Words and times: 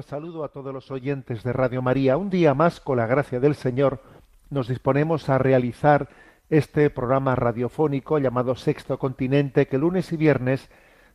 Cordial 0.00 0.22
saludo 0.22 0.44
a 0.44 0.48
todos 0.48 0.72
los 0.72 0.90
oyentes 0.90 1.42
de 1.42 1.52
Radio 1.52 1.82
María. 1.82 2.16
Un 2.16 2.30
día 2.30 2.54
más, 2.54 2.80
con 2.80 2.96
la 2.96 3.06
gracia 3.06 3.38
del 3.38 3.54
Señor, 3.54 4.00
nos 4.48 4.68
disponemos 4.68 5.28
a 5.28 5.36
realizar 5.36 6.08
este 6.48 6.88
programa 6.90 7.34
radiofónico 7.34 8.18
llamado 8.18 8.54
Sexto 8.54 8.98
Continente, 8.98 9.66
que 9.66 9.78
lunes 9.78 10.12
y 10.12 10.16
viernes, 10.16 10.70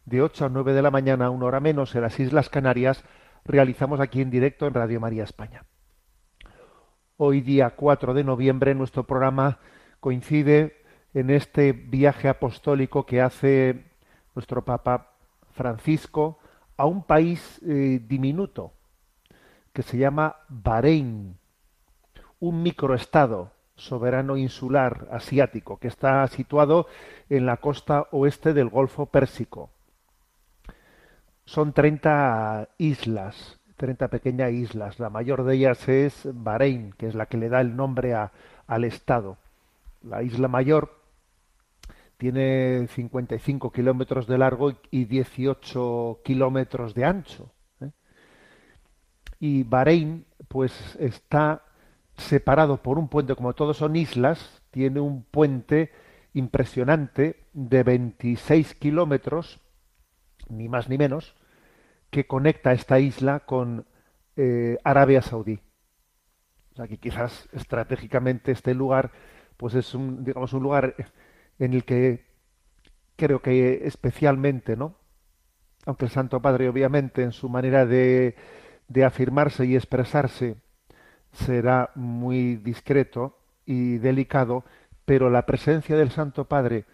de 0.06 0.22
8 0.22 0.46
a 0.46 0.50
9 0.50 0.74
de 0.74 0.82
la 0.82 0.92
mañana, 0.92 1.32
una 1.32 1.48
hora 1.48 1.60
menos, 1.60 1.96
en 1.96 2.02
las 2.02 2.20
Islas 2.20 2.50
Canarias, 2.50 3.04
realizamos 3.44 4.00
aquí 4.00 4.22
en 4.22 4.30
directo 4.30 4.68
en 4.68 4.76
Radio 4.76 5.00
María 5.00 5.24
España. 5.24 5.66
Hoy, 7.18 7.42
día 7.42 7.72
4 7.72 8.14
de 8.14 8.24
noviembre, 8.24 8.76
nuestro 8.76 9.04
programa 9.04 9.60
coincide 10.00 10.84
en 11.14 11.32
este 11.32 11.72
viaje 11.72 12.28
apostólico 12.30 13.06
que 13.06 13.22
hace 13.22 13.86
nuestro 14.36 14.64
Papa 14.64 15.14
Francisco 15.54 16.38
a 16.78 16.86
un 16.86 17.04
país 17.04 17.60
eh, 17.66 18.00
diminuto 18.06 18.75
que 19.76 19.84
se 19.84 19.98
llama 19.98 20.38
Bahrein, 20.48 21.38
un 22.40 22.64
microestado 22.64 23.52
soberano 23.76 24.38
insular 24.38 25.10
asiático 25.12 25.80
que 25.80 25.90
está 25.90 26.26
situado 26.28 26.88
en 27.30 27.46
la 27.46 27.58
costa 27.58 28.08
oeste 28.12 28.54
del 28.54 28.70
Golfo 28.70 29.08
Pérsico. 29.08 29.70
Son 31.44 31.74
30 31.74 32.70
islas, 32.78 33.60
30 33.76 34.08
pequeñas 34.08 34.54
islas. 34.54 34.98
La 34.98 35.10
mayor 35.10 35.44
de 35.44 35.56
ellas 35.56 35.90
es 35.90 36.26
Bahrein, 36.34 36.94
que 36.94 37.08
es 37.08 37.14
la 37.14 37.26
que 37.26 37.36
le 37.38 37.50
da 37.50 37.60
el 37.60 37.76
nombre 37.76 38.14
a- 38.14 38.32
al 38.68 38.86
estado. 38.86 39.38
La 40.02 40.24
isla 40.24 40.48
mayor 40.48 41.02
tiene 42.18 42.88
55 42.88 43.74
kilómetros 43.74 44.26
de 44.26 44.38
largo 44.38 44.72
y 44.90 45.04
18 45.04 46.22
kilómetros 46.24 46.94
de 46.94 47.04
ancho. 47.04 47.52
Y 49.46 49.62
Bahrein, 49.62 50.26
pues 50.48 50.96
está 51.00 51.62
separado 52.18 52.82
por 52.82 52.98
un 52.98 53.10
puente, 53.10 53.36
como 53.36 53.54
todos 53.54 53.78
son 53.78 53.96
islas, 53.96 54.64
tiene 54.72 55.00
un 55.00 55.22
puente 55.22 55.92
impresionante 56.34 57.46
de 57.54 57.84
26 57.84 58.74
kilómetros, 58.74 59.60
ni 60.50 60.68
más 60.68 60.90
ni 60.90 60.98
menos, 60.98 61.36
que 62.10 62.26
conecta 62.26 62.74
esta 62.74 63.00
isla 63.00 63.42
con 63.42 63.86
eh, 64.36 64.80
Arabia 64.84 65.22
Saudí. 65.22 65.60
O 66.72 66.78
sea 66.78 66.88
que 66.88 66.98
quizás 66.98 67.48
estratégicamente 67.54 68.52
este 68.52 68.74
lugar, 68.74 69.12
pues 69.58 69.76
es 69.76 69.94
un, 69.94 70.24
digamos, 70.24 70.54
un 70.54 70.64
lugar 70.64 70.96
en 71.60 71.74
el 71.76 71.86
que 71.86 72.26
creo 73.16 73.44
que 73.44 73.86
especialmente, 73.86 74.76
¿no? 74.76 74.96
Aunque 75.86 76.06
el 76.06 76.12
Santo 76.12 76.42
Padre, 76.42 76.68
obviamente, 76.68 77.22
en 77.22 77.32
su 77.32 77.48
manera 77.48 77.86
de, 77.86 78.36
de 78.88 79.06
afirmarse 79.06 79.66
y 79.66 79.76
expresarse, 79.76 80.56
será 81.32 81.92
muy 81.96 82.56
discreto 82.56 83.38
y 83.66 83.98
delicado, 83.98 84.64
pero 85.06 85.30
la 85.30 85.46
presencia 85.46 85.96
del 85.98 86.12
Santo 86.12 86.46
Padre 86.46 86.86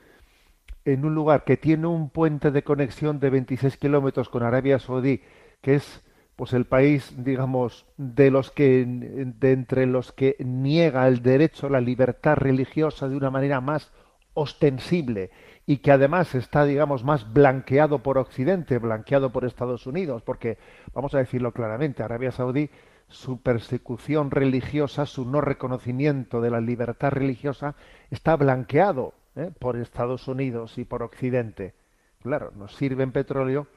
en 0.85 1.05
un 1.05 1.13
lugar 1.13 1.43
que 1.43 1.57
tiene 1.57 1.87
un 1.87 2.09
puente 2.09 2.51
de 2.51 2.63
conexión 2.63 3.19
de 3.19 3.29
26 3.29 3.77
kilómetros 3.77 4.29
con 4.29 4.43
Arabia 4.43 4.79
Saudí, 4.79 5.21
que 5.61 5.75
es 5.75 6.01
pues 6.35 6.53
el 6.53 6.65
país, 6.65 7.13
digamos, 7.17 7.85
de 7.97 8.31
los 8.31 8.49
que 8.49 8.83
de 8.87 9.51
entre 9.51 9.85
los 9.85 10.11
que 10.11 10.37
niega 10.39 11.07
el 11.07 11.21
derecho 11.21 11.67
a 11.67 11.69
la 11.69 11.81
libertad 11.81 12.35
religiosa 12.35 13.07
de 13.07 13.15
una 13.15 13.29
manera 13.29 13.61
más 13.61 13.91
ostensible 14.33 15.29
y 15.65 15.77
que 15.77 15.91
además 15.91 16.35
está, 16.35 16.65
digamos, 16.65 17.03
más 17.03 17.31
blanqueado 17.31 17.99
por 17.99 18.17
Occidente, 18.17 18.77
blanqueado 18.77 19.31
por 19.31 19.45
Estados 19.45 19.87
Unidos, 19.87 20.21
porque 20.23 20.57
vamos 20.93 21.13
a 21.13 21.19
decirlo 21.19 21.51
claramente, 21.51 22.03
Arabia 22.03 22.31
Saudí 22.31 22.69
su 23.11 23.41
persecución 23.41 24.31
religiosa, 24.31 25.05
su 25.05 25.25
no 25.25 25.41
reconocimiento 25.41 26.41
de 26.41 26.49
la 26.49 26.61
libertad 26.61 27.11
religiosa 27.11 27.75
está 28.09 28.35
blanqueado 28.35 29.13
¿eh? 29.35 29.51
por 29.59 29.77
Estados 29.77 30.27
Unidos 30.27 30.77
y 30.77 30.85
por 30.85 31.03
Occidente. 31.03 31.73
Claro, 32.21 32.51
nos 32.55 32.75
sirven 32.75 33.11
petróleo 33.11 33.67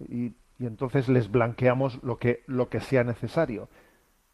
y, 0.00 0.34
y 0.58 0.66
entonces 0.66 1.08
les 1.08 1.30
blanqueamos 1.30 2.02
lo 2.02 2.18
que, 2.18 2.42
lo 2.46 2.68
que 2.68 2.80
sea 2.80 3.04
necesario. 3.04 3.68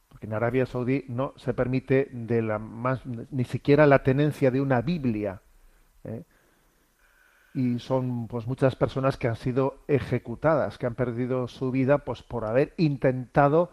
Porque 0.08 0.26
en 0.26 0.32
Arabia 0.32 0.66
Saudí 0.66 1.04
no 1.08 1.34
se 1.36 1.52
permite 1.54 2.08
de 2.12 2.42
la 2.42 2.58
más, 2.58 3.02
ni 3.04 3.44
siquiera 3.44 3.86
la 3.86 4.02
tenencia 4.02 4.50
de 4.50 4.60
una 4.60 4.80
Biblia. 4.80 5.42
¿eh? 6.04 6.24
Y 7.54 7.78
son 7.78 8.28
pues 8.28 8.46
muchas 8.46 8.76
personas 8.76 9.16
que 9.16 9.28
han 9.28 9.36
sido 9.36 9.82
ejecutadas, 9.88 10.78
que 10.78 10.86
han 10.86 10.94
perdido 10.94 11.48
su 11.48 11.70
vida 11.70 11.98
pues 11.98 12.22
por 12.22 12.44
haber 12.44 12.74
intentado 12.76 13.72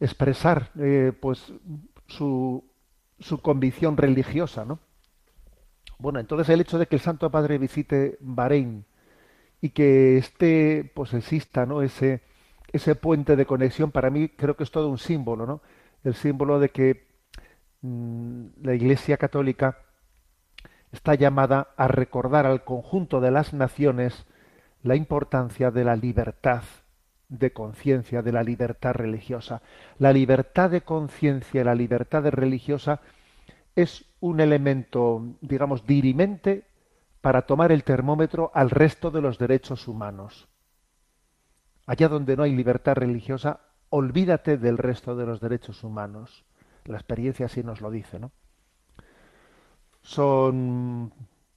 expresar 0.00 0.70
eh, 0.78 1.12
pues 1.18 1.52
su, 2.06 2.64
su 3.18 3.40
convicción 3.40 3.96
religiosa, 3.96 4.64
¿no? 4.64 4.78
Bueno, 5.98 6.20
entonces 6.20 6.48
el 6.50 6.60
hecho 6.60 6.78
de 6.78 6.86
que 6.86 6.96
el 6.96 7.00
Santo 7.00 7.30
Padre 7.30 7.58
visite 7.58 8.18
Bahrein 8.20 8.84
y 9.60 9.70
que 9.70 10.18
esté, 10.18 10.90
pues 10.94 11.14
exista, 11.14 11.64
¿no? 11.66 11.82
Ese, 11.82 12.22
ese 12.72 12.94
puente 12.94 13.36
de 13.36 13.46
conexión, 13.46 13.90
para 13.90 14.10
mí 14.10 14.28
creo 14.28 14.56
que 14.56 14.64
es 14.64 14.70
todo 14.70 14.88
un 14.88 14.98
símbolo, 14.98 15.46
¿no? 15.46 15.62
El 16.04 16.14
símbolo 16.14 16.60
de 16.60 16.70
que 16.70 17.06
mm, 17.82 18.46
la 18.62 18.74
Iglesia 18.74 19.16
Católica 19.16 19.78
está 20.96 21.14
llamada 21.14 21.68
a 21.76 21.88
recordar 21.88 22.46
al 22.46 22.64
conjunto 22.64 23.20
de 23.20 23.30
las 23.30 23.52
naciones 23.52 24.26
la 24.82 24.96
importancia 24.96 25.70
de 25.70 25.84
la 25.84 25.94
libertad 25.94 26.62
de 27.28 27.52
conciencia, 27.52 28.22
de 28.22 28.32
la 28.32 28.42
libertad 28.42 28.94
religiosa. 28.94 29.60
La 29.98 30.12
libertad 30.12 30.70
de 30.70 30.80
conciencia 30.80 31.60
y 31.60 31.64
la 31.64 31.74
libertad 31.74 32.24
religiosa 32.30 33.00
es 33.74 34.06
un 34.20 34.40
elemento, 34.40 35.22
digamos, 35.42 35.86
dirimente 35.86 36.64
para 37.20 37.42
tomar 37.42 37.72
el 37.72 37.84
termómetro 37.84 38.50
al 38.54 38.70
resto 38.70 39.10
de 39.10 39.20
los 39.20 39.38
derechos 39.38 39.88
humanos. 39.88 40.48
Allá 41.86 42.08
donde 42.08 42.36
no 42.36 42.44
hay 42.44 42.54
libertad 42.54 42.94
religiosa, 42.94 43.60
olvídate 43.90 44.56
del 44.56 44.78
resto 44.78 45.14
de 45.14 45.26
los 45.26 45.40
derechos 45.40 45.84
humanos. 45.84 46.44
La 46.84 46.96
experiencia 46.96 47.46
así 47.46 47.62
nos 47.62 47.80
lo 47.80 47.90
dice, 47.90 48.18
¿no? 48.18 48.30
Son 50.06 51.12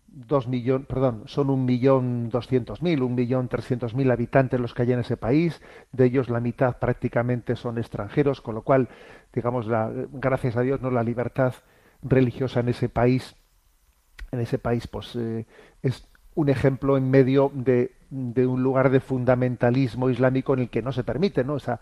dos 0.07 0.47
millón, 0.47 0.85
perdón, 0.85 1.23
son 1.27 1.51
un 1.51 1.65
millón 1.65 2.29
doscientos 2.29 2.81
mil, 2.81 3.03
un 3.03 3.13
millón 3.13 3.47
trescientos 3.47 3.93
mil 3.93 4.09
habitantes 4.09 4.59
los 4.59 4.73
que 4.73 4.81
hay 4.81 4.91
en 4.91 5.01
ese 5.01 5.17
país, 5.17 5.61
de 5.91 6.05
ellos 6.05 6.29
la 6.29 6.39
mitad 6.39 6.77
prácticamente 6.79 7.55
son 7.55 7.77
extranjeros, 7.77 8.41
con 8.41 8.55
lo 8.55 8.63
cual, 8.63 8.89
digamos, 9.33 9.67
la, 9.67 9.91
gracias 10.11 10.57
a 10.57 10.61
Dios, 10.61 10.81
no 10.81 10.89
la 10.89 11.03
libertad 11.03 11.53
religiosa 12.01 12.61
en 12.61 12.69
ese 12.69 12.89
país, 12.89 13.35
en 14.31 14.39
ese 14.39 14.57
país, 14.57 14.87
pues 14.87 15.15
eh, 15.15 15.45
es 15.83 16.07
un 16.33 16.49
ejemplo 16.49 16.97
en 16.97 17.07
medio 17.11 17.51
de, 17.53 17.91
de, 18.09 18.47
un 18.47 18.63
lugar 18.63 18.89
de 18.89 18.99
fundamentalismo 18.99 20.09
islámico 20.09 20.55
en 20.55 20.61
el 20.61 20.69
que 20.71 20.81
no 20.81 20.91
se 20.91 21.03
permite, 21.03 21.43
¿no? 21.43 21.57
Esa, 21.57 21.81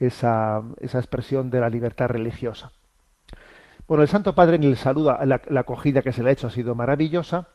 esa, 0.00 0.64
esa 0.80 0.98
expresión 0.98 1.50
de 1.50 1.60
la 1.60 1.70
libertad 1.70 2.08
religiosa. 2.08 2.72
Bueno, 3.90 4.04
el 4.04 4.08
Santo 4.08 4.36
Padre 4.36 4.54
en 4.54 4.62
el 4.62 4.76
saludo, 4.76 5.18
la, 5.24 5.42
acogida 5.58 6.00
que 6.00 6.12
se 6.12 6.22
le 6.22 6.30
ha 6.30 6.32
hecho 6.32 6.46
ha 6.46 6.50
sido 6.50 6.76
maravillosa 6.76 7.48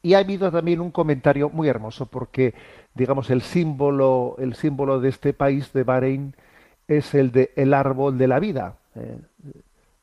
Y 0.00 0.14
ha 0.14 0.18
habido 0.18 0.48
también 0.52 0.80
un 0.80 0.92
comentario 0.92 1.50
muy 1.50 1.66
hermoso 1.66 2.06
porque, 2.06 2.54
digamos, 2.94 3.30
el 3.30 3.42
símbolo, 3.42 4.36
el 4.38 4.54
símbolo 4.54 5.00
de 5.00 5.08
este 5.08 5.32
país, 5.32 5.72
de 5.72 5.82
Bahrein, 5.82 6.36
es 6.86 7.16
el 7.16 7.32
de 7.32 7.50
el 7.56 7.74
árbol 7.74 8.16
de 8.16 8.28
la 8.28 8.38
vida. 8.38 8.76
Eh, 8.94 9.18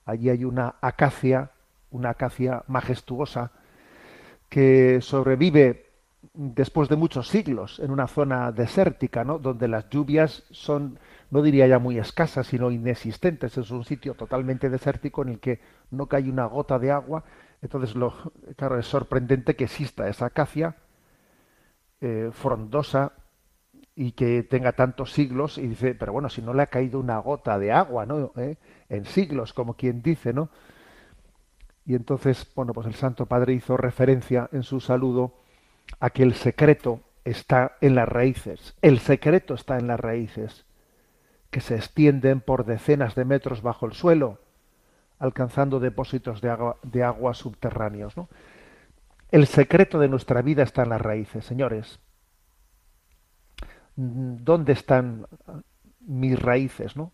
allí 0.05 0.29
hay 0.29 0.43
una 0.43 0.75
acacia, 0.81 1.51
una 1.91 2.09
acacia 2.09 2.63
majestuosa 2.67 3.51
que 4.49 4.99
sobrevive 4.99 5.85
después 6.33 6.89
de 6.89 6.97
muchos 6.97 7.29
siglos 7.29 7.79
en 7.79 7.91
una 7.91 8.07
zona 8.07 8.51
desértica, 8.51 9.23
¿no? 9.23 9.39
donde 9.39 9.69
las 9.69 9.89
lluvias 9.89 10.43
son, 10.51 10.99
no 11.29 11.41
diría 11.41 11.67
ya 11.67 11.79
muy 11.79 11.97
escasas, 11.97 12.47
sino 12.47 12.71
inexistentes. 12.71 13.57
Es 13.57 13.71
un 13.71 13.83
sitio 13.83 14.13
totalmente 14.13 14.69
desértico 14.69 15.23
en 15.23 15.29
el 15.29 15.39
que 15.39 15.59
no 15.91 16.07
cae 16.07 16.29
una 16.29 16.45
gota 16.45 16.79
de 16.79 16.91
agua. 16.91 17.23
Entonces, 17.61 17.95
lo, 17.95 18.13
claro, 18.55 18.79
es 18.79 18.85
sorprendente 18.85 19.55
que 19.55 19.65
exista 19.65 20.07
esa 20.07 20.27
acacia 20.27 20.75
eh, 22.01 22.29
frondosa 22.31 23.13
y 23.95 24.11
que 24.11 24.43
tenga 24.43 24.73
tantos 24.73 25.11
siglos. 25.11 25.57
Y 25.57 25.67
dice, 25.67 25.95
pero 25.95 26.13
bueno, 26.13 26.29
si 26.29 26.41
no 26.41 26.53
le 26.53 26.63
ha 26.63 26.67
caído 26.67 26.99
una 26.99 27.17
gota 27.19 27.57
de 27.59 27.71
agua, 27.71 28.05
¿no? 28.05 28.31
¿Eh? 28.37 28.57
En 28.89 29.05
siglos, 29.05 29.53
como 29.53 29.75
quien 29.75 30.01
dice, 30.01 30.33
¿no? 30.33 30.49
Y 31.85 31.95
entonces, 31.95 32.45
bueno, 32.53 32.73
pues 32.73 32.85
el 32.85 32.95
Santo 32.95 33.25
Padre 33.25 33.53
hizo 33.53 33.77
referencia 33.77 34.49
en 34.51 34.63
su 34.63 34.79
saludo 34.79 35.33
a 35.99 36.09
que 36.09 36.23
el 36.23 36.33
secreto 36.33 37.01
está 37.23 37.77
en 37.81 37.95
las 37.95 38.07
raíces. 38.07 38.75
El 38.81 38.99
secreto 38.99 39.55
está 39.55 39.77
en 39.77 39.87
las 39.87 39.99
raíces, 39.99 40.65
que 41.57 41.61
se 41.61 41.73
extienden 41.73 42.39
por 42.39 42.65
decenas 42.65 43.15
de 43.15 43.25
metros 43.25 43.63
bajo 43.63 43.87
el 43.87 43.93
suelo, 43.93 44.37
alcanzando 45.17 45.79
depósitos 45.79 46.39
de 46.39 47.03
agua, 47.03 47.33
subterráneos. 47.33 48.13
El 49.31 49.47
secreto 49.47 49.97
de 49.97 50.07
nuestra 50.07 50.43
vida 50.43 50.61
está 50.61 50.83
en 50.83 50.89
las 50.89 51.01
raíces, 51.01 51.45
señores. 51.45 51.99
¿Dónde 53.95 54.73
están 54.73 55.25
mis 56.01 56.39
raíces? 56.39 56.95
¿no? 56.95 57.11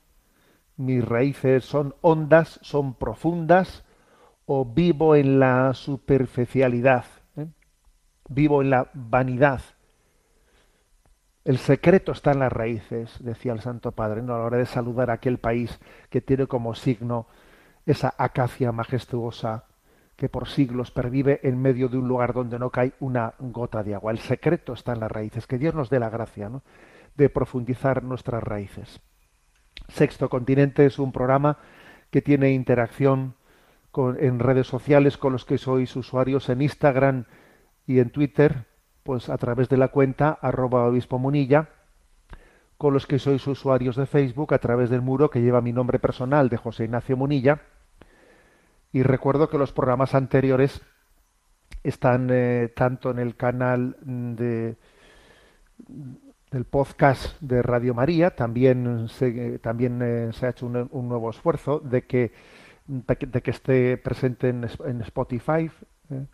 Mis 0.76 1.06
raíces 1.06 1.64
son 1.64 1.96
hondas, 2.02 2.60
son 2.64 2.96
profundas, 2.96 3.86
o 4.46 4.66
vivo 4.66 5.16
en 5.16 5.40
la 5.40 5.74
superficialidad 5.74 7.06
vivo 8.28 8.62
en 8.62 8.72
la 8.72 8.90
vanidad. 8.94 9.62
El 11.46 11.58
secreto 11.58 12.14
está 12.14 12.32
en 12.32 12.40
las 12.40 12.52
raíces, 12.52 13.18
decía 13.20 13.52
el 13.52 13.62
Santo 13.62 13.92
Padre, 13.92 14.22
¿no? 14.22 14.34
a 14.34 14.38
la 14.38 14.46
hora 14.46 14.58
de 14.58 14.66
saludar 14.66 15.10
a 15.10 15.16
aquel 15.16 15.40
país 15.40 15.80
que 16.10 16.22
tiene 16.22 16.48
como 16.48 16.74
signo 16.74 17.28
esa 17.86 18.14
acacia 18.18 18.72
majestuosa 18.72 19.66
que 20.16 20.30
por 20.30 20.48
siglos 20.48 20.92
pervive 20.92 21.42
en 21.44 21.62
medio 21.62 21.90
de 21.90 21.98
un 21.98 22.08
lugar 22.08 22.34
donde 22.34 22.60
no 22.60 22.70
cae 22.70 22.94
una 23.00 23.34
gota 23.40 23.84
de 23.84 23.96
agua. 23.96 24.12
El 24.12 24.20
secreto 24.20 24.74
está 24.74 24.94
en 24.94 25.02
las 25.02 25.12
raíces. 25.12 25.48
Que 25.48 25.58
Dios 25.58 25.74
nos 25.74 25.90
dé 25.90 26.00
la 26.00 26.10
gracia 26.10 26.48
¿no? 26.50 26.62
de 27.16 27.30
profundizar 27.30 28.04
nuestras 28.04 28.42
raíces. 28.42 29.02
Sexto 29.90 30.30
Continente 30.30 30.86
es 30.86 30.98
un 31.00 31.12
programa 31.12 31.58
que 32.10 32.22
tiene 32.22 32.52
interacción 32.52 33.36
con, 33.92 34.18
en 34.24 34.40
redes 34.40 34.68
sociales 34.68 35.18
con 35.18 35.34
los 35.34 35.46
que 35.46 35.58
sois 35.58 35.94
usuarios 35.96 36.48
en 36.48 36.62
Instagram, 36.62 37.26
y 37.86 38.00
en 38.00 38.10
Twitter, 38.10 38.66
pues 39.04 39.30
a 39.30 39.38
través 39.38 39.70
de 39.70 39.78
la 39.78 39.90
cuenta 39.90 40.38
arroba 40.42 40.86
obispo 40.86 41.20
munilla, 41.20 41.70
con 42.78 42.94
los 42.94 43.06
que 43.06 43.20
sois 43.20 43.46
usuarios 43.48 43.96
de 43.96 44.06
Facebook 44.06 44.54
a 44.54 44.60
través 44.60 44.90
del 44.90 45.02
muro 45.02 45.30
que 45.30 45.42
lleva 45.42 45.62
mi 45.62 45.72
nombre 45.72 46.00
personal 46.00 46.50
de 46.50 46.58
José 46.58 46.86
Ignacio 46.86 47.16
Munilla. 47.16 47.62
Y 48.92 49.04
recuerdo 49.04 49.50
que 49.50 49.58
los 49.58 49.72
programas 49.72 50.16
anteriores 50.16 50.82
están 51.84 52.30
eh, 52.32 52.72
tanto 52.76 53.12
en 53.12 53.20
el 53.20 53.36
canal 53.36 53.98
de, 54.02 54.76
del 56.52 56.66
podcast 56.66 57.40
de 57.42 57.62
Radio 57.62 57.94
María, 57.94 58.36
también 58.36 59.10
se, 59.10 59.60
también 59.60 60.02
eh, 60.02 60.30
se 60.34 60.46
ha 60.46 60.50
hecho 60.50 60.68
un, 60.68 61.08
nuevo 61.10 61.30
esfuerzo 61.30 61.80
de 61.80 62.06
que, 62.06 62.32
de 62.86 63.42
que 63.42 63.52
esté 63.52 63.98
presente 63.98 64.50
en, 64.50 64.68
en 64.86 65.02
Spotify. 65.02 65.70
Eh, 66.10 66.26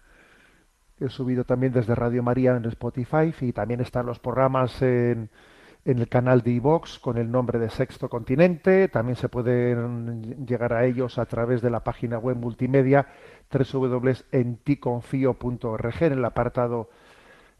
he 1.00 1.10
subido 1.10 1.44
también 1.44 1.74
desde 1.74 1.96
Radio 1.96 2.24
María 2.24 2.56
en 2.56 2.66
Spotify 2.66 3.34
y 3.42 3.54
también 3.54 3.82
están 3.82 4.06
los 4.06 4.20
programas 4.20 4.82
en, 4.82 5.30
en 5.86 6.00
el 6.00 6.10
canal 6.10 6.42
de 6.42 6.52
iVox 6.52 7.00
con 7.00 7.18
el 7.18 7.32
nombre 7.32 7.60
de 7.60 7.70
Sexto 7.70 8.10
Continente. 8.10 8.90
También 8.90 9.16
se 9.16 9.30
pueden 9.30 10.46
llegar 10.46 10.74
a 10.74 10.86
ellos 10.86 11.18
a 11.18 11.26
través 11.26 11.62
de 11.62 11.70
la 11.70 11.84
página 11.84 12.18
web 12.18 12.36
multimedia 12.38 13.08
www.enticonfio.org 13.52 16.04
en 16.04 16.14
el 16.14 16.26
apartado 16.26 16.90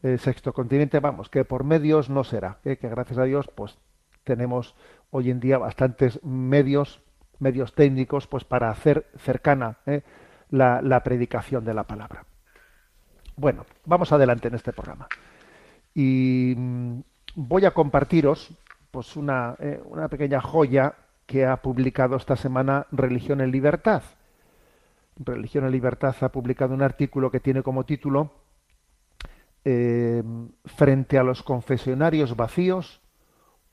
eh, 0.04 0.18
Sexto 0.18 0.54
Continente. 0.54 1.00
Vamos, 1.00 1.30
que 1.30 1.46
por 1.46 1.64
medios 1.64 2.10
no 2.10 2.24
será, 2.24 2.58
eh, 2.66 2.78
que 2.78 2.90
gracias 2.90 3.20
a 3.20 3.24
Dios 3.24 3.50
pues 3.56 3.78
tenemos 4.24 4.76
hoy 5.12 5.32
en 5.32 5.40
día 5.40 5.58
bastantes 5.58 6.24
medios 6.24 7.02
medios 7.40 7.74
técnicos 7.74 8.28
pues 8.28 8.44
para 8.44 8.70
hacer 8.70 9.08
cercana 9.18 9.78
eh, 9.86 10.04
la, 10.50 10.82
la 10.82 11.02
predicación 11.04 11.64
de 11.64 11.74
la 11.74 11.86
palabra. 11.86 12.26
Bueno, 13.40 13.66
vamos 13.86 14.12
adelante 14.12 14.50
en 14.50 14.56
este 14.56 14.74
programa. 14.74 15.08
Y 15.96 16.54
mm, 16.58 17.00
voy 17.36 17.64
a 17.64 17.72
compartiros 17.72 18.52
pues 18.92 19.16
una, 19.16 19.56
eh, 19.60 19.82
una 19.86 20.10
pequeña 20.10 20.42
joya 20.42 20.94
que 21.26 21.46
ha 21.46 21.62
publicado 21.62 22.18
esta 22.18 22.36
semana 22.36 22.86
Religión 22.92 23.40
en 23.40 23.52
Libertad. 23.52 24.04
Religión 25.16 25.64
en 25.64 25.72
Libertad 25.72 26.14
ha 26.20 26.30
publicado 26.34 26.74
un 26.74 26.82
artículo 26.82 27.32
que 27.32 27.40
tiene 27.40 27.64
como 27.64 27.86
título 27.86 28.34
eh, 29.64 30.22
Frente 30.66 31.18
a 31.18 31.24
los 31.24 31.42
confesionarios 31.42 32.36
vacíos, 32.36 33.00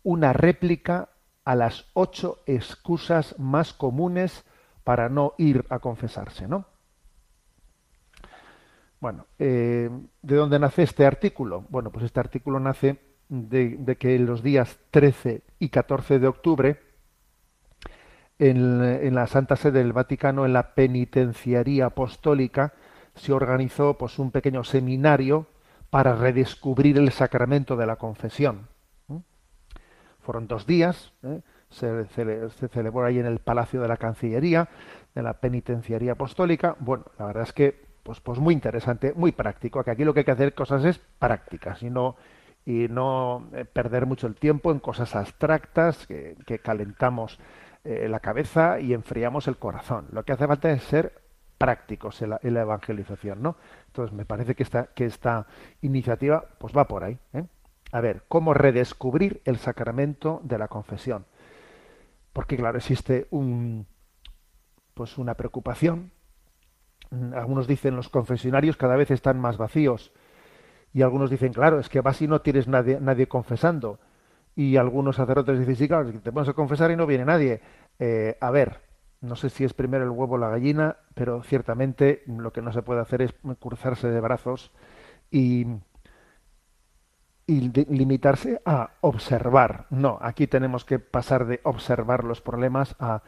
una 0.05 0.33
réplica 0.33 1.09
a 1.45 1.57
las 1.57 1.87
ocho 1.93 2.39
excusas 2.47 3.37
más 3.41 3.73
comunes 3.73 4.45
para 4.85 5.09
no 5.09 5.35
ir 5.39 5.65
a 5.71 5.81
confesarse, 5.81 6.47
¿no? 6.47 6.67
Bueno, 9.07 9.27
eh, 9.39 9.89
¿de 10.23 10.35
dónde 10.35 10.59
nace 10.59 10.83
este 10.83 11.07
artículo? 11.07 11.65
Bueno, 11.69 11.93
pues 11.93 12.07
este 12.07 12.19
artículo 12.19 12.59
nace 12.59 12.99
de, 13.29 13.77
de 13.79 13.95
que 13.95 14.19
los 14.19 14.43
días 14.43 14.81
13 14.91 15.45
y 15.61 15.69
14 15.69 16.19
de 16.19 16.27
octubre, 16.27 16.81
en, 18.41 19.15
la 19.15 19.29
Santa 19.29 19.55
Sede 19.55 19.79
del 19.79 19.93
Vaticano, 19.93 20.45
en 20.45 20.55
la 20.55 20.75
Penitenciaría 20.75 21.87
Apostólica, 21.87 22.75
se 23.15 23.33
organizó 23.33 23.97
pues, 23.97 24.19
un 24.19 24.33
pequeño 24.33 24.65
seminario 24.65 25.47
para 25.89 26.17
redescubrir 26.17 26.99
el 26.99 27.13
sacramento 27.13 27.77
de 27.77 27.87
la 27.87 27.95
confesión. 27.95 28.67
Fueron 30.19 30.49
dos 30.49 30.67
días, 30.67 31.13
¿eh? 31.23 31.43
se, 31.71 32.07
se, 32.07 32.51
se, 32.51 32.67
celebró 32.67 33.05
ahí 33.05 33.21
en 33.21 33.27
el 33.27 33.39
Palacio 33.39 33.81
de 33.81 33.87
la 33.87 33.99
Cancillería, 33.99 34.69
de 35.15 35.23
la 35.23 35.35
Penitenciaría 35.35 36.11
Apostólica. 36.11 36.75
Bueno, 36.81 37.05
la 37.21 37.27
verdad 37.27 37.45
es 37.45 37.53
que 37.53 37.86
pues, 38.07 38.21
pues 38.21 38.39
muy 38.39 38.55
interesante, 38.55 39.13
muy 39.17 39.33
práctico, 39.33 39.83
que 39.83 39.91
aquí 39.91 40.05
lo 40.05 40.15
que 40.15 40.21
hay 40.21 40.25
que 40.25 40.31
hacer 40.31 40.55
cosas 40.55 40.85
es 40.85 41.01
prácticas 41.19 41.83
y 41.83 41.91
no, 41.91 42.15
y 42.65 42.87
no 42.89 43.49
eh, 43.53 43.65
perder 43.65 44.07
mucho 44.07 44.29
el 44.29 44.37
tiempo 44.37 44.71
en 44.71 44.79
cosas 44.79 45.17
abstractas 45.17 46.07
que, 46.07 46.37
que 46.47 46.61
calentamos 46.61 47.41
eh, 47.83 48.09
la 48.09 48.21
cabeza 48.21 48.79
y 48.79 48.95
enfriamos 48.95 49.49
el 49.49 49.57
corazón. 49.57 50.07
Lo 50.13 50.25
que 50.25 50.33
hace 50.33 50.47
falta 50.47 50.71
es 50.71 50.85
ser 50.85 51.21
prácticos 51.59 52.23
en 52.23 52.31
la, 52.31 52.39
evangelización, 52.43 53.43
¿no? 53.43 53.57
Entonces 53.89 54.17
me 54.17 54.25
parece 54.25 54.55
que 54.55 54.63
esta, 54.63 54.87
que 54.87 55.05
esta 55.05 55.49
iniciativa 55.83 56.45
pues 56.59 56.77
va 56.77 56.87
por 56.87 57.03
ahí. 57.03 57.19
¿eh? 57.33 57.43
A 57.91 58.01
ver, 58.01 58.23
cómo 58.29 58.55
redescubrir 58.55 59.43
el 59.45 59.57
sacramento 59.57 60.41
de 60.45 60.59
la 60.59 60.69
confesión. 60.69 61.27
Porque 62.33 62.57
claro, 62.57 62.79
existe 62.79 63.27
un 63.31 63.89
pues 64.95 65.19
una 65.19 65.35
preocupación 65.35 66.13
algunos 67.35 67.67
dicen 67.67 67.97
los 67.97 68.09
confesionarios 68.09 68.77
cada 68.77 68.97
vez 68.97 69.11
están 69.11 69.41
más 69.41 69.57
vacíos. 69.57 70.13
Y 70.93 71.03
algunos 71.03 71.31
dicen, 71.31 71.53
claro, 71.53 71.79
es 71.79 71.89
que 71.89 72.01
vas 72.01 72.21
y 72.23 72.29
no 72.29 72.41
tienes 72.41 72.69
nadie, 72.69 72.99
nadie 73.01 73.29
confesando. 73.29 73.99
Y 74.55 74.77
algunos 74.77 75.17
sacerdotes 75.17 75.59
dicen, 75.59 75.77
sí, 75.77 75.89
claro, 75.89 76.11
te 76.11 76.33
pones 76.33 76.49
a 76.49 76.55
confesar 76.55 76.91
y 76.91 76.97
no 76.97 77.07
viene 77.07 77.27
nadie. 77.27 77.61
Eh, 77.99 78.39
a 78.41 78.51
ver, 78.51 78.81
no 79.21 79.37
sé 79.37 79.51
si 79.51 79.65
es 79.65 79.75
primero 79.75 80.05
el 80.05 80.11
huevo 80.11 80.35
o 80.35 80.39
la 80.39 80.49
gallina, 80.49 80.97
pero 81.15 81.43
ciertamente 81.43 82.23
lo 82.27 82.53
que 82.53 82.63
no 82.63 82.73
se 82.73 82.83
puede 82.83 83.01
hacer 83.01 83.23
es 83.23 83.35
cruzarse 83.61 84.09
de 84.09 84.21
brazos 84.21 84.73
y, 85.31 85.67
limitarse 87.47 88.61
a 88.65 88.91
observar. 89.03 89.87
No, 89.91 90.19
aquí 90.21 90.47
tenemos 90.47 90.85
que 90.85 90.99
pasar 90.99 91.47
de 91.47 91.61
observar 91.63 92.25
los 92.25 92.41
problemas 92.41 92.97
a 92.99 93.23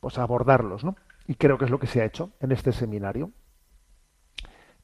pues 0.00 0.18
abordarlos, 0.18 0.82
¿no? 0.82 0.96
Y 1.30 1.36
creo 1.36 1.58
que 1.58 1.64
es 1.64 1.70
lo 1.70 1.78
que 1.78 1.86
se 1.86 2.02
ha 2.02 2.04
hecho 2.04 2.32
en 2.40 2.50
este 2.50 2.72
seminario. 2.72 3.30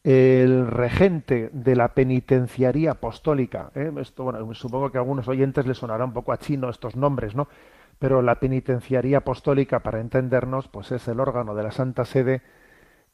El 0.04 0.68
regente 0.68 1.50
de 1.52 1.74
la 1.74 1.92
penitenciaría 1.92 2.92
apostólica, 2.92 3.72
¿eh? 3.74 3.90
esto, 4.00 4.22
bueno, 4.22 4.54
supongo 4.54 4.92
que 4.92 4.98
a 4.98 5.00
algunos 5.00 5.26
oyentes 5.26 5.66
les 5.66 5.78
sonará 5.78 6.04
un 6.04 6.12
poco 6.12 6.30
a 6.30 6.38
chino 6.38 6.70
estos 6.70 6.94
nombres, 6.94 7.34
¿no? 7.34 7.48
Pero 7.98 8.22
la 8.22 8.38
penitenciaría 8.38 9.18
apostólica, 9.18 9.80
para 9.80 9.98
entendernos, 9.98 10.68
pues 10.68 10.92
es 10.92 11.08
el 11.08 11.18
órgano 11.18 11.56
de 11.56 11.64
la 11.64 11.72
Santa 11.72 12.04
Sede 12.04 12.42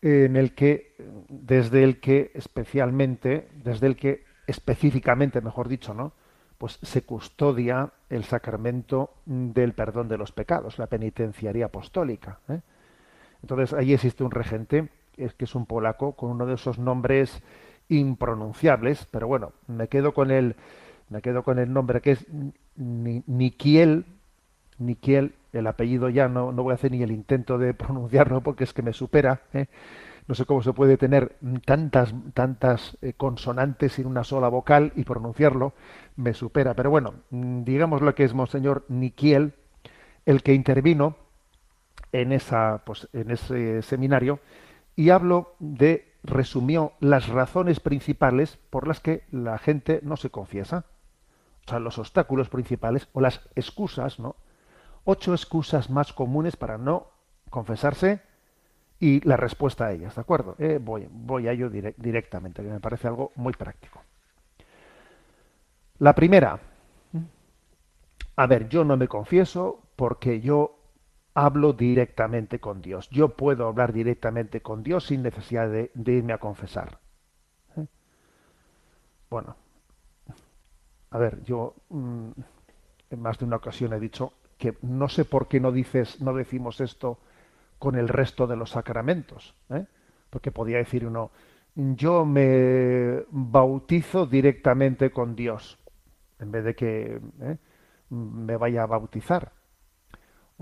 en 0.02 0.36
el 0.36 0.54
que, 0.54 0.94
desde 1.30 1.84
el 1.84 2.00
que 2.00 2.32
especialmente, 2.34 3.48
desde 3.64 3.86
el 3.86 3.96
que 3.96 4.26
específicamente, 4.46 5.40
mejor 5.40 5.68
dicho, 5.68 5.94
¿no? 5.94 6.12
Pues 6.58 6.78
se 6.82 7.00
custodia 7.00 7.94
el 8.10 8.24
sacramento 8.24 9.14
del 9.24 9.72
perdón 9.72 10.08
de 10.08 10.18
los 10.18 10.32
pecados, 10.32 10.78
la 10.78 10.86
penitenciaría 10.86 11.64
apostólica. 11.64 12.40
¿eh? 12.50 12.60
Entonces 13.42 13.72
ahí 13.72 13.92
existe 13.92 14.24
un 14.24 14.30
regente, 14.30 14.88
es 15.16 15.34
que 15.34 15.44
es 15.44 15.54
un 15.54 15.66
polaco 15.66 16.12
con 16.12 16.30
uno 16.30 16.46
de 16.46 16.54
esos 16.54 16.78
nombres 16.78 17.42
impronunciables, 17.88 19.06
pero 19.10 19.26
bueno, 19.26 19.52
me 19.66 19.88
quedo 19.88 20.14
con 20.14 20.30
el, 20.30 20.56
me 21.08 21.20
quedo 21.20 21.42
con 21.42 21.58
el 21.58 21.72
nombre 21.72 22.00
que 22.00 22.12
es 22.12 22.26
Nikiel, 22.76 24.06
Nikiel, 24.78 25.34
el 25.52 25.66
apellido 25.66 26.08
ya 26.08 26.28
no, 26.28 26.52
no 26.52 26.62
voy 26.62 26.72
a 26.72 26.74
hacer 26.74 26.90
ni 26.90 27.02
el 27.02 27.12
intento 27.12 27.58
de 27.58 27.74
pronunciarlo 27.74 28.40
porque 28.40 28.64
es 28.64 28.72
que 28.72 28.82
me 28.82 28.92
supera. 28.92 29.42
¿eh? 29.52 29.66
No 30.26 30.34
sé 30.34 30.44
cómo 30.46 30.62
se 30.62 30.72
puede 30.72 30.96
tener 30.96 31.36
tantas, 31.64 32.14
tantas 32.32 32.96
eh, 33.02 33.12
consonantes 33.14 33.92
sin 33.92 34.06
una 34.06 34.24
sola 34.24 34.48
vocal 34.48 34.92
y 34.96 35.04
pronunciarlo 35.04 35.74
me 36.16 36.32
supera. 36.32 36.74
Pero 36.74 36.90
bueno, 36.90 37.14
mm, 37.30 37.64
digamos 37.64 38.02
lo 38.02 38.14
que 38.14 38.24
es 38.24 38.34
Monseñor 38.34 38.84
Nikiel, 38.88 39.52
el 40.24 40.42
que 40.42 40.54
intervino 40.54 41.16
pues, 42.84 43.08
en 43.12 43.30
ese 43.30 43.82
seminario 43.82 44.40
y 44.94 45.10
hablo 45.10 45.54
de, 45.58 46.12
resumió 46.22 46.92
las 47.00 47.28
razones 47.28 47.80
principales 47.80 48.58
por 48.70 48.86
las 48.86 49.00
que 49.00 49.24
la 49.30 49.58
gente 49.58 50.00
no 50.02 50.16
se 50.16 50.30
confiesa. 50.30 50.84
O 51.66 51.70
sea, 51.70 51.78
los 51.78 51.98
obstáculos 51.98 52.48
principales 52.48 53.08
o 53.12 53.20
las 53.20 53.40
excusas, 53.54 54.18
¿no? 54.18 54.36
Ocho 55.04 55.32
excusas 55.32 55.90
más 55.90 56.12
comunes 56.12 56.56
para 56.56 56.78
no 56.78 57.08
confesarse 57.50 58.20
y 59.00 59.20
la 59.26 59.36
respuesta 59.36 59.86
a 59.86 59.92
ellas, 59.92 60.14
¿de 60.14 60.20
acuerdo? 60.20 60.54
Eh, 60.58 60.78
voy, 60.80 61.08
voy 61.10 61.48
a 61.48 61.52
ello 61.52 61.70
directamente, 61.70 62.62
que 62.62 62.68
me 62.68 62.80
parece 62.80 63.08
algo 63.08 63.32
muy 63.34 63.52
práctico. 63.52 64.00
La 65.98 66.14
primera, 66.14 66.58
a 68.36 68.46
ver, 68.46 68.68
yo 68.68 68.84
no 68.84 68.96
me 68.96 69.08
confieso 69.08 69.82
porque 69.96 70.40
yo 70.40 70.81
hablo 71.34 71.72
directamente 71.72 72.58
con 72.58 72.82
Dios. 72.82 73.08
Yo 73.10 73.30
puedo 73.30 73.66
hablar 73.66 73.92
directamente 73.92 74.60
con 74.60 74.82
Dios 74.82 75.06
sin 75.06 75.22
necesidad 75.22 75.70
de, 75.70 75.90
irme 75.94 76.32
a 76.32 76.38
confesar. 76.38 76.98
¿Eh? 77.76 77.86
Bueno, 79.30 79.56
a 81.10 81.18
ver, 81.18 81.42
yo 81.42 81.74
mm, 81.88 82.30
en 83.10 83.20
más 83.20 83.38
de 83.38 83.44
una 83.44 83.56
ocasión 83.56 83.92
he 83.92 84.00
dicho 84.00 84.32
que 84.58 84.76
no 84.82 85.08
sé 85.08 85.24
por 85.24 85.48
qué 85.48 85.60
no 85.60 85.72
dices, 85.72 86.20
no 86.20 86.34
decimos 86.34 86.80
esto 86.80 87.18
con 87.78 87.96
el 87.96 88.08
resto 88.08 88.46
de 88.46 88.56
los 88.56 88.70
sacramentos, 88.70 89.54
¿eh? 89.70 89.86
porque 90.30 90.52
podía 90.52 90.78
decir 90.78 91.06
uno, 91.06 91.30
yo 91.74 92.24
me 92.24 93.24
bautizo 93.30 94.26
directamente 94.26 95.10
con 95.10 95.34
Dios, 95.34 95.78
en 96.38 96.52
vez 96.52 96.64
de 96.64 96.74
que 96.74 97.20
¿eh? 97.40 97.56
me 98.10 98.56
vaya 98.56 98.84
a 98.84 98.86
bautizar. 98.86 99.52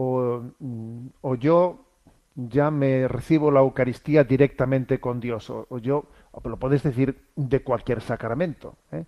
O, 0.02 0.40
mm, 0.60 1.08
o, 1.20 1.34
yo 1.34 1.84
ya 2.34 2.70
me 2.70 3.06
recibo 3.06 3.50
la 3.50 3.60
Eucaristía 3.60 4.24
directamente 4.24 4.98
con 4.98 5.20
Dios, 5.20 5.50
o, 5.50 5.66
yo, 5.76 6.06
lo 6.42 6.58
podéis 6.58 6.82
decir 6.82 7.28
de 7.36 7.62
cualquier 7.62 8.00
sacramento. 8.00 8.78
¿eh? 8.92 9.04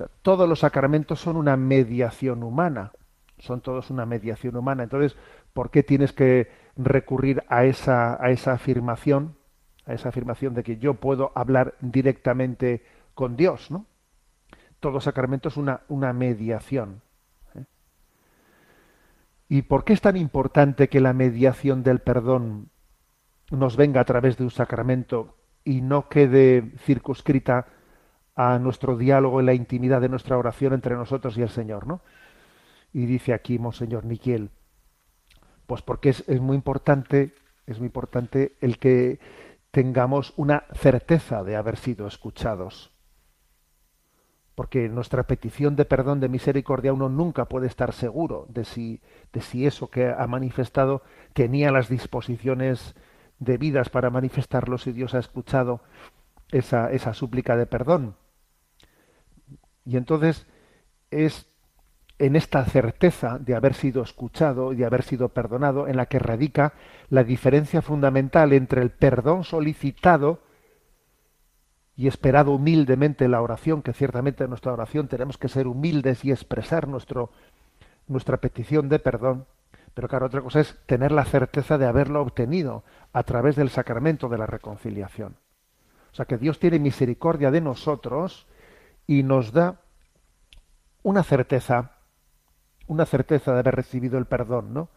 O 0.00 0.06
todos 0.22 0.48
los 0.48 0.60
sacramentos 0.60 1.18
son 1.18 1.36
una 1.36 1.56
mediación 1.56 2.44
humana, 2.44 2.92
son 3.38 3.60
todos 3.62 3.90
una 3.90 4.06
mediación 4.06 4.54
humana. 4.54 4.84
Entonces, 4.84 5.16
¿por 5.52 5.70
qué 5.72 5.82
tienes 5.82 6.12
que 6.12 6.52
recurrir 6.76 7.42
a 7.48 7.64
esa, 7.64 8.22
a 8.24 8.30
esa 8.30 8.52
afirmación, 8.52 9.34
a 9.86 9.94
esa 9.94 10.10
afirmación 10.10 10.54
de 10.54 10.62
que 10.62 10.76
yo 10.76 10.94
puedo 10.94 11.32
hablar 11.34 11.74
directamente 11.80 12.84
con 13.14 13.36
Dios, 13.36 13.72
¿no? 13.72 13.86
Todo 14.78 15.00
sacramento 15.00 15.48
es 15.48 15.56
una, 15.56 15.80
una 15.88 16.12
mediación. 16.12 17.02
¿Y 19.48 19.62
por 19.62 19.84
qué 19.84 19.92
es 19.92 20.00
tan 20.00 20.16
importante 20.16 20.88
que 20.88 21.00
la 21.00 21.12
mediación 21.12 21.82
del 21.82 22.00
perdón 22.00 22.70
nos 23.50 23.76
venga 23.76 24.00
a 24.00 24.04
través 24.04 24.36
de 24.36 24.44
un 24.44 24.50
sacramento 24.50 25.36
y 25.64 25.80
no 25.80 26.08
quede 26.08 26.72
circunscrita 26.78 27.66
a 28.34 28.58
nuestro 28.58 28.96
diálogo 28.96 29.40
en 29.40 29.46
la 29.46 29.54
intimidad 29.54 30.00
de 30.00 30.08
nuestra 30.08 30.36
oración 30.36 30.74
entre 30.74 30.94
nosotros 30.94 31.36
y 31.38 31.42
el 31.42 31.48
Señor, 31.48 31.86
¿no? 31.86 32.02
Y 32.92 33.06
dice 33.06 33.32
aquí 33.32 33.58
Monseñor 33.58 34.04
Niquiel, 34.04 34.50
pues 35.66 35.82
porque 35.82 36.10
es, 36.10 36.40
muy 36.40 36.56
importante, 36.56 37.34
es 37.66 37.78
muy 37.78 37.86
importante 37.86 38.56
el 38.60 38.78
que 38.78 39.18
tengamos 39.70 40.32
una 40.36 40.64
certeza 40.74 41.42
de 41.44 41.56
haber 41.56 41.76
sido 41.76 42.06
escuchados. 42.06 42.92
Porque 44.56 44.88
nuestra 44.88 45.22
petición 45.24 45.76
de 45.76 45.84
perdón, 45.84 46.18
de 46.18 46.28
misericordia, 46.28 46.92
uno 46.92 47.08
nunca 47.08 47.44
puede 47.44 47.68
estar 47.68 47.92
seguro 47.92 48.46
de 48.48 48.64
si, 48.64 49.00
de 49.32 49.40
si 49.42 49.66
eso 49.66 49.88
que 49.90 50.08
ha 50.08 50.26
manifestado 50.26 51.02
tenía 51.34 51.70
las 51.70 51.88
disposiciones 51.88 52.96
debidas 53.38 53.90
para 53.90 54.10
manifestarlo, 54.10 54.78
si 54.78 54.90
Dios 54.90 55.14
ha 55.14 55.20
escuchado 55.20 55.82
esa, 56.50 56.90
esa 56.90 57.14
súplica 57.14 57.56
de 57.56 57.66
perdón. 57.66 58.16
Y 59.84 59.96
entonces 59.96 60.46
es 61.10 61.46
en 62.18 62.34
esta 62.34 62.64
certeza 62.64 63.38
de 63.38 63.54
haber 63.54 63.74
sido 63.74 64.02
escuchado 64.02 64.72
y 64.72 64.76
de 64.76 64.86
haber 64.86 65.02
sido 65.02 65.28
perdonado, 65.28 65.86
en 65.86 65.96
la 65.96 66.06
que 66.06 66.18
radica 66.18 66.72
la 67.10 67.24
diferencia 67.24 67.82
fundamental 67.82 68.52
entre 68.52 68.82
el 68.82 68.90
perdón 68.90 69.44
solicitado 69.44 70.40
y 71.96 72.08
esperado 72.08 72.52
humildemente 72.52 73.24
en 73.24 73.30
la 73.30 73.40
oración, 73.40 73.82
que 73.82 73.92
ciertamente 73.92 74.44
en 74.44 74.50
nuestra 74.50 74.72
oración 74.72 75.08
tenemos 75.08 75.38
que 75.38 75.48
ser 75.48 75.66
humildes 75.66 76.24
y 76.24 76.30
expresar 76.30 76.88
nuestro, 76.88 77.30
nuestra 78.06 78.36
petición 78.36 78.88
de 78.88 78.98
perdón, 78.98 79.46
pero 79.94 80.08
claro, 80.08 80.26
otra 80.26 80.42
cosa 80.42 80.60
es 80.60 80.78
tener 80.84 81.10
la 81.10 81.24
certeza 81.24 81.78
de 81.78 81.86
haberlo 81.86 82.20
obtenido 82.20 82.84
a 83.14 83.22
través 83.22 83.56
del 83.56 83.70
sacramento 83.70 84.28
de 84.28 84.36
la 84.36 84.46
reconciliación. 84.46 85.36
O 86.12 86.14
sea 86.14 86.26
que 86.26 86.36
Dios 86.36 86.58
tiene 86.58 86.78
misericordia 86.78 87.50
de 87.50 87.62
nosotros 87.62 88.46
y 89.06 89.22
nos 89.22 89.52
da 89.52 89.80
una 91.02 91.22
certeza 91.22 91.92
una 92.86 93.06
certeza 93.06 93.52
de 93.52 93.60
haber 93.60 93.74
recibido 93.74 94.18
el 94.18 94.26
perdón, 94.26 94.72
¿no? 94.72 94.88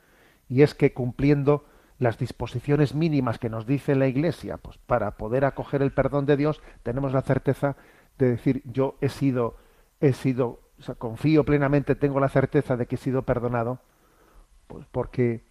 Y 0.47 0.61
es 0.61 0.75
que 0.75 0.93
cumpliendo 0.93 1.65
las 1.99 2.17
disposiciones 2.17 2.95
mínimas 2.95 3.37
que 3.39 3.49
nos 3.49 3.67
dice 3.67 3.93
la 3.93 4.07
Iglesia, 4.07 4.57
pues 4.57 4.77
para 4.77 5.11
poder 5.11 5.45
acoger 5.45 5.81
el 5.81 5.91
perdón 5.91 6.25
de 6.25 6.37
Dios, 6.37 6.61
tenemos 6.81 7.11
la 7.11 7.21
certeza 7.21 7.75
de 8.17 8.31
decir 8.31 8.63
yo 8.65 8.95
he 9.01 9.09
sido, 9.09 9.57
he 9.99 10.13
sido, 10.13 10.61
confío 10.97 11.43
plenamente, 11.43 11.95
tengo 11.95 12.19
la 12.19 12.29
certeza 12.29 12.77
de 12.77 12.85
que 12.85 12.95
he 12.95 12.97
sido 12.97 13.23
perdonado, 13.23 13.79
pues 14.67 14.85
porque, 14.91 15.43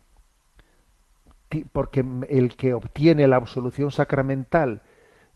porque 1.73 2.05
el 2.29 2.57
que 2.57 2.73
obtiene 2.73 3.29
la 3.29 3.37
absolución 3.37 3.91
sacramental, 3.91 4.81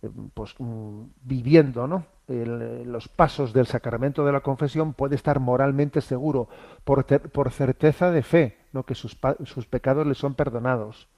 eh, 0.02 0.08
pues 0.32 0.54
mm, 0.58 1.02
viviendo, 1.22 1.86
¿no? 1.86 2.06
Los 2.28 3.08
pasos 3.08 3.52
del 3.52 3.66
sacramento 3.66 4.24
de 4.24 4.32
la 4.32 4.40
confesión 4.40 4.94
puede 4.94 5.16
estar 5.16 5.40
moralmente 5.40 6.00
seguro 6.00 6.48
por, 6.84 7.04
por 7.04 7.50
certeza 7.50 8.10
de 8.10 8.22
fe, 8.22 8.58
¿no? 8.72 8.84
que 8.84 8.94
sus, 8.94 9.18
sus, 9.44 9.66
pecados 9.66 10.06
le 10.06 10.14
son 10.14 10.34
perdonados. 10.34 11.08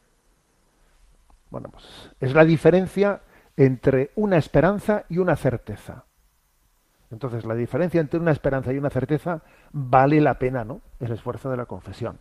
Bueno, 1.50 1.68
pues 1.68 1.84
es 2.20 2.34
la 2.34 2.44
diferencia 2.44 3.20
entre 3.56 4.10
una 4.16 4.38
esperanza 4.38 5.04
y 5.08 5.18
una 5.18 5.36
certeza. 5.36 6.04
Entonces, 7.10 7.44
la 7.44 7.54
diferencia 7.54 8.00
entre 8.00 8.18
una 8.18 8.32
esperanza 8.32 8.72
y 8.72 8.78
una 8.78 8.90
certeza 8.90 9.42
vale 9.72 10.20
la 10.20 10.38
pena, 10.38 10.64
¿no? 10.64 10.80
El 10.98 11.12
esfuerzo 11.12 11.50
de 11.50 11.56
la 11.56 11.66
confesión. 11.66 12.18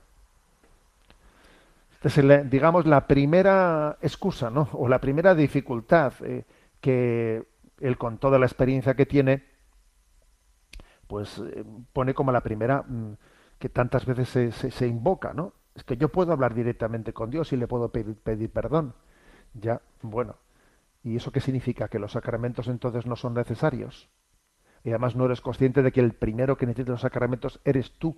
Esta 2.04 2.22
es, 2.22 2.50
digamos, 2.50 2.86
la 2.86 3.08
primera 3.08 3.98
excusa, 4.02 4.52
¿no? 4.52 4.70
O 4.74 4.88
la 4.88 5.00
primera 5.00 5.34
dificultad 5.34 6.14
eh, 6.22 6.44
que 6.80 7.44
él 7.80 7.98
con 7.98 8.18
toda 8.18 8.40
la 8.40 8.46
experiencia 8.46 8.96
que 8.96 9.06
tiene, 9.06 9.44
pues 11.08 11.40
eh, 11.40 11.64
pone 11.92 12.14
como 12.14 12.32
la 12.32 12.42
primera 12.42 12.84
mm, 12.84 13.18
que 13.60 13.70
tantas 13.70 14.06
veces 14.06 14.30
se, 14.74 14.88
invoca, 14.88 15.34
¿no? 15.34 15.54
Es 15.76 15.84
que 15.84 15.98
yo 15.98 16.10
puedo 16.10 16.34
hablar 16.34 16.54
directamente 16.54 17.14
con 17.14 17.30
Dios 17.30 17.54
y 17.54 17.58
le 17.58 17.68
puedo 17.68 17.90
pedir, 17.92 18.16
pedir 18.16 18.52
perdón. 18.52 18.94
Ya, 19.54 19.82
bueno. 20.02 20.36
¿Y 21.04 21.18
eso 21.18 21.32
qué 21.32 21.42
significa? 21.42 21.88
¿Que 21.88 22.00
los 22.00 22.14
sacramentos 22.14 22.68
entonces 22.68 23.06
no 23.06 23.16
son 23.16 23.34
necesarios? 23.34 24.10
Y 24.84 24.90
además 24.90 25.16
no 25.16 25.26
eres 25.26 25.42
consciente 25.42 25.82
de 25.82 25.92
que 25.92 26.02
el 26.02 26.14
primero 26.14 26.58
que 26.58 26.66
necesita 26.66 26.92
los 26.92 27.02
sacramentos 27.02 27.60
eres 27.64 27.92
tú. 27.98 28.18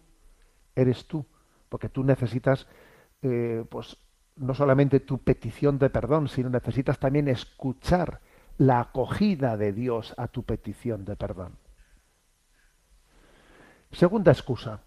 Eres 0.76 1.08
tú. 1.08 1.26
Porque 1.70 1.90
tú 1.90 2.04
necesitas, 2.04 2.68
eh, 3.22 3.64
pues, 3.70 3.98
no 4.36 4.54
solamente 4.54 5.00
tu 5.00 5.20
petición 5.20 5.80
de 5.80 5.90
perdón, 5.90 6.28
sino 6.28 6.50
necesitas 6.50 7.00
también 7.00 7.28
escuchar 7.28 8.20
la 8.58 8.80
acogida 8.80 9.58
de 9.58 9.74
Dios 9.74 10.14
a 10.18 10.28
tu 10.28 10.44
petición 10.44 11.06
de 11.06 11.16
perdón. 11.16 11.58
Segunda 13.92 14.32
excusa. 14.32 14.82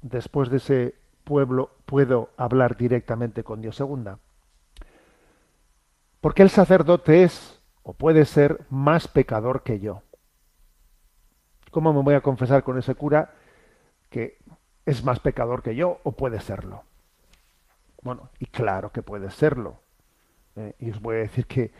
Después 0.00 0.50
de 0.50 0.56
ese 0.56 0.94
pueblo 1.24 1.70
puedo 1.86 2.30
hablar 2.36 2.76
directamente 2.76 3.44
con 3.44 3.60
Dios. 3.60 3.76
Segunda. 3.76 4.18
Porque 6.20 6.42
el 6.42 6.50
sacerdote 6.50 7.24
es 7.24 7.60
o 7.82 7.94
puede 7.94 8.24
ser 8.24 8.64
más 8.70 9.08
pecador 9.08 9.62
que 9.62 9.80
yo. 9.80 10.02
¿Cómo 11.70 11.92
me 11.92 12.02
voy 12.02 12.14
a 12.14 12.20
confesar 12.20 12.62
con 12.62 12.78
ese 12.78 12.94
cura 12.94 13.34
que 14.10 14.38
es 14.84 15.02
más 15.04 15.20
pecador 15.20 15.62
que 15.62 15.74
yo 15.74 16.00
o 16.04 16.12
puede 16.12 16.40
serlo? 16.40 16.84
Bueno, 18.02 18.30
y 18.38 18.46
claro 18.46 18.92
que 18.92 19.02
puede 19.02 19.30
serlo. 19.30 19.80
Eh, 20.56 20.74
y 20.80 20.90
os 20.90 21.00
voy 21.00 21.16
a 21.16 21.20
decir 21.20 21.46
que, 21.46 21.72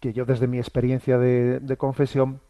que 0.00 0.12
yo 0.12 0.24
desde 0.24 0.46
mi 0.46 0.58
experiencia 0.58 1.18
de, 1.18 1.60
de 1.60 1.76
confesión, 1.76 2.40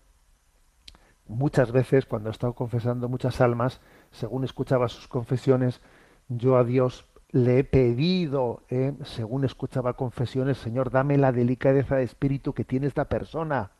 muchas 1.27 1.73
veces 1.73 2.07
cuando 2.07 2.29
he 2.29 2.33
estado 2.33 2.55
confesando 2.55 3.09
muchas 3.09 3.41
almas, 3.41 3.81
según 4.11 4.45
escuchaba 4.45 4.89
sus 4.89 5.09
confesiones, 5.09 5.81
yo 6.29 6.57
a 6.57 6.65
Dios 6.65 7.07
le 7.33 7.61
he 7.61 7.65
pedido, 7.65 8.63
eh, 8.69 8.93
según 9.05 9.45
escuchaba 9.45 9.95
confesiones, 9.95 10.59
Señor, 10.59 10.91
dame 10.91 11.17
la 11.17 11.33
delicadeza 11.33 11.97
de 11.97 12.03
espíritu 12.03 12.53
que 12.53 12.65
tiene 12.65 12.87
esta 12.87 13.07
persona. 13.07 13.71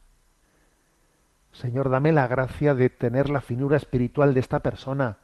Señor, 1.53 1.91
dame 1.91 2.13
la 2.13 2.29
gracia 2.29 2.75
de 2.75 2.91
tener 2.91 3.29
la 3.29 3.41
finura 3.41 3.77
espiritual 3.77 4.35
de 4.35 4.41
esta 4.41 4.61
persona. 4.61 5.19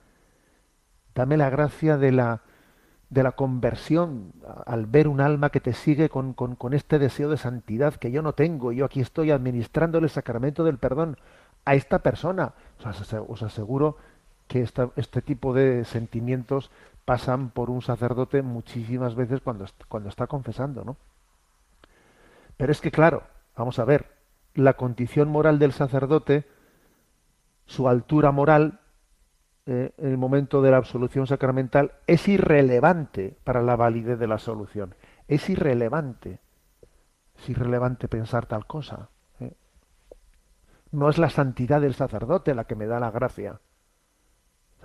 Dame 1.15 1.37
la 1.37 1.51
gracia 1.51 1.97
de 1.97 2.11
la, 2.11 2.43
de 3.09 3.23
la 3.23 3.33
conversión 3.33 4.33
al 4.67 4.87
ver 4.87 5.07
un 5.07 5.21
alma 5.21 5.51
que 5.51 5.61
te 5.61 5.73
sigue 5.73 6.09
con, 6.09 6.33
con, 6.35 6.75
este 6.75 6.99
deseo 6.99 7.31
de 7.31 7.37
santidad 7.37 7.95
que 7.95 8.11
yo 8.11 8.23
no 8.23 8.33
tengo. 8.33 8.73
Yo 8.73 8.85
aquí 8.85 9.01
estoy 9.01 9.31
administrándole 9.31 10.07
el 10.07 10.11
sacramento 10.11 10.65
del 10.65 10.79
perdón 10.79 11.17
a 11.65 11.75
esta 11.75 12.01
persona. 12.01 12.55
Os, 13.29 13.43
aseguro 13.43 13.97
que 14.49 14.63
este 14.97 15.23
tipo 15.23 15.55
de 15.55 15.85
sentimientos 15.85 16.71
pasan 17.05 17.51
por 17.51 17.71
un 17.71 17.83
sacerdote 17.83 18.43
muchísimas 18.43 19.15
veces 19.15 19.41
cuando, 19.41 19.67
cuando 19.89 20.09
está 20.09 20.27
confesando, 20.27 20.85
¿no? 20.85 20.97
Pero 22.57 22.73
es 22.73 22.81
que, 22.81 22.91
claro, 22.91 23.23
vamos 23.57 23.79
a 23.79 23.85
ver, 23.85 24.07
la 24.55 24.75
condición 24.75 25.29
moral 25.29 25.59
del 25.59 25.73
sacerdote, 25.73 26.47
su 27.67 27.89
altura 27.89 28.33
moral, 28.33 28.81
eh, 29.67 29.93
el 29.99 30.17
momento 30.17 30.63
de 30.63 30.71
la 30.71 30.77
absolución 30.77 31.27
sacramental, 31.27 31.93
es 32.07 32.29
irrelevante 32.29 33.37
para 33.45 33.63
la 33.63 33.77
validez 33.77 34.19
de 34.19 34.27
la 34.27 34.35
absolución. 34.35 34.95
Es 35.29 35.51
irrelevante. 35.51 36.41
Es 37.37 37.49
irrelevante 37.49 38.09
pensar 38.09 38.47
tal 38.47 38.67
cosa. 38.67 39.11
¿eh? 39.41 39.55
No 40.93 41.09
es 41.09 41.19
la 41.19 41.31
santidad 41.31 41.81
del 41.81 41.95
sacerdote 41.95 42.55
la 42.55 42.65
que 42.65 42.77
me 42.77 42.87
da 42.87 43.01
la 43.01 43.11
gracia 43.11 43.61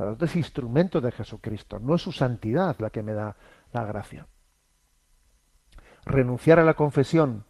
sacerdote 0.02 0.26
es 0.26 0.36
instrumento 0.36 1.02
de 1.02 1.12
Jesucristo, 1.12 1.80
no 1.80 1.96
es 1.96 2.02
su 2.02 2.12
santidad 2.12 2.76
la 2.80 2.90
que 2.90 3.04
me 3.04 3.14
da 3.14 3.36
la 3.72 3.86
gracia. 3.86 4.28
Renunciar 6.06 6.60
a 6.60 6.64
la 6.64 6.74
confesión 6.74 7.46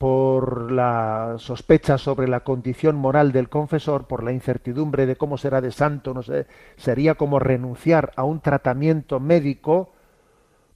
por 0.00 0.72
la 0.72 1.34
sospecha 1.36 1.98
sobre 1.98 2.26
la 2.26 2.40
condición 2.40 2.96
moral 2.96 3.32
del 3.32 3.50
confesor, 3.50 4.06
por 4.06 4.24
la 4.24 4.32
incertidumbre 4.32 5.04
de 5.04 5.16
cómo 5.16 5.36
será 5.36 5.60
de 5.60 5.72
santo, 5.72 6.14
no 6.14 6.22
sé, 6.22 6.46
sería 6.78 7.16
como 7.16 7.38
renunciar 7.38 8.10
a 8.16 8.24
un 8.24 8.40
tratamiento 8.40 9.20
médico 9.20 9.92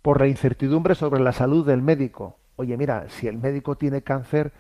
por 0.02 0.20
la 0.20 0.26
incertidumbre 0.26 0.94
sobre 0.94 1.22
la 1.22 1.32
salud 1.32 1.66
del 1.66 1.80
médico. 1.80 2.36
Oye, 2.56 2.76
mira, 2.76 3.08
si 3.08 3.26
el 3.26 3.38
médico 3.38 3.76
tiene 3.76 4.02
cáncer, 4.02 4.52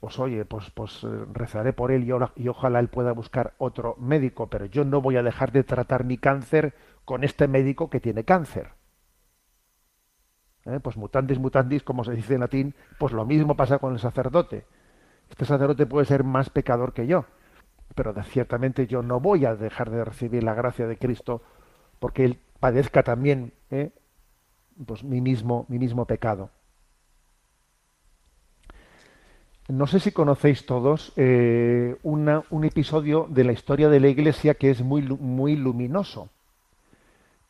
pues 0.00 0.18
oye, 0.18 0.44
pues, 0.44 0.70
pues 0.70 1.04
eh, 1.04 1.26
rezaré 1.32 1.72
por 1.72 1.92
él 1.92 2.02
y, 2.02 2.48
ojalá 2.48 2.80
él 2.80 2.88
pueda 2.88 3.12
buscar 3.12 3.54
otro 3.58 3.94
médico, 4.00 4.48
pero 4.48 4.64
yo 4.64 4.84
no 4.84 5.00
voy 5.00 5.18
a 5.18 5.22
dejar 5.22 5.52
de 5.52 5.62
tratar 5.62 6.02
mi 6.02 6.18
cáncer 6.18 6.74
con 7.04 7.22
este 7.22 7.46
médico 7.46 7.88
que 7.88 8.00
tiene 8.00 8.24
cáncer. 8.24 8.70
¿Eh? 10.70 10.80
Pues 10.80 10.96
mutandis 10.96 11.38
mutandis, 11.38 11.82
como 11.82 12.04
se 12.04 12.12
dice 12.12 12.34
en 12.34 12.40
latín, 12.40 12.74
pues 12.98 13.12
lo 13.12 13.24
mismo 13.24 13.56
pasa 13.56 13.78
con 13.78 13.92
el 13.92 13.98
sacerdote. 13.98 14.64
Este 15.28 15.44
sacerdote 15.44 15.86
puede 15.86 16.06
ser 16.06 16.24
más 16.24 16.50
pecador 16.50 16.92
que 16.92 17.06
yo, 17.06 17.24
pero 17.94 18.14
ciertamente 18.24 18.86
yo 18.86 19.02
no 19.02 19.20
voy 19.20 19.44
a 19.44 19.54
dejar 19.54 19.90
de 19.90 20.04
recibir 20.04 20.42
la 20.42 20.54
gracia 20.54 20.86
de 20.86 20.96
Cristo 20.96 21.42
porque 21.98 22.24
él 22.24 22.38
padezca 22.58 23.02
también 23.02 23.52
¿eh? 23.70 23.92
pues 24.86 25.04
mi 25.04 25.20
mismo, 25.20 25.66
mi 25.68 25.78
mismo 25.78 26.06
pecado. 26.06 26.50
No 29.68 29.86
sé 29.86 30.00
si 30.00 30.10
conocéis 30.10 30.66
todos 30.66 31.12
eh, 31.16 31.96
un 32.02 32.64
episodio 32.64 33.28
de 33.30 33.44
la 33.44 33.52
historia 33.52 33.88
de 33.88 34.00
la 34.00 34.08
Iglesia 34.08 34.54
que 34.54 34.70
es 34.70 34.82
muy, 34.82 35.02
muy 35.02 35.54
luminoso. 35.54 36.28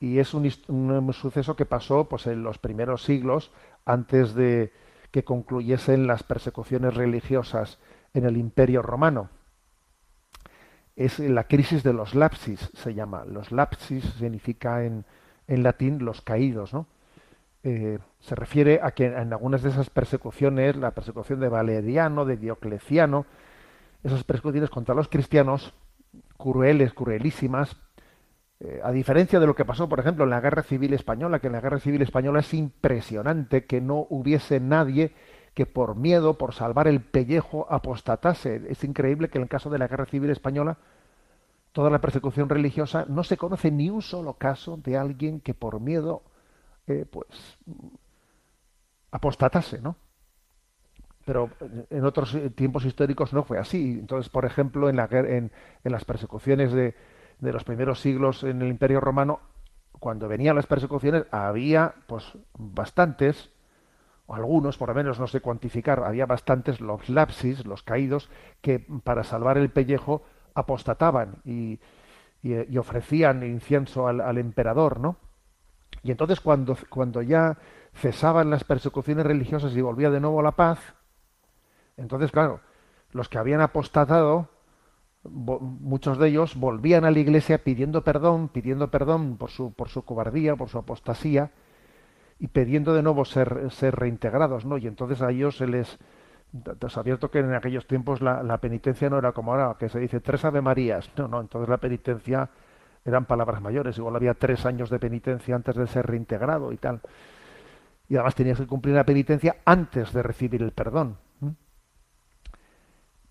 Y 0.01 0.19
es 0.19 0.35
un, 0.35 0.51
un, 0.69 1.13
suceso 1.13 1.57
que 1.57 1.67
pasó 1.67 2.09
pues, 2.09 2.27
en 2.27 2.43
los 2.43 2.59
primeros 2.59 3.05
siglos, 3.05 3.53
antes 3.85 4.35
de 4.35 4.73
que 5.11 5.25
concluyesen 5.25 6.07
las 6.07 6.23
persecuciones 6.23 6.95
religiosas 6.95 7.79
en 8.15 8.25
el 8.25 8.37
Imperio 8.37 8.83
Romano. 8.83 9.29
Es 10.97 11.19
la 11.19 11.45
crisis 11.45 11.83
de 11.83 11.93
los 11.93 12.15
lapsis, 12.15 12.71
se 12.75 12.95
llama. 12.95 13.25
Los 13.25 13.53
lapsis 13.53 14.05
significa 14.19 14.85
en, 14.85 15.05
en 15.47 15.63
latín 15.63 16.05
los 16.05 16.23
caídos, 16.23 16.73
¿no? 16.73 16.87
Eh, 17.63 17.99
se 18.21 18.35
refiere 18.35 18.81
a 18.83 18.93
que 18.93 19.07
en 19.07 19.33
algunas 19.33 19.63
de 19.63 19.69
esas 19.69 19.91
persecuciones, 19.91 20.77
la 20.77 20.93
persecución 20.93 21.41
de 21.41 21.49
Valeriano, 21.49 22.25
de 22.25 22.39
Diocleciano, 22.39 23.27
esas 24.03 24.25
persecuciones 24.25 24.71
contra 24.71 24.95
los 24.95 25.09
cristianos, 25.09 25.75
crueles, 26.39 26.95
cruelísimas, 26.95 27.77
eh, 28.63 28.81
a 28.85 28.93
diferencia 28.93 29.41
de 29.41 29.47
lo 29.47 29.55
que 29.55 29.65
pasó, 29.65 29.89
por 29.89 30.01
ejemplo, 30.01 30.25
en 30.25 30.31
la 30.31 30.41
Guerra 30.41 30.63
Civil 30.63 30.93
Española, 30.93 31.39
que 31.39 31.47
en 31.47 31.55
la 31.55 31.63
Guerra 31.63 31.81
Civil 31.81 32.03
Española 32.03 32.41
es 32.41 32.53
impresionante 32.53 33.65
que 33.65 33.81
no 33.81 34.07
hubiese 34.11 34.61
nadie 34.61 35.15
que 35.55 35.65
por 35.65 35.97
miedo, 35.97 36.37
por 36.37 36.53
salvar 36.53 36.87
el 36.87 37.01
pellejo, 37.01 37.67
apostatase. 37.71 38.63
Es 38.69 38.85
increíble 38.85 39.29
que 39.29 39.39
en 39.39 39.43
el 39.43 39.49
caso 39.49 39.71
de 39.71 39.79
la 39.79 39.89
Guerra 39.89 40.05
Civil 40.05 40.29
Española, 40.29 40.77
toda 41.73 41.89
la 41.89 42.03
persecución 42.03 42.51
religiosa, 42.51 43.07
no 43.09 43.25
se 43.25 43.39
conoce 43.39 43.71
ni 43.71 43.89
un 43.89 44.03
solo 44.03 44.35
caso 44.35 44.77
de 44.77 44.97
alguien 44.97 45.41
que 45.41 45.55
por 45.55 45.81
miedo 45.81 46.23
pues 47.11 47.59
apostatase, 49.13 49.81
¿no? 49.81 49.97
Pero 51.25 51.51
en 51.89 52.05
otros 52.05 52.37
tiempos 52.57 52.85
históricos 52.85 53.33
no 53.33 53.45
fue 53.45 53.59
así. 53.59 53.99
Entonces, 54.01 54.29
por 54.29 54.45
ejemplo, 54.45 54.89
en, 54.89 54.97
la, 54.97 55.09
en 55.11 55.51
las 55.85 56.05
persecuciones 56.05 56.73
de, 56.73 56.95
de, 57.41 57.53
los 57.53 57.65
primeros 57.65 58.01
siglos 58.01 58.45
en 58.45 58.63
el 58.63 58.69
Imperio 58.69 59.01
Romano, 59.01 59.41
cuando 59.93 60.29
venían 60.29 60.57
las 60.57 60.67
persecuciones, 60.67 61.25
había 61.31 61.95
pues 62.07 62.33
bastantes, 62.57 63.51
o 64.27 64.35
algunos, 64.35 64.79
por 64.79 64.89
lo 64.89 64.95
menos 64.95 65.19
no 65.19 65.27
sé 65.27 65.41
cuantificar, 65.41 66.03
había 66.05 66.27
bastantes 66.27 66.81
los 66.81 67.09
lapsis, 67.09 67.67
los 67.67 67.83
caídos, 67.83 68.31
que 68.61 68.87
para 69.05 69.25
salvar 69.25 69.59
el 69.59 69.71
pellejo 69.71 70.23
apostataban 70.55 71.37
y, 71.45 71.81
y, 72.43 72.77
ofrecían 72.79 73.43
incienso 73.43 74.09
al, 74.09 74.21
al 74.21 74.39
emperador, 74.39 75.01
¿no? 75.01 75.17
Y 76.03 76.11
entonces 76.11 76.41
cuando, 76.41 76.77
cuando 76.89 77.21
ya 77.23 77.59
cesaban 77.95 78.51
las 78.51 78.65
persecuciones 78.65 79.27
religiosas 79.27 79.75
y 79.77 79.81
volvía 79.81 80.11
de 80.11 80.21
nuevo 80.21 80.41
la 80.41 80.53
paz, 80.53 80.95
entonces, 82.01 82.31
claro, 82.31 82.61
los 83.13 83.29
que 83.29 83.39
habían 83.39 83.61
apostatado, 83.61 84.49
muchos 85.25 86.19
de 86.19 86.29
ellos 86.29 86.57
volvían 86.57 87.05
a 87.05 87.11
la 87.11 87.19
iglesia 87.19 87.63
pidiendo 87.63 88.03
perdón, 88.03 88.49
pidiendo 88.49 88.91
perdón 88.91 89.37
por 89.37 89.51
su, 89.51 89.73
por 89.73 89.89
su 89.89 90.03
cobardía, 90.03 90.57
por 90.57 90.69
su 90.69 90.79
apostasía, 90.79 91.51
y 92.39 92.49
pidiendo 92.49 92.95
de 92.95 93.03
nuevo 93.03 93.25
ser, 93.27 93.71
ser 93.71 93.97
reintegrados, 93.97 94.65
¿no? 94.65 94.79
Y 94.79 94.87
entonces 94.87 95.21
a 95.23 95.31
ellos 95.31 95.57
se 95.57 95.67
les... 95.67 95.99
Te 96.53 96.99
abierto 96.99 97.31
que 97.31 97.39
en 97.39 97.55
aquellos 97.55 97.87
tiempos 97.87 98.21
la, 98.23 98.43
la 98.43 98.59
penitencia 98.59 99.09
no 99.09 99.19
era 99.19 99.33
como 99.33 99.53
ahora, 99.53 99.77
que 99.79 99.89
se 99.89 100.01
dice 100.01 100.21
tres 100.21 100.45
Ave 100.45 100.61
Marías. 100.61 101.09
No, 101.17 101.29
no, 101.29 101.41
entonces 101.41 101.69
la 101.69 101.77
penitencia 101.77 102.49
eran 103.05 103.25
palabras 103.27 103.63
mayores, 103.63 103.97
igual 103.99 104.17
había 104.17 104.35
tres 104.35 104.67
años 104.67 104.91
de 104.91 104.99
penitencia 104.99 105.55
antes 105.55 105.77
de 105.77 105.87
ser 105.87 106.07
reintegrado 106.07 106.73
y 106.73 106.77
tal. 106.77 107.01
Y 108.09 108.17
además 108.17 108.35
tenías 108.35 108.59
que 108.59 108.67
cumplir 108.67 108.97
la 108.97 109.05
penitencia 109.05 109.59
antes 109.65 110.13
de 110.13 110.23
recibir 110.23 110.63
el 110.63 110.73
perdón. 110.73 111.17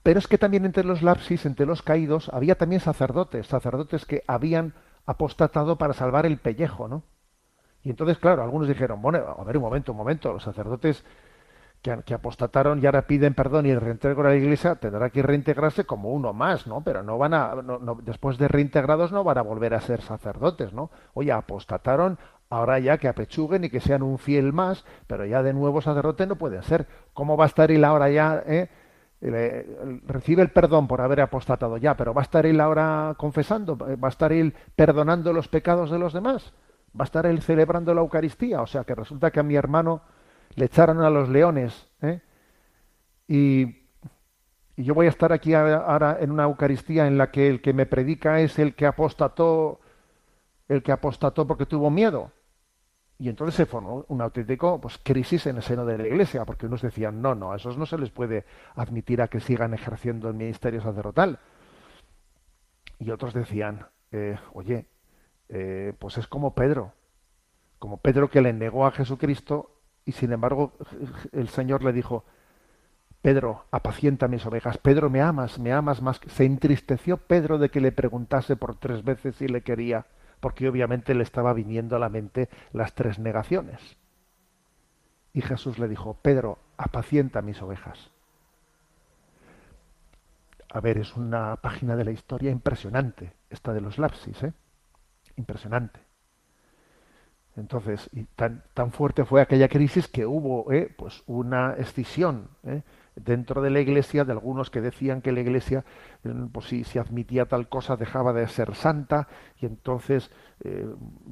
Pero 0.04 0.20
es 0.20 0.28
que 0.28 0.38
también 0.38 0.66
entre 0.66 0.84
los 0.84 1.02
lapsis, 1.02 1.46
entre 1.46 1.66
los 1.66 1.82
caídos, 1.82 2.30
había 2.34 2.56
también 2.56 2.82
sacerdotes, 2.82 3.48
sacerdotes 3.48 4.06
que 4.06 4.24
habían 4.28 4.74
apostatado 5.06 5.78
para 5.78 5.94
salvar 5.94 6.26
el 6.26 6.38
pellejo, 6.38 6.88
¿no? 6.88 7.04
Y 7.84 7.90
entonces, 7.90 8.18
claro, 8.18 8.44
algunos 8.44 8.68
dijeron, 8.68 9.02
bueno, 9.02 9.36
a 9.38 9.44
ver 9.44 9.58
un 9.58 9.64
momento, 9.64 9.92
un 9.92 9.98
momento, 9.98 10.34
los 10.34 10.44
sacerdotes 10.44 11.04
que, 11.82 12.14
apostataron 12.14 12.82
y 12.84 12.86
ahora 12.86 13.08
piden 13.08 13.34
perdón 13.34 13.66
y 13.66 13.74
reintegro 13.74 14.28
a 14.28 14.32
la 14.32 14.36
iglesia 14.36 14.76
tendrá 14.76 15.10
que 15.10 15.24
reintegrarse 15.24 15.86
como 15.86 16.12
uno 16.12 16.34
más, 16.34 16.68
¿no? 16.68 16.82
Pero 16.82 17.04
no 17.04 17.18
van 17.18 17.34
a, 17.34 17.56
después 18.04 18.38
de 18.38 18.50
reintegrados 18.50 19.12
no 19.12 19.24
van 19.24 19.38
a 19.38 19.42
volver 19.42 19.74
a 19.74 19.82
ser 19.82 20.02
sacerdotes, 20.02 20.74
¿no? 20.74 20.92
Oye, 21.14 21.32
apostataron, 21.32 22.20
ahora 22.50 22.80
ya 22.80 22.98
que 22.98 23.08
apechuguen 23.08 23.64
y 23.64 23.70
que 23.70 23.80
sean 23.80 24.04
un 24.04 24.18
fiel 24.18 24.52
más, 24.52 24.84
pero 25.08 25.26
ya 25.26 25.42
de 25.42 25.54
nuevo 25.54 25.82
sacerdote 25.82 26.28
no 26.28 26.36
pueden 26.36 26.64
ser. 26.64 26.88
¿Cómo 27.14 27.38
va 27.38 27.46
a 27.46 27.48
estar 27.48 27.72
él 27.72 27.86
ahora 27.86 28.10
ya, 28.10 28.44
eh? 28.46 28.70
Recibe 29.22 30.42
el 30.42 30.52
perdón 30.52 30.88
por 30.88 31.02
haber 31.02 31.22
apostatado 31.22 31.78
ya, 31.78 31.98
pero 31.98 32.14
va 32.14 32.22
a 32.22 32.24
estar 32.24 32.46
él 32.46 32.62
ahora 32.62 33.16
confesando, 33.18 33.78
va 33.78 34.08
a 34.08 34.10
estar 34.10 34.32
él 34.32 34.54
perdonando 34.76 35.34
los 35.34 35.48
pecados 35.48 35.92
de 35.92 36.00
los 36.00 36.14
demás, 36.14 36.54
va 36.98 37.04
a 37.04 37.06
estar 37.06 37.26
él 37.26 37.42
celebrando 37.42 37.94
la 37.94 38.02
Eucaristía, 38.02 38.62
o 38.62 38.68
sea 38.68 38.84
que 38.86 38.96
resulta 38.96 39.32
que 39.32 39.42
a 39.42 39.44
mi 39.44 39.56
hermano 39.56 40.02
le 40.56 40.66
echaron 40.66 41.02
a 41.02 41.10
los 41.10 41.28
leones. 41.28 41.88
¿eh? 42.02 42.22
Y, 43.28 43.64
y 44.78 44.84
yo 44.84 44.94
voy 44.94 45.08
a 45.08 45.10
estar 45.10 45.34
aquí 45.34 45.54
ahora 45.54 46.18
en 46.22 46.32
una 46.32 46.44
Eucaristía 46.44 47.06
en 47.06 47.18
la 47.18 47.30
que 47.30 47.50
el 47.50 47.62
que 47.62 47.74
me 47.74 47.86
predica 47.86 48.40
es 48.40 48.58
el 48.58 48.74
que 48.74 48.86
apostató, 48.86 49.82
el 50.70 50.82
que 50.82 50.94
apostató 50.94 51.46
porque 51.46 51.66
tuvo 51.66 51.90
miedo. 51.90 52.32
Y 53.20 53.28
entonces 53.28 53.56
se 53.56 53.66
formó 53.66 54.06
un 54.08 54.22
auténtico 54.22 54.80
pues, 54.80 54.98
crisis 55.04 55.46
en 55.46 55.58
el 55.58 55.62
seno 55.62 55.86
de 55.86 55.98
la 55.98 56.08
Iglesia, 56.08 56.46
porque 56.46 56.68
unos 56.68 56.82
decían, 56.82 57.22
no, 57.22 57.36
no, 57.36 57.52
a 57.52 57.58
esos 57.58 57.78
no 57.78 57.86
se 57.86 57.98
les 57.98 58.10
puede 58.12 58.46
admitir 58.76 59.22
a 59.22 59.28
que 59.28 59.42
sigan 59.42 59.74
ejerciendo 59.74 60.30
el 60.30 60.36
ministerio 60.36 60.82
sacerdotal. 60.82 61.38
Y 62.98 63.12
otros 63.12 63.34
decían, 63.34 63.88
eh, 64.14 64.38
oye, 64.54 64.86
eh, 65.50 65.94
pues 66.00 66.18
es 66.18 66.28
como 66.28 66.56
Pedro, 66.56 66.94
como 67.78 67.98
Pedro 67.98 68.30
que 68.30 68.42
le 68.42 68.54
negó 68.54 68.86
a 68.86 68.92
Jesucristo 68.92 69.76
y 70.06 70.14
sin 70.14 70.32
embargo 70.32 70.74
el 71.34 71.50
Señor 71.50 71.84
le 71.84 71.92
dijo, 71.92 72.24
Pedro, 73.22 73.66
apacienta 73.72 74.30
mis 74.30 74.46
ovejas. 74.46 74.78
Pedro, 74.78 75.10
me 75.10 75.22
amas, 75.22 75.60
me 75.60 75.74
amas 75.74 76.02
más. 76.02 76.22
Se 76.28 76.46
entristeció 76.46 77.18
Pedro 77.18 77.58
de 77.58 77.70
que 77.70 77.82
le 77.82 77.92
preguntase 77.92 78.56
por 78.56 78.78
tres 78.78 79.04
veces 79.04 79.36
si 79.36 79.50
le 79.50 79.62
quería 79.62 80.06
porque 80.40 80.70
obviamente 80.70 81.14
le 81.14 81.24
estaba 81.24 81.54
viniendo 81.54 81.96
a 81.96 82.00
la 82.00 82.10
mente 82.10 82.50
las 82.72 82.94
tres 82.94 83.20
negaciones. 83.20 83.98
Y 85.34 85.42
Jesús 85.42 85.80
le 85.80 85.88
dijo, 85.88 86.16
Pedro, 86.22 86.60
apacienta 86.78 87.42
mis 87.42 87.62
ovejas. 87.62 88.12
A 90.72 90.80
ver, 90.82 90.98
es 90.98 91.16
una 91.16 91.56
página 91.58 91.96
de 91.96 92.06
la 92.06 92.12
historia 92.12 92.52
impresionante, 92.52 93.34
esta 93.50 93.74
de 93.74 93.82
los 93.82 93.98
lapsis, 93.98 94.44
¿eh? 94.44 94.54
Impresionante. 95.36 96.00
Entonces, 97.56 98.10
y 98.14 98.24
tan, 98.24 98.64
tan 98.74 98.92
fuerte 98.92 99.26
fue 99.26 99.42
aquella 99.42 99.68
crisis 99.68 100.08
que 100.08 100.26
hubo 100.26 100.72
¿eh? 100.72 100.94
pues 100.98 101.24
una 101.28 101.74
escisión. 101.74 102.50
¿eh? 102.64 102.84
Dentro 103.16 103.62
de 103.62 103.70
la 103.70 103.80
iglesia 103.80 104.26
de 104.26 104.32
algunos 104.32 104.70
que 104.70 104.82
decían 104.82 105.22
que 105.22 105.32
la 105.32 105.42
iglesia, 105.42 105.86
pues 106.52 106.68
si 106.68 106.84
se 106.84 107.00
admitía 107.00 107.46
tal 107.46 107.70
cosa, 107.70 107.96
dejaba 107.96 108.34
de 108.34 108.48
ser 108.48 108.76
santa 108.76 109.28
y 109.60 109.66
entonces 109.66 110.32
eh, 110.64 110.88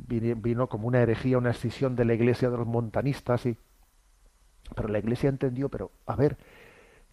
vino, 0.07 0.67
como 0.67 0.87
una 0.87 1.01
herejía, 1.01 1.37
una 1.37 1.51
escisión 1.51 1.95
de 1.95 2.05
la 2.05 2.13
iglesia 2.13 2.49
de 2.49 2.57
los 2.57 2.67
montanistas. 2.67 3.45
Y... 3.45 3.57
Pero 4.75 4.89
la 4.89 4.99
iglesia 4.99 5.29
entendió, 5.29 5.69
pero 5.69 5.91
a 6.05 6.15
ver, 6.15 6.37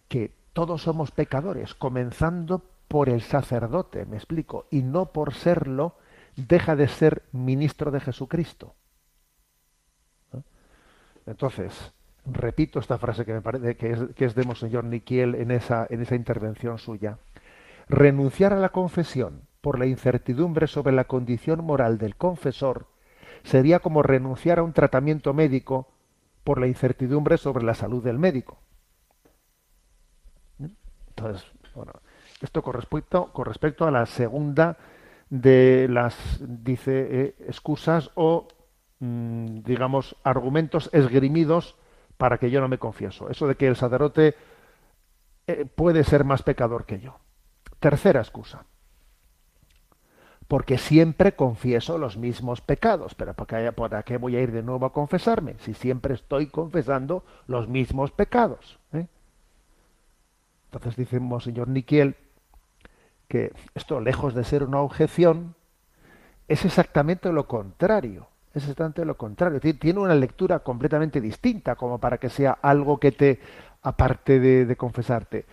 que 0.07 0.33
todos 0.53 0.81
somos 0.81 1.11
pecadores, 1.11 1.73
comenzando 1.73 2.63
por 2.87 3.09
el 3.09 3.21
sacerdote, 3.21 4.05
me 4.05 4.17
explico, 4.17 4.67
y 4.71 4.81
no 4.83 5.11
por 5.11 5.33
serlo 5.33 5.95
deja 6.35 6.75
de 6.75 6.87
ser 6.87 7.23
ministro 7.31 7.91
de 7.91 7.99
Jesucristo. 7.99 8.75
Entonces, 11.25 11.93
repito 12.25 12.79
esta 12.79 12.97
frase 12.97 13.25
que 13.25 13.33
me 13.33 13.41
parece 13.41 13.77
que 13.77 13.91
es, 13.91 13.99
que 14.15 14.25
es 14.25 14.35
de 14.35 14.43
Monseñor 14.43 14.83
Niquiel 14.83 15.35
en 15.35 15.51
esa, 15.51 15.87
en 15.89 16.01
esa 16.01 16.15
intervención 16.15 16.77
suya. 16.77 17.19
Renunciar 17.87 18.53
a 18.53 18.59
la 18.59 18.69
confesión 18.69 19.41
por 19.61 19.79
la 19.79 19.85
incertidumbre 19.85 20.67
sobre 20.67 20.93
la 20.93 21.05
condición 21.05 21.63
moral 21.63 21.97
del 21.97 22.15
confesor 22.15 22.87
sería 23.43 23.79
como 23.79 24.01
renunciar 24.03 24.59
a 24.59 24.63
un 24.63 24.73
tratamiento 24.73 25.33
médico 25.33 25.87
por 26.43 26.59
la 26.59 26.67
incertidumbre 26.67 27.37
sobre 27.37 27.63
la 27.63 27.75
salud 27.75 28.03
del 28.03 28.19
médico. 28.19 28.59
Entonces, 31.09 31.45
bueno, 31.73 31.93
esto 32.41 32.61
con 32.61 32.73
respecto, 32.73 33.31
con 33.31 33.45
respecto 33.45 33.85
a 33.85 33.91
la 33.91 34.05
segunda 34.05 34.77
de 35.29 35.87
las, 35.89 36.15
dice, 36.41 37.07
eh, 37.09 37.35
excusas 37.47 38.11
o, 38.15 38.47
mm, 38.99 39.61
digamos, 39.63 40.15
argumentos 40.23 40.89
esgrimidos 40.93 41.77
para 42.17 42.37
que 42.37 42.49
yo 42.49 42.61
no 42.61 42.67
me 42.67 42.77
confieso. 42.77 43.29
Eso 43.29 43.47
de 43.47 43.55
que 43.55 43.67
el 43.67 43.75
sacerdote 43.75 44.35
eh, 45.47 45.65
puede 45.65 46.03
ser 46.03 46.23
más 46.23 46.43
pecador 46.43 46.85
que 46.85 46.99
yo. 46.99 47.17
Tercera 47.79 48.21
excusa. 48.21 48.65
Porque 50.47 50.77
siempre 50.77 51.35
confieso 51.35 51.97
los 51.97 52.17
mismos 52.17 52.61
pecados. 52.61 53.15
Pero 53.15 53.33
¿para 53.33 54.03
qué, 54.03 54.17
voy 54.17 54.35
a 54.35 54.41
ir 54.41 54.51
de 54.51 54.63
nuevo 54.63 54.85
a 54.85 54.93
confesarme? 54.93 55.55
Si 55.59 55.73
siempre 55.73 56.13
estoy 56.13 56.47
confesando 56.47 57.25
los 57.47 57.67
mismos 57.67 58.11
pecados. 58.11 58.79
¿eh? 58.93 59.07
Entonces 60.65 60.95
dice 60.95 61.19
Monseñor 61.19 61.67
Niquiel 61.67 62.15
que 63.27 63.51
esto, 63.73 63.99
lejos 63.99 64.35
de 64.35 64.43
ser 64.43 64.63
una 64.63 64.81
objeción, 64.81 65.55
es 66.47 66.63
exactamente 66.63 67.31
lo 67.33 67.47
contrario 67.47 68.27
es 68.55 68.63
exactamente 68.63 69.03
lo 69.03 69.17
contrario. 69.17 69.59
Tiene 69.59 69.99
una 69.99 70.15
lectura 70.15 70.59
completamente 70.59 71.19
distinta, 71.19 71.75
como 71.75 71.99
para 71.99 72.17
que 72.17 72.29
sea 72.29 72.57
algo 72.61 72.97
que 72.97 73.11
te 73.11 73.39
aparte 73.81 74.39
de, 74.39 74.75
confesarte. 74.77 75.45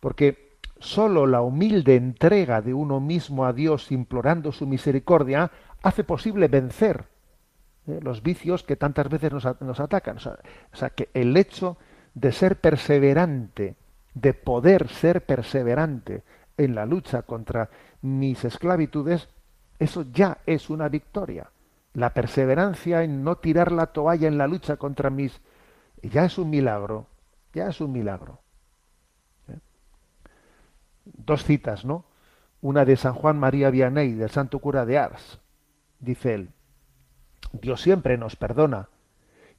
Porque 0.00 0.56
sólo 0.80 1.26
la 1.26 1.40
humilde 1.40 1.94
entrega 1.94 2.60
de 2.60 2.74
uno 2.74 2.98
mismo 2.98 3.46
a 3.46 3.52
Dios 3.52 3.92
implorando 3.92 4.50
su 4.50 4.66
misericordia 4.66 5.50
hace 5.82 6.02
posible 6.02 6.48
vencer 6.48 7.04
¿eh? 7.86 8.00
los 8.02 8.24
vicios 8.24 8.64
que 8.64 8.74
tantas 8.74 9.08
veces 9.08 9.32
nos, 9.32 9.80
atacan. 9.80 10.18
O 10.18 10.76
sea, 10.76 10.90
que 10.90 11.10
el 11.14 11.36
hecho 11.36 11.78
de 12.14 12.32
ser 12.32 12.60
perseverante, 12.60 13.76
de 14.14 14.34
poder 14.34 14.88
ser 14.88 15.24
perseverante 15.24 16.24
en 16.56 16.74
la 16.74 16.86
lucha 16.86 17.22
contra 17.22 17.70
mis 18.02 18.44
esclavitudes, 18.44 19.28
eso 19.78 20.04
ya 20.10 20.38
es 20.44 20.70
una 20.70 20.88
victoria 20.88 21.48
la 21.98 22.14
perseverancia 22.14 23.02
en 23.02 23.24
no 23.24 23.38
tirar 23.38 23.72
la 23.72 23.86
toalla 23.86 24.28
en 24.28 24.38
la 24.38 24.46
lucha 24.46 24.76
contra 24.76 25.10
mis... 25.10 25.40
Ya 26.00 26.24
es 26.24 26.38
un 26.38 26.48
milagro, 26.48 27.08
ya 27.52 27.66
es 27.66 27.80
un 27.80 27.90
milagro. 27.90 28.40
¿Eh? 29.48 29.58
Dos 31.04 31.42
citas, 31.42 31.84
¿no? 31.84 32.04
Una 32.60 32.84
de 32.84 32.96
San 32.96 33.14
Juan 33.14 33.36
María 33.36 33.70
Vianney, 33.70 34.12
del 34.12 34.30
santo 34.30 34.60
cura 34.60 34.86
de 34.86 34.96
Ars. 34.96 35.40
Dice 35.98 36.34
él, 36.34 36.50
Dios 37.50 37.82
siempre 37.82 38.16
nos 38.16 38.36
perdona, 38.36 38.88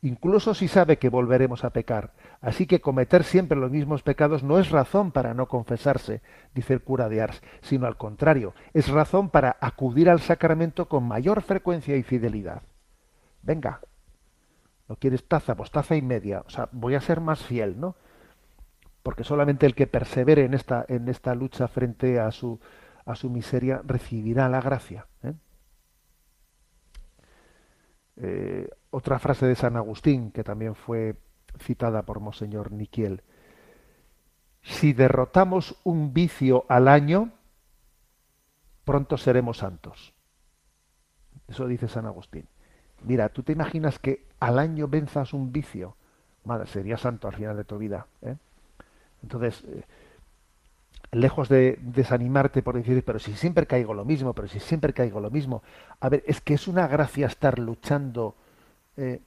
incluso 0.02 0.54
si 0.54 0.68
sabe 0.68 0.98
que 0.98 1.10
volveremos 1.10 1.64
a 1.64 1.72
pecar. 1.72 2.14
Así 2.42 2.66
que 2.66 2.82
cometer 2.82 3.24
siempre 3.24 3.58
los 3.58 3.72
mismos 3.72 4.04
pecados 4.04 4.44
no 4.44 4.60
es 4.60 4.70
razón 4.70 5.12
para 5.12 5.34
no 5.34 5.48
confesarse, 5.48 6.22
dice 6.54 6.74
el 6.74 6.82
cura 6.82 7.10
de 7.10 7.22
Ars, 7.22 7.42
sino 7.62 7.88
al 7.88 7.98
contrario, 7.98 8.54
es 8.74 8.88
razón 8.90 9.30
para 9.30 9.58
acudir 9.60 10.10
al 10.10 10.20
sacramento 10.20 10.88
con 10.88 11.04
mayor 11.04 11.42
frecuencia 11.42 11.96
y 11.96 12.04
fidelidad. 12.04 12.62
Venga, 13.42 13.82
¿no 14.88 14.96
quieres 14.96 15.28
taza? 15.28 15.56
Pues 15.56 15.72
taza 15.72 15.96
y 15.96 16.02
media. 16.02 16.44
O 16.46 16.50
sea, 16.50 16.70
voy 16.72 16.96
a 16.96 17.02
ser 17.02 17.22
más 17.22 17.44
fiel, 17.44 17.80
¿no? 17.80 17.96
Porque 19.04 19.24
solamente 19.24 19.66
el 19.66 19.76
que 19.76 19.88
persevere 19.88 20.44
en 20.44 20.54
esta, 20.54 20.86
en 20.88 21.08
esta 21.08 21.34
lucha 21.36 21.68
frente 21.68 22.20
a 22.20 22.32
su, 22.32 22.60
a 23.06 23.16
su 23.16 23.30
miseria 23.30 23.82
recibirá 23.86 24.50
la 24.50 24.62
gracia. 24.62 25.08
¿eh? 25.24 25.34
Eh, 28.22 28.70
otra 28.92 29.18
frase 29.20 29.46
de 29.46 29.56
San 29.56 29.78
Agustín, 29.78 30.32
que 30.32 30.44
también 30.44 30.76
fue 30.76 31.16
citada 31.60 32.04
por 32.04 32.20
Monseñor 32.20 32.72
Niquiel. 32.72 33.24
Si 34.62 34.94
derrotamos 34.94 35.78
un 35.84 36.14
vicio 36.14 36.66
al 36.68 36.88
año, 36.88 37.32
pronto 38.84 39.18
seremos 39.18 39.60
santos. 39.60 40.14
Eso 41.48 41.66
dice 41.68 41.88
San 41.88 42.06
Agustín. 42.06 42.46
Mira, 43.04 43.30
¿tú 43.30 43.44
te 43.44 43.54
imaginas 43.54 44.00
que 44.00 44.26
al 44.40 44.60
año 44.60 44.88
venzas 44.88 45.34
un 45.34 45.52
vicio? 45.52 45.96
Madre, 46.44 46.68
sería 46.68 46.98
santo 46.98 47.28
al 47.28 47.36
final 47.36 47.56
de 47.56 47.64
tu 47.64 47.78
vida. 47.78 48.08
¿eh? 48.22 48.36
Entonces, 49.24 49.64
eh, 49.66 49.84
lejos 51.12 51.50
de 51.50 51.80
desanimarte 51.82 52.62
por 52.62 52.76
decir, 52.76 53.04
pero 53.04 53.20
si 53.20 53.34
siempre 53.34 53.66
caigo 53.66 53.94
lo 53.94 54.06
mismo, 54.06 54.34
pero 54.34 54.48
si 54.48 54.60
siempre 54.60 54.94
caigo 54.94 55.20
lo 55.20 55.32
mismo. 55.32 55.64
A 56.00 56.10
ver, 56.10 56.24
es 56.28 56.42
que 56.42 56.54
es 56.54 56.68
una 56.68 56.88
gracia 56.88 57.28
estar 57.28 57.60
luchando 57.60 58.36
eh, 58.98 59.22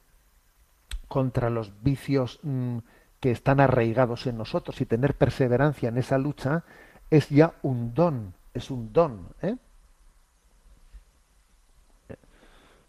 contra 1.09 1.51
los 1.51 1.83
vicios 1.83 2.39
mm, 2.43 2.79
que 3.21 3.31
están 3.31 3.61
arraigados 3.61 4.27
en 4.27 4.39
nosotros 4.39 4.81
y 4.81 4.87
tener 4.87 5.15
perseverancia 5.15 5.89
en 5.89 5.99
esa 5.99 6.19
lucha 6.19 6.65
es 7.11 7.29
ya 7.29 7.55
un 7.63 7.95
don, 7.95 8.35
es 8.55 8.71
un 8.71 8.93
don. 8.93 9.29
¿eh? 9.43 9.57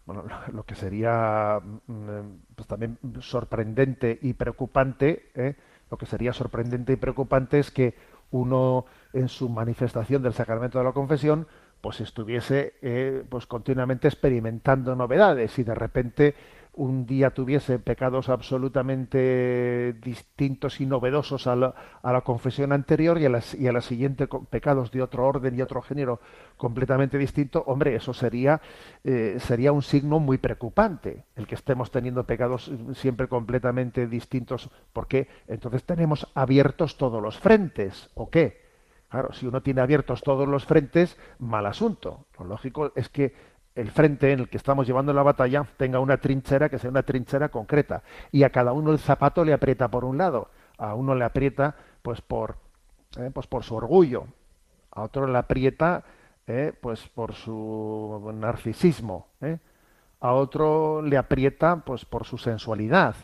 Bueno, 0.06 0.24
lo 0.52 0.64
que 0.64 0.74
sería 0.74 1.60
mm, 1.60 2.54
pues 2.54 2.68
también 2.68 2.98
sorprendente 3.20 4.18
y 4.20 4.34
preocupante, 4.34 5.30
¿eh? 5.34 5.56
Lo 5.90 5.98
que 5.98 6.06
sería 6.06 6.32
sorprendente 6.32 6.92
y 6.92 6.96
preocupante 6.96 7.58
es 7.58 7.70
que 7.70 7.94
uno 8.30 8.86
en 9.12 9.28
su 9.28 9.48
manifestación 9.48 10.22
del 10.22 10.32
sacramento 10.32 10.78
de 10.78 10.84
la 10.84 10.92
confesión 10.92 11.46
pues 11.80 12.00
estuviese 12.00 12.74
eh, 12.80 13.24
pues 13.28 13.46
continuamente 13.46 14.08
experimentando 14.08 14.96
novedades 14.96 15.58
y 15.58 15.64
de 15.64 15.74
repente 15.74 16.34
un 16.76 17.06
día 17.06 17.30
tuviese 17.30 17.78
pecados 17.78 18.28
absolutamente 18.28 19.94
distintos 20.02 20.80
y 20.80 20.86
novedosos 20.86 21.46
a 21.46 21.56
la, 21.56 21.74
a 22.02 22.12
la 22.12 22.22
confesión 22.22 22.72
anterior 22.72 23.18
y 23.18 23.26
a, 23.26 23.28
la, 23.28 23.38
y 23.38 23.82
siguiente 23.82 24.26
pecados 24.50 24.90
de 24.90 25.02
otro 25.02 25.26
orden 25.26 25.56
y 25.56 25.62
otro 25.62 25.82
género 25.82 26.20
completamente 26.56 27.18
distinto, 27.18 27.62
hombre, 27.66 27.94
eso 27.94 28.12
sería, 28.12 28.60
eh, 29.04 29.36
sería 29.38 29.72
un 29.72 29.82
signo 29.82 30.20
muy 30.20 30.38
preocupante, 30.38 31.24
el 31.36 31.46
que 31.46 31.54
estemos 31.54 31.90
teniendo 31.90 32.24
pecados 32.24 32.70
siempre 32.94 33.28
completamente 33.28 34.06
distintos, 34.06 34.70
porque 34.92 35.28
entonces 35.48 35.84
tenemos 35.84 36.26
abiertos 36.34 36.96
todos 36.96 37.22
los 37.22 37.38
frentes, 37.38 38.10
¿o 38.14 38.30
qué? 38.30 38.64
Claro, 39.08 39.32
si 39.32 39.46
uno 39.46 39.62
tiene 39.62 39.80
abiertos 39.80 40.22
todos 40.22 40.48
los 40.48 40.64
frentes, 40.64 41.16
mal 41.38 41.66
asunto. 41.66 42.26
Lo 42.36 42.46
lógico 42.46 42.90
es 42.96 43.08
que 43.08 43.32
el 43.74 43.90
frente 43.90 44.32
en 44.32 44.40
el 44.40 44.48
que 44.48 44.56
estamos 44.56 44.86
llevando 44.86 45.12
la 45.12 45.22
batalla 45.22 45.66
tenga 45.76 45.98
una 45.98 46.18
trinchera 46.18 46.68
que 46.68 46.78
sea 46.78 46.90
una 46.90 47.02
trinchera 47.02 47.48
concreta 47.48 48.02
y 48.30 48.44
a 48.44 48.50
cada 48.50 48.72
uno 48.72 48.92
el 48.92 48.98
zapato 48.98 49.44
le 49.44 49.52
aprieta 49.52 49.88
por 49.88 50.04
un 50.04 50.18
lado, 50.18 50.48
a 50.78 50.94
uno 50.94 51.14
le 51.14 51.24
aprieta 51.24 51.74
pues 52.02 52.20
por 52.20 52.56
eh, 53.18 53.30
pues 53.32 53.46
por 53.46 53.64
su 53.64 53.74
orgullo, 53.74 54.26
a 54.90 55.02
otro 55.02 55.26
le 55.26 55.38
aprieta 55.38 56.04
eh, 56.46 56.72
pues 56.80 57.08
por 57.08 57.34
su 57.34 58.32
narcisismo, 58.34 59.28
¿eh? 59.40 59.58
a 60.20 60.32
otro 60.32 61.02
le 61.02 61.16
aprieta 61.16 61.76
pues 61.76 62.04
por 62.04 62.24
su 62.24 62.38
sensualidad, 62.38 63.16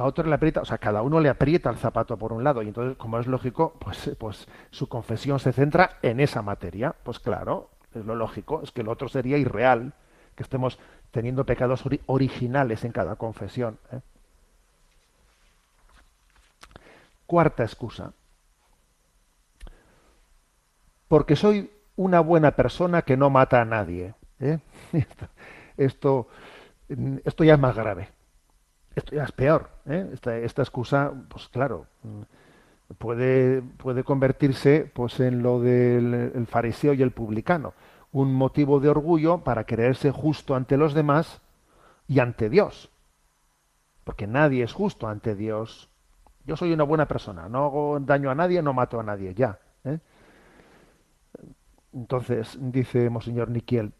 a 0.00 0.04
otro 0.04 0.26
le 0.26 0.34
aprieta, 0.34 0.62
o 0.62 0.64
sea, 0.64 0.78
cada 0.78 1.02
uno 1.02 1.20
le 1.20 1.28
aprieta 1.28 1.68
el 1.70 1.76
zapato 1.76 2.16
por 2.16 2.32
un 2.32 2.42
lado 2.42 2.62
y 2.62 2.68
entonces, 2.68 2.96
como 2.96 3.18
es 3.18 3.26
lógico, 3.26 3.74
pues, 3.80 4.16
pues 4.18 4.48
su 4.70 4.88
confesión 4.88 5.38
se 5.38 5.52
centra 5.52 5.98
en 6.02 6.20
esa 6.20 6.40
materia. 6.40 6.94
Pues 7.02 7.18
claro, 7.18 7.68
es 7.94 8.04
lo 8.06 8.14
lógico, 8.14 8.60
es 8.62 8.70
que 8.72 8.80
el 8.82 8.88
otro 8.88 9.08
sería 9.08 9.38
irreal, 9.38 9.92
que 10.36 10.42
estemos 10.42 10.78
teniendo 11.10 11.44
pecados 11.44 11.84
ori- 11.84 12.00
originales 12.06 12.84
en 12.84 12.92
cada 12.92 13.16
confesión. 13.16 13.78
¿eh? 13.92 14.00
Cuarta 17.26 17.62
excusa. 17.64 18.12
Porque 21.08 21.36
soy 21.36 21.70
una 21.96 22.20
buena 22.20 22.52
persona 22.52 23.02
que 23.02 23.16
no 23.16 23.30
mata 23.30 23.60
a 23.60 23.64
nadie. 23.64 24.14
¿eh? 24.38 24.58
Esto, 25.76 26.28
esto, 27.24 27.42
ya 27.44 27.54
es 27.54 27.60
más 27.60 27.74
grave. 27.74 28.08
Esto 28.94 29.16
ya 29.16 29.24
es 29.24 29.32
peor. 29.32 29.70
¿eh? 29.86 30.10
Esta, 30.12 30.36
esta 30.36 30.62
excusa, 30.62 31.12
pues 31.28 31.48
claro, 31.48 31.86
puede, 32.98 33.62
puede 33.62 34.04
convertirse 34.04 34.90
pues 34.92 35.20
en 35.20 35.42
lo 35.42 35.60
del 35.60 36.32
el 36.34 36.46
fariseo 36.46 36.94
y 36.94 37.02
el 37.02 37.12
publicano. 37.12 37.74
Un 38.12 38.34
motivo 38.34 38.80
de 38.80 38.88
orgullo 38.88 39.38
para 39.44 39.64
creerse 39.64 40.10
justo 40.10 40.54
ante 40.54 40.76
los 40.76 40.94
demás 40.94 41.40
y 42.08 42.18
ante 42.18 42.50
Dios. 42.50 42.90
Porque 44.04 44.26
nadie 44.26 44.64
es 44.64 44.72
justo 44.72 45.06
ante 45.08 45.34
Dios. 45.36 45.88
Yo 46.44 46.56
soy 46.56 46.72
una 46.72 46.84
buena 46.84 47.06
persona, 47.06 47.48
no 47.48 47.66
hago 47.66 48.00
daño 48.00 48.30
a 48.30 48.34
nadie, 48.34 48.62
no 48.62 48.72
mato 48.72 48.98
a 48.98 49.02
nadie, 49.04 49.34
ya. 49.34 49.60
¿eh? 49.84 49.98
Entonces, 51.92 52.58
dice 52.60 53.10
Monseñor 53.10 53.50
Niquiel, 53.50 53.92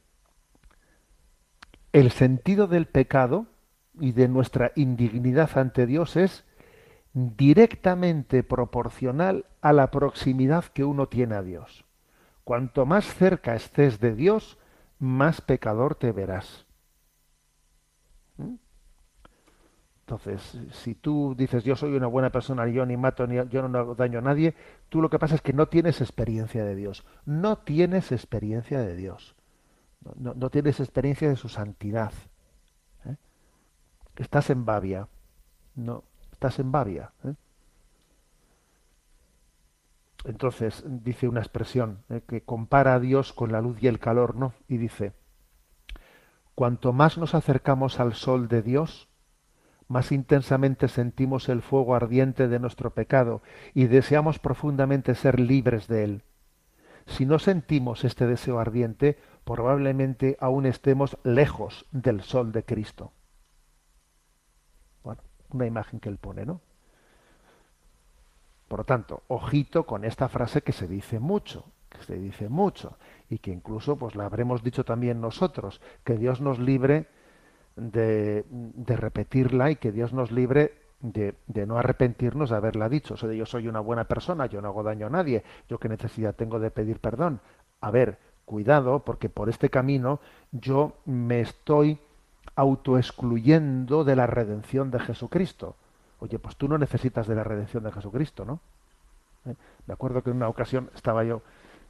el 1.92 2.10
sentido 2.10 2.66
del 2.66 2.86
pecado 2.86 3.46
y 4.00 4.12
de 4.12 4.28
nuestra 4.28 4.72
indignidad 4.74 5.50
ante 5.56 5.86
Dios 5.86 6.16
es 6.16 6.44
directamente 7.12 8.42
proporcional 8.42 9.46
a 9.60 9.72
la 9.72 9.90
proximidad 9.90 10.64
que 10.66 10.84
uno 10.84 11.08
tiene 11.08 11.34
a 11.34 11.42
Dios. 11.42 11.84
Cuanto 12.44 12.86
más 12.86 13.04
cerca 13.04 13.54
estés 13.54 14.00
de 14.00 14.14
Dios, 14.14 14.58
más 14.98 15.40
pecador 15.40 15.94
te 15.94 16.12
verás. 16.12 16.66
¿Mm? 18.38 18.54
Entonces, 20.06 20.58
si 20.72 20.94
tú 20.96 21.34
dices 21.38 21.62
yo 21.62 21.76
soy 21.76 21.94
una 21.94 22.08
buena 22.08 22.30
persona, 22.30 22.66
yo 22.66 22.84
ni 22.84 22.96
mato 22.96 23.26
ni 23.28 23.36
yo 23.48 23.68
no 23.68 23.78
hago 23.78 23.94
daño 23.94 24.18
a 24.18 24.22
nadie, 24.22 24.54
tú 24.88 25.00
lo 25.00 25.08
que 25.08 25.20
pasa 25.20 25.36
es 25.36 25.40
que 25.42 25.52
no 25.52 25.68
tienes 25.68 26.00
experiencia 26.00 26.64
de 26.64 26.74
Dios. 26.74 27.04
No 27.26 27.58
tienes 27.58 28.10
experiencia 28.10 28.80
de 28.80 28.96
Dios. 28.96 29.36
No, 30.16 30.34
no- 30.34 30.50
tienes 30.50 30.80
experiencia 30.80 31.28
de 31.28 31.36
su 31.36 31.48
santidad. 31.48 32.12
¿eh? 33.04 33.16
Estás 34.16 34.50
en 34.50 34.64
babia. 34.64 35.08
No, 35.76 36.04
estás 36.40 36.58
en 36.58 36.72
babia. 36.72 37.12
¿eh? 37.22 37.34
Entonces 40.24 40.82
dice 40.86 41.28
una 41.28 41.40
expresión 41.40 41.98
¿eh? 42.08 42.22
que 42.26 42.40
compara 42.40 42.94
a 42.94 42.98
Dios 42.98 43.34
con 43.34 43.52
la 43.52 43.60
luz 43.60 43.82
y 43.82 43.88
el 43.88 43.98
calor, 43.98 44.36
¿no? 44.36 44.54
Y 44.66 44.78
dice, 44.78 45.12
cuanto 46.54 46.94
más 46.94 47.18
nos 47.18 47.34
acercamos 47.34 48.00
al 48.00 48.14
sol 48.14 48.48
de 48.48 48.62
Dios, 48.62 49.08
más 49.86 50.12
intensamente 50.12 50.88
sentimos 50.88 51.50
el 51.50 51.60
fuego 51.60 51.94
ardiente 51.94 52.48
de 52.48 52.58
nuestro 52.58 52.94
pecado 52.94 53.42
y 53.74 53.88
deseamos 53.88 54.38
profundamente 54.38 55.14
ser 55.14 55.38
libres 55.38 55.88
de 55.88 56.04
él. 56.04 56.22
Si 57.04 57.26
no 57.26 57.38
sentimos 57.38 58.02
este 58.04 58.26
deseo 58.26 58.60
ardiente, 58.60 59.18
probablemente 59.44 60.38
aún 60.40 60.64
estemos 60.64 61.18
lejos 61.22 61.84
del 61.92 62.22
sol 62.22 62.50
de 62.52 62.64
Cristo. 62.64 63.12
Una 65.52 65.66
imagen 65.66 66.00
que 66.00 66.08
él 66.08 66.18
pone, 66.18 66.46
¿no? 66.46 66.60
Por 68.68 68.80
lo 68.80 68.84
tanto, 68.84 69.22
ojito 69.28 69.84
con 69.84 70.04
esta 70.04 70.28
frase 70.28 70.62
que 70.62 70.72
se 70.72 70.86
dice 70.86 71.18
mucho, 71.18 71.64
que 71.88 72.02
se 72.04 72.14
dice 72.14 72.48
mucho, 72.48 72.96
y 73.28 73.38
que 73.38 73.50
incluso 73.50 73.96
pues 73.96 74.14
la 74.14 74.26
habremos 74.26 74.62
dicho 74.62 74.84
también 74.84 75.20
nosotros, 75.20 75.80
que 76.04 76.16
Dios 76.16 76.40
nos 76.40 76.60
libre 76.60 77.08
de, 77.74 78.44
de 78.48 78.96
repetirla 78.96 79.72
y 79.72 79.76
que 79.76 79.90
Dios 79.90 80.12
nos 80.12 80.30
libre 80.30 80.74
de, 81.00 81.34
de 81.46 81.66
no 81.66 81.78
arrepentirnos 81.78 82.50
de 82.50 82.56
haberla 82.56 82.88
dicho. 82.88 83.14
O 83.14 83.16
sea, 83.16 83.32
yo 83.32 83.46
soy 83.46 83.66
una 83.66 83.80
buena 83.80 84.04
persona, 84.04 84.46
yo 84.46 84.60
no 84.60 84.68
hago 84.68 84.82
daño 84.82 85.06
a 85.06 85.10
nadie, 85.10 85.42
yo 85.68 85.78
qué 85.78 85.88
necesidad 85.88 86.34
tengo 86.36 86.60
de 86.60 86.70
pedir 86.70 87.00
perdón. 87.00 87.40
A 87.80 87.90
ver, 87.90 88.18
cuidado, 88.44 89.04
porque 89.04 89.28
por 89.28 89.48
este 89.48 89.70
camino 89.70 90.20
yo 90.52 90.98
me 91.06 91.40
estoy 91.40 91.98
autoexcluyendo 92.56 94.04
de 94.04 94.16
la 94.16 94.26
redención 94.26 94.90
de 94.90 95.00
Jesucristo. 95.00 95.76
Oye, 96.18 96.38
pues 96.38 96.56
tú 96.56 96.68
no 96.68 96.78
necesitas 96.78 97.26
de 97.26 97.34
la 97.34 97.44
redención 97.44 97.82
de 97.82 97.92
Jesucristo, 97.92 98.44
¿no? 98.44 98.60
¿Eh? 99.46 99.54
Me 99.86 99.94
acuerdo 99.94 100.22
que 100.22 100.30
en 100.30 100.36
una 100.36 100.48
ocasión 100.48 100.90
estaba 100.94 101.24
yo 101.24 101.42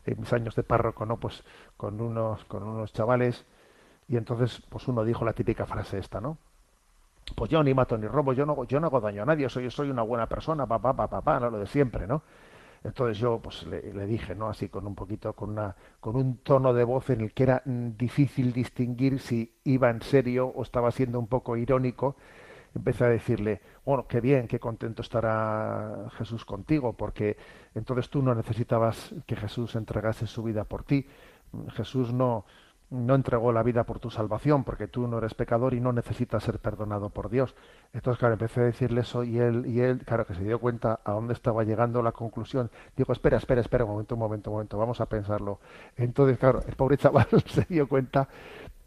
en 0.07 0.21
mis 0.21 0.33
años 0.33 0.55
de 0.55 0.63
párroco, 0.63 1.05
¿no? 1.07 1.17
Pues 1.17 1.43
con 1.77 2.01
unos, 2.01 2.45
con 2.45 2.63
unos 2.63 2.93
chavales 2.93 3.45
y 4.09 4.17
entonces 4.17 4.63
pues 4.69 4.89
uno 4.89 5.05
dijo 5.05 5.25
la 5.25 5.33
típica 5.33 5.67
frase 5.67 5.99
esta, 5.99 6.21
¿no? 6.21 6.39
Pues 7.37 7.51
yo 7.51 7.63
ni 7.63 7.75
mato 7.75 7.97
ni 7.97 8.07
robo, 8.07 8.33
yo 8.33 8.47
no, 8.47 8.65
yo 8.65 8.81
no 8.81 8.87
hago 8.87 9.01
daño 9.01 9.23
a 9.23 9.27
nadie, 9.27 9.49
soy, 9.49 9.71
soy 9.71 9.91
una 9.91 10.03
buena 10.03 10.27
persona, 10.27 10.67
papá, 10.67 10.95
papá, 10.95 11.21
papá, 11.21 11.41
¿no? 11.41 11.51
lo 11.51 11.59
de 11.59 11.67
siempre, 11.67 12.07
¿no? 12.07 12.23
Entonces 12.83 13.19
yo 13.19 13.41
pues 13.41 13.67
le, 13.67 14.07
dije, 14.07 14.35
¿no? 14.35 14.49
Así 14.49 14.69
con 14.69 14.87
un 14.87 14.95
poquito, 14.95 15.35
con 15.35 15.51
una, 15.51 15.77
con 16.01 16.17
un 16.17 16.39
tono 16.39 16.73
de 16.73 16.85
voz 16.85 17.11
en 17.11 17.21
el 17.21 17.33
que 17.33 17.43
era 17.43 17.63
difícil 17.65 18.53
distinguir 18.53 19.21
si 19.21 19.55
iba 19.65 19.91
en 19.91 20.01
serio 20.01 20.47
o 20.47 20.63
estaba 20.63 20.91
siendo 20.91 21.19
un 21.19 21.27
poco 21.27 21.57
irónico, 21.57 22.17
empecé 22.75 23.05
a 23.05 23.09
decirle, 23.09 23.61
bueno, 23.85 24.07
qué 24.07 24.21
bien, 24.21 24.49
qué 24.49 24.59
contento 24.59 25.03
estará 25.03 26.09
Jesús 26.17 26.45
contigo, 26.45 26.95
porque 26.95 27.37
entonces 27.75 28.09
tú 28.09 28.23
no 28.23 28.35
necesitabas 28.35 29.15
que 29.27 29.37
Jesús 29.37 29.75
entregase 29.77 30.27
su 30.27 30.43
vida 30.43 30.65
por 30.65 30.85
ti. 30.85 31.07
Jesús 31.73 32.13
no, 32.13 32.47
no 32.91 33.15
entregó 33.15 33.53
la 33.53 33.63
vida 33.63 33.85
por 33.85 34.01
tu 34.01 34.11
salvación, 34.11 34.65
porque 34.65 34.89
tú 34.89 35.07
no 35.07 35.19
eres 35.19 35.35
pecador 35.35 35.75
y 35.75 35.81
no 35.81 35.93
necesitas 35.93 36.43
ser 36.43 36.59
perdonado 36.59 37.11
por 37.11 37.31
Dios. 37.31 37.55
Entonces, 37.93 38.19
claro, 38.19 38.35
empecé 38.35 38.61
a 38.61 38.65
decirle 38.65 39.03
eso 39.03 39.23
y 39.23 39.39
él, 39.39 39.65
y 39.67 39.81
él, 39.81 40.05
claro, 40.05 40.27
que 40.27 40.35
se 40.35 40.43
dio 40.43 40.59
cuenta 40.59 41.01
a 41.05 41.13
dónde 41.13 41.33
estaba 41.33 41.63
llegando 41.63 42.03
la 42.03 42.13
conclusión. 42.13 42.71
Digo, 42.97 43.13
espera, 43.13 43.39
espera, 43.39 43.61
espera, 43.61 43.85
un 43.85 43.93
momento, 43.93 44.15
un 44.17 44.19
momento, 44.19 44.51
un 44.51 44.55
momento, 44.55 44.79
vamos 44.79 45.01
a 45.01 45.07
pensarlo. 45.07 45.61
Entonces, 45.97 46.37
claro, 46.39 46.63
el 46.67 46.75
pobre 46.75 46.97
chaval 46.97 47.29
se 47.47 47.65
dio 47.69 47.89
cuenta 47.89 48.29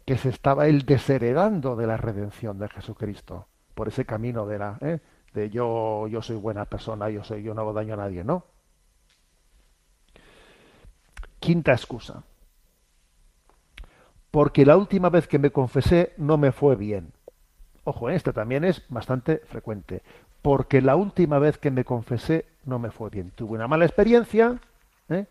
que 0.04 0.18
se 0.18 0.28
estaba 0.28 0.66
él 0.66 0.84
desheredando 0.84 1.76
de 1.76 1.86
la 1.86 1.96
redención 1.96 2.58
de 2.58 2.68
Jesucristo 2.68 3.46
por 3.74 3.88
ese 3.88 4.04
camino 4.04 4.46
de 4.46 4.58
la 4.58 4.78
¿eh? 4.80 5.00
de 5.32 5.50
yo 5.50 6.06
yo 6.08 6.22
soy 6.22 6.36
buena 6.36 6.64
persona 6.66 7.08
yo 7.10 7.24
soy 7.24 7.42
yo 7.42 7.54
no 7.54 7.62
hago 7.62 7.72
daño 7.72 7.94
a 7.94 7.96
nadie 7.96 8.22
no 8.22 8.44
quinta 11.40 11.72
excusa 11.72 12.22
porque 14.34 14.66
la 14.66 14.76
última 14.76 15.10
vez 15.10 15.28
que 15.28 15.38
me 15.38 15.52
confesé 15.52 16.12
no 16.16 16.38
me 16.38 16.50
fue 16.50 16.74
bien 16.74 17.12
ojo 17.84 18.10
¿eh? 18.10 18.16
esta 18.16 18.32
también 18.32 18.64
es 18.64 18.82
bastante 18.88 19.38
frecuente 19.46 20.02
porque 20.42 20.82
la 20.82 20.96
última 20.96 21.38
vez 21.38 21.56
que 21.56 21.70
me 21.70 21.84
confesé 21.84 22.44
no 22.64 22.80
me 22.80 22.90
fue 22.90 23.10
bien 23.10 23.30
tuve 23.30 23.52
una 23.52 23.68
mala 23.68 23.84
experiencia 23.84 24.58
¿eh? 25.08 25.26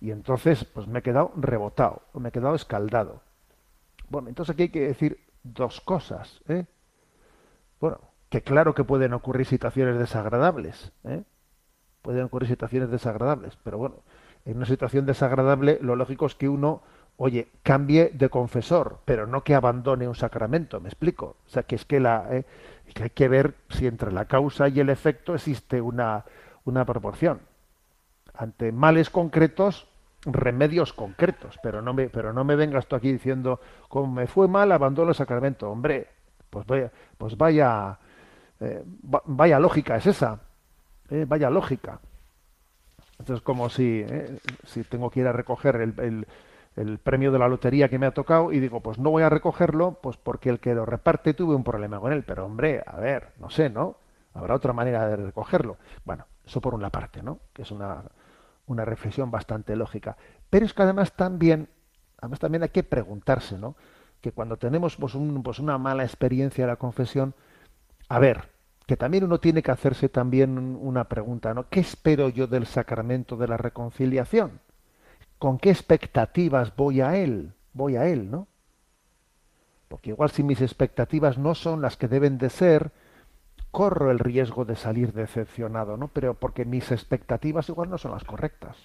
y 0.00 0.12
entonces 0.12 0.64
pues 0.64 0.86
me 0.86 1.00
he 1.00 1.02
quedado 1.02 1.32
rebotado 1.34 2.02
me 2.14 2.28
he 2.28 2.32
quedado 2.32 2.54
escaldado 2.54 3.20
bueno 4.08 4.28
entonces 4.28 4.54
aquí 4.54 4.62
hay 4.62 4.68
que 4.68 4.86
decir 4.86 5.18
dos 5.42 5.80
cosas 5.80 6.40
¿eh? 6.46 6.66
Bueno, 7.80 7.98
que 8.28 8.42
claro 8.42 8.74
que 8.74 8.84
pueden 8.84 9.14
ocurrir 9.14 9.46
situaciones 9.46 9.98
desagradables, 9.98 10.92
¿eh? 11.04 11.24
pueden 12.02 12.24
ocurrir 12.24 12.48
situaciones 12.48 12.90
desagradables, 12.90 13.56
pero 13.64 13.78
bueno, 13.78 14.02
en 14.44 14.58
una 14.58 14.66
situación 14.66 15.06
desagradable, 15.06 15.78
lo 15.82 15.96
lógico 15.96 16.26
es 16.26 16.34
que 16.34 16.48
uno, 16.48 16.82
oye, 17.22 17.48
cambie 17.62 18.08
de 18.14 18.30
confesor, 18.30 19.00
pero 19.04 19.26
no 19.26 19.44
que 19.44 19.54
abandone 19.54 20.08
un 20.08 20.14
sacramento, 20.14 20.80
¿me 20.80 20.88
explico? 20.88 21.36
O 21.46 21.50
sea, 21.50 21.64
que 21.64 21.74
es 21.74 21.84
que, 21.84 22.00
la, 22.00 22.26
eh, 22.30 22.44
que 22.94 23.02
hay 23.02 23.10
que 23.10 23.28
ver 23.28 23.56
si 23.68 23.86
entre 23.86 24.10
la 24.10 24.24
causa 24.24 24.68
y 24.68 24.80
el 24.80 24.88
efecto 24.88 25.34
existe 25.34 25.82
una, 25.82 26.24
una 26.64 26.86
proporción. 26.86 27.40
Ante 28.32 28.72
males 28.72 29.10
concretos, 29.10 29.86
remedios 30.24 30.94
concretos, 30.94 31.58
pero 31.62 31.82
no 31.82 31.92
me, 31.92 32.08
pero 32.08 32.32
no 32.32 32.42
me 32.42 32.56
vengas 32.56 32.86
tú 32.86 32.96
aquí 32.96 33.12
diciendo, 33.12 33.60
como 33.90 34.10
me 34.10 34.26
fue 34.26 34.48
mal, 34.48 34.72
abandono 34.72 35.10
el 35.10 35.14
sacramento. 35.14 35.70
Hombre, 35.70 36.06
pues 36.48 36.64
vaya, 36.64 36.90
pues 37.18 37.36
vaya, 37.36 37.98
eh, 38.60 38.82
va- 39.14 39.22
vaya 39.26 39.60
lógica 39.60 39.96
es 39.96 40.06
esa, 40.06 40.40
eh, 41.10 41.26
vaya 41.28 41.50
lógica. 41.50 42.00
Entonces, 43.18 43.42
como 43.44 43.68
si, 43.68 44.06
si 44.64 44.84
tengo 44.84 45.10
que 45.10 45.20
ir 45.20 45.26
a 45.26 45.32
recoger 45.32 45.76
el- 45.76 46.26
el 46.80 46.98
premio 46.98 47.32
de 47.32 47.38
la 47.38 47.48
lotería 47.48 47.88
que 47.88 47.98
me 47.98 48.06
ha 48.06 48.12
tocado 48.14 48.52
y 48.52 48.60
digo, 48.60 48.80
pues 48.80 48.98
no 48.98 49.10
voy 49.10 49.22
a 49.22 49.28
recogerlo, 49.28 49.98
pues 50.02 50.16
porque 50.16 50.50
el 50.50 50.60
que 50.60 50.74
lo 50.74 50.86
reparte 50.86 51.34
tuve 51.34 51.54
un 51.54 51.64
problema 51.64 52.00
con 52.00 52.12
él. 52.12 52.24
Pero 52.26 52.46
hombre, 52.46 52.82
a 52.86 52.96
ver, 52.98 53.28
no 53.38 53.50
sé, 53.50 53.70
¿no? 53.70 53.96
Habrá 54.34 54.54
otra 54.54 54.72
manera 54.72 55.06
de 55.08 55.16
recogerlo. 55.16 55.76
Bueno, 56.04 56.26
eso 56.46 56.60
por 56.60 56.74
una 56.74 56.90
parte, 56.90 57.22
¿no? 57.22 57.38
Que 57.52 57.62
es 57.62 57.70
una, 57.70 58.02
una 58.66 58.84
reflexión 58.84 59.30
bastante 59.30 59.76
lógica. 59.76 60.16
Pero 60.48 60.66
es 60.66 60.74
que 60.74 60.82
además 60.82 61.12
también, 61.12 61.68
además 62.18 62.38
también 62.40 62.62
hay 62.62 62.68
que 62.70 62.82
preguntarse, 62.84 63.58
¿no? 63.58 63.76
Que 64.20 64.32
cuando 64.32 64.56
tenemos 64.56 64.96
pues, 64.96 65.14
un- 65.14 65.42
pues 65.42 65.58
una 65.58 65.78
mala 65.78 66.04
experiencia 66.04 66.64
de 66.64 66.70
la 66.72 66.76
confesión, 66.76 67.34
a 68.08 68.18
ver, 68.18 68.48
que 68.86 68.96
también 68.96 69.24
uno 69.24 69.38
tiene 69.40 69.62
que 69.62 69.70
hacerse 69.70 70.08
también 70.08 70.58
una 70.80 71.04
pregunta, 71.08 71.54
¿no? 71.54 71.68
¿Qué 71.68 71.80
espero 71.80 72.28
yo 72.28 72.46
del 72.46 72.66
sacramento 72.66 73.36
de 73.36 73.48
la 73.48 73.56
reconciliación? 73.56 74.60
¿Con 75.40 75.56
qué 75.56 75.70
expectativas 75.70 76.76
voy 76.76 77.00
a 77.00 77.16
él? 77.16 77.54
Voy 77.72 77.96
a 77.96 78.06
él, 78.06 78.30
¿no? 78.30 78.46
Porque 79.88 80.10
igual 80.10 80.30
si 80.30 80.42
mis 80.42 80.60
expectativas 80.60 81.38
no 81.38 81.54
son 81.54 81.80
las 81.80 81.96
que 81.96 82.08
deben 82.08 82.36
de 82.36 82.50
ser, 82.50 82.92
corro 83.70 84.10
el 84.10 84.18
riesgo 84.18 84.66
de 84.66 84.76
salir 84.76 85.14
decepcionado, 85.14 85.96
¿no? 85.96 86.08
Pero 86.08 86.34
porque 86.34 86.66
mis 86.66 86.92
expectativas 86.92 87.70
igual 87.70 87.88
no 87.88 87.96
son 87.96 88.12
las 88.12 88.24
correctas. 88.24 88.76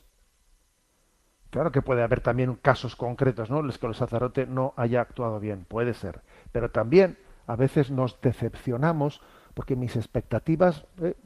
Claro 1.50 1.74
que 1.74 1.82
puede 1.82 2.04
haber 2.04 2.22
también 2.22 2.56
casos 2.56 2.96
concretos, 2.96 3.50
¿no? 3.50 3.62
Los 3.62 3.78
que 3.78 3.88
el 3.88 3.94
sacerdote 3.94 4.46
no 4.46 4.74
haya 4.78 5.02
actuado 5.02 5.42
bien, 5.42 5.66
puede 5.66 5.94
ser. 5.94 6.22
Pero 6.54 6.72
también 6.72 7.18
a 7.48 7.58
veces 7.58 7.92
nos 7.92 8.22
decepcionamos 8.22 9.22
porque 9.56 9.76
mis 9.76 9.98
expectativas, 9.98 10.86
eh, 11.02 11.18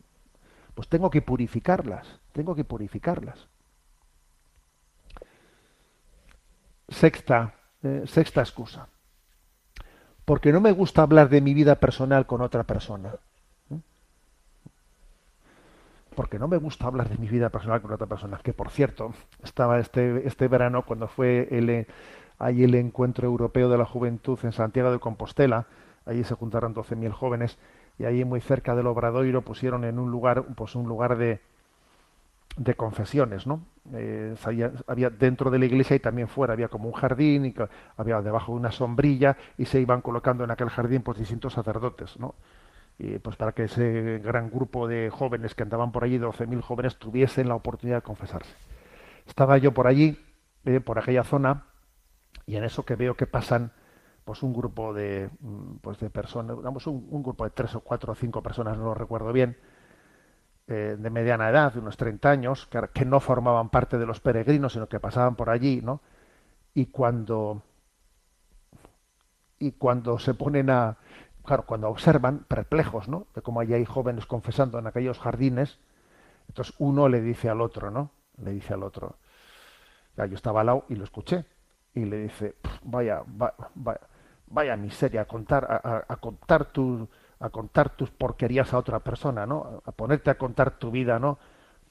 pues 0.74 0.88
tengo 0.88 1.12
que 1.12 1.22
purificarlas, 1.22 2.20
tengo 2.32 2.56
que 2.56 2.64
purificarlas. 2.64 3.48
Sexta, 6.90 7.54
eh, 7.84 8.04
sexta 8.06 8.42
excusa. 8.42 8.88
Porque 10.26 10.52
no 10.52 10.62
me 10.62 10.72
gusta 10.72 11.02
hablar 11.02 11.30
de 11.30 11.42
mi 11.42 11.54
vida 11.54 11.76
personal 11.76 12.26
con 12.26 12.42
otra 12.42 12.64
persona. 12.64 13.16
Porque 16.16 16.38
no 16.38 16.48
me 16.48 16.58
gusta 16.58 16.86
hablar 16.86 17.10
de 17.10 17.18
mi 17.18 17.28
vida 17.28 17.50
personal 17.50 17.82
con 17.82 17.94
otra 17.94 18.08
persona. 18.08 18.40
Que 18.44 18.54
por 18.54 18.70
cierto, 18.70 19.14
estaba 19.44 19.80
este, 19.80 20.28
este 20.28 20.48
verano 20.48 20.86
cuando 20.86 21.08
fue 21.08 21.48
el, 21.52 21.70
eh, 21.70 21.88
ahí 22.38 22.64
el 22.64 22.76
encuentro 22.76 23.28
europeo 23.28 23.70
de 23.70 23.78
la 23.78 23.86
juventud 23.86 24.38
en 24.44 24.52
Santiago 24.52 24.92
de 24.92 25.00
Compostela. 25.00 25.68
Allí 26.06 26.24
se 26.24 26.36
juntaron 26.36 26.74
12.000 26.74 27.12
jóvenes 27.12 27.58
y 27.98 28.06
ahí 28.06 28.26
muy 28.26 28.42
cerca 28.42 28.76
del 28.76 28.88
Obradoiro 28.88 29.42
pusieron 29.42 29.84
en 29.84 30.00
un 30.00 30.10
lugar, 30.10 30.44
pues 30.56 30.76
un 30.76 30.88
lugar 30.88 31.18
de, 31.18 31.42
de 32.58 32.76
confesiones, 32.76 33.48
¿no? 33.48 33.66
Eh, 33.94 34.36
había, 34.88 35.10
dentro 35.10 35.50
de 35.50 35.58
la 35.58 35.66
iglesia 35.66 35.96
y 35.96 36.00
también 36.00 36.28
fuera 36.28 36.54
había 36.54 36.68
como 36.68 36.88
un 36.88 36.94
jardín 36.94 37.46
y 37.46 37.56
había 37.98 38.22
debajo 38.22 38.52
una 38.52 38.72
sombrilla 38.72 39.38
y 39.58 39.66
se 39.66 39.80
iban 39.80 40.02
colocando 40.02 40.44
en 40.44 40.52
aquel 40.52 40.70
jardín 40.70 41.02
pues 41.02 41.18
distintos 41.18 41.54
sacerdotes, 41.54 42.20
¿no? 42.20 42.36
Y 43.00 43.18
pues 43.20 43.38
para 43.38 43.54
que 43.54 43.64
ese 43.64 44.20
gran 44.20 44.50
grupo 44.50 44.88
de 44.88 45.10
jóvenes 45.10 45.56
que 45.56 45.64
andaban 45.64 45.92
por 45.92 46.04
allí, 46.04 46.20
12.000 46.20 46.62
jóvenes, 46.62 46.98
tuviesen 46.98 47.48
la 47.48 47.56
oportunidad 47.56 47.98
de 47.98 48.02
confesarse. 48.04 48.54
Estaba 49.26 49.58
yo 49.58 49.74
por 49.74 49.88
allí, 49.88 50.20
eh, 50.66 50.82
por 50.82 51.00
aquella 51.00 51.24
zona, 51.24 51.66
y 52.46 52.58
en 52.58 52.66
eso 52.66 52.84
que 52.84 52.96
veo 52.96 53.16
que 53.16 53.26
pasan 53.26 53.72
pues 54.26 54.44
un 54.44 54.54
grupo 54.54 54.94
de 54.94 55.30
mm, 55.40 55.78
pues 55.82 55.98
de 56.00 56.10
personas, 56.10 56.58
digamos 56.58 56.86
un, 56.88 57.08
un 57.10 57.24
grupo 57.24 57.46
de 57.46 57.52
tres 57.52 57.74
o 57.76 57.80
cuatro 57.80 58.12
o 58.12 58.16
cinco 58.16 58.44
personas, 58.44 58.78
no 58.78 58.86
lo 58.86 58.94
recuerdo 58.94 59.32
bien, 59.32 59.58
eh, 60.70 60.98
de 61.00 61.12
mediana 61.12 61.50
edad, 61.50 61.74
de 61.74 61.80
unos 61.82 61.98
30 61.98 62.32
años, 62.32 62.68
que, 62.94 63.06
no 63.06 63.20
formaban 63.22 63.70
parte 63.70 63.98
de 64.00 64.08
los 64.08 64.22
peregrinos, 64.22 64.74
sino 64.74 64.88
que 64.90 65.02
pasaban 65.02 65.36
por 65.36 65.50
allí, 65.52 65.82
¿no? 65.84 66.02
Y 66.76 66.88
cuando 66.88 67.64
y 69.60 69.72
cuando 69.74 70.20
se 70.20 70.34
ponen 70.34 70.70
a 70.70 70.98
claro, 71.46 71.64
cuando 71.66 71.90
observan 71.90 72.40
perplejos, 72.48 73.08
¿no? 73.08 73.28
De 73.36 73.42
cómo 73.42 73.60
allí 73.60 73.74
hay 73.74 73.86
jóvenes 73.86 74.26
confesando 74.26 74.78
en 74.80 74.88
aquellos 74.88 75.20
jardines, 75.20 75.80
entonces 76.50 76.76
uno 76.80 77.10
le 77.10 77.22
dice 77.22 77.50
al 77.50 77.62
otro, 77.62 77.92
¿no? 77.92 78.12
Le 78.44 78.52
dice 78.52 78.74
al 78.74 78.84
otro. 78.84 79.18
Ya, 80.18 80.26
yo 80.26 80.36
estaba 80.36 80.62
al 80.62 80.68
lado 80.68 80.86
y 80.90 80.96
lo 80.96 81.04
escuché 81.04 81.46
y 81.94 82.06
le 82.06 82.18
dice, 82.24 82.56
vaya, 82.84 83.24
va- 83.42 83.56
vaya, 83.76 84.02
vaya 84.48 84.76
miseria, 84.78 85.22
a 85.22 85.26
contar, 85.26 85.66
a- 85.70 86.06
a 86.08 86.16
contar 86.18 86.66
tu, 86.66 87.08
a 87.40 87.50
contar 87.50 87.90
tus 87.96 88.12
porquerías 88.12 88.74
a 88.74 88.78
otra 88.78 89.00
persona, 89.00 89.46
¿no? 89.46 89.82
A 89.86 89.92
ponerte 89.92 90.30
a 90.30 90.38
contar 90.38 90.78
tu 90.80 90.92
vida, 90.92 91.20
¿no? 91.20 91.40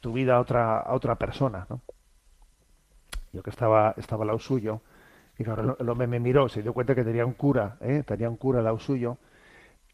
Tu 0.01 0.13
vida 0.13 0.37
a 0.37 0.41
otra, 0.41 0.81
a 0.81 0.95
otra 0.95 1.17
persona, 1.17 1.67
¿no? 1.71 1.83
Yo 3.33 3.43
que 3.43 3.51
estaba, 3.51 3.95
estaba 3.97 4.25
al 4.31 4.41
suyo, 4.41 4.81
y 5.39 5.45
claro, 5.45 5.77
el 5.79 5.89
hombre 5.89 6.07
me 6.07 6.21
miró, 6.21 6.49
se 6.49 6.63
dio 6.63 6.75
cuenta 6.75 6.95
que 6.95 7.05
tenía 7.05 7.27
un 7.27 7.35
cura, 7.35 7.77
¿eh? 7.81 8.03
tenía 8.07 8.31
un 8.31 8.37
cura 8.37 8.59
al 8.61 8.67
lado 8.67 8.79
suyo, 8.79 9.19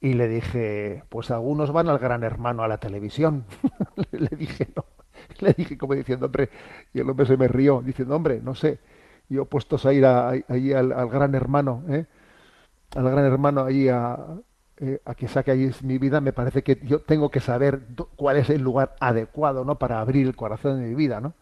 y 0.01 0.14
le 0.14 0.29
dije, 0.29 1.05
pues 1.11 1.31
algunos 1.31 1.73
van 1.73 1.88
al 1.88 1.99
gran 1.99 2.25
hermano 2.25 2.62
a 2.64 2.69
la 2.69 2.79
televisión. 2.79 3.45
le 4.12 4.29
dije, 4.37 4.69
no, 4.77 4.85
le 5.40 5.55
dije 5.55 5.79
como 5.79 5.95
diciendo, 5.95 6.27
hombre, 6.27 6.51
y 6.95 7.01
el 7.01 7.11
hombre 7.11 7.27
se 7.27 7.37
me 7.38 7.49
rió, 7.49 7.83
diciendo, 7.85 8.17
hombre, 8.17 8.40
no 8.43 8.55
sé, 8.55 8.81
yo 9.29 9.47
puestos 9.47 9.87
a 9.87 9.93
ir 9.95 10.07
a- 10.07 10.31
ahí 10.31 10.73
al, 10.75 10.93
al 10.93 11.09
gran 11.11 11.35
hermano, 11.35 11.85
¿eh? 11.90 12.07
al 12.97 13.05
gran 13.11 13.25
hermano 13.25 13.64
ahí 13.64 13.88
a, 13.88 14.19
eh, 14.79 15.01
a 15.05 15.15
que 15.15 15.29
saque 15.29 15.51
ahí 15.51 15.71
mi 15.83 15.99
vida, 15.99 16.21
me 16.21 16.33
parece 16.33 16.63
que 16.63 16.81
yo 16.85 17.01
tengo 17.01 17.31
que 17.31 17.41
saber 17.41 17.81
cuál 18.17 18.37
es 18.37 18.51
el 18.51 18.63
lugar 18.63 18.97
adecuado, 19.01 19.65
¿no? 19.65 19.77
Para 19.79 20.01
abrir 20.01 20.27
el 20.27 20.37
corazón 20.37 20.81
de 20.81 20.89
mi 20.89 20.95
vida, 20.95 21.21
¿no? 21.21 21.35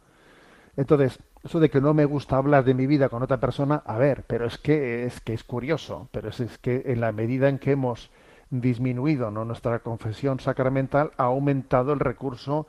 Entonces, 0.76 1.18
eso 1.44 1.60
de 1.60 1.70
que 1.70 1.80
no 1.80 1.94
me 1.94 2.04
gusta 2.04 2.36
hablar 2.36 2.64
de 2.64 2.74
mi 2.74 2.86
vida 2.86 3.08
con 3.08 3.22
otra 3.22 3.40
persona, 3.40 3.82
a 3.86 3.98
ver, 3.98 4.24
pero 4.26 4.46
es 4.46 4.58
que 4.58 5.04
es 5.04 5.20
que 5.20 5.34
es 5.34 5.44
curioso, 5.44 6.08
pero 6.12 6.28
es, 6.28 6.40
es 6.40 6.58
que 6.58 6.82
en 6.86 7.00
la 7.00 7.12
medida 7.12 7.48
en 7.48 7.58
que 7.58 7.72
hemos 7.72 8.10
disminuido 8.52 9.30
¿no? 9.30 9.44
nuestra 9.44 9.80
confesión 9.80 10.38
sacramental, 10.38 11.12
ha 11.16 11.24
aumentado 11.24 11.92
el 11.92 12.00
recurso 12.00 12.66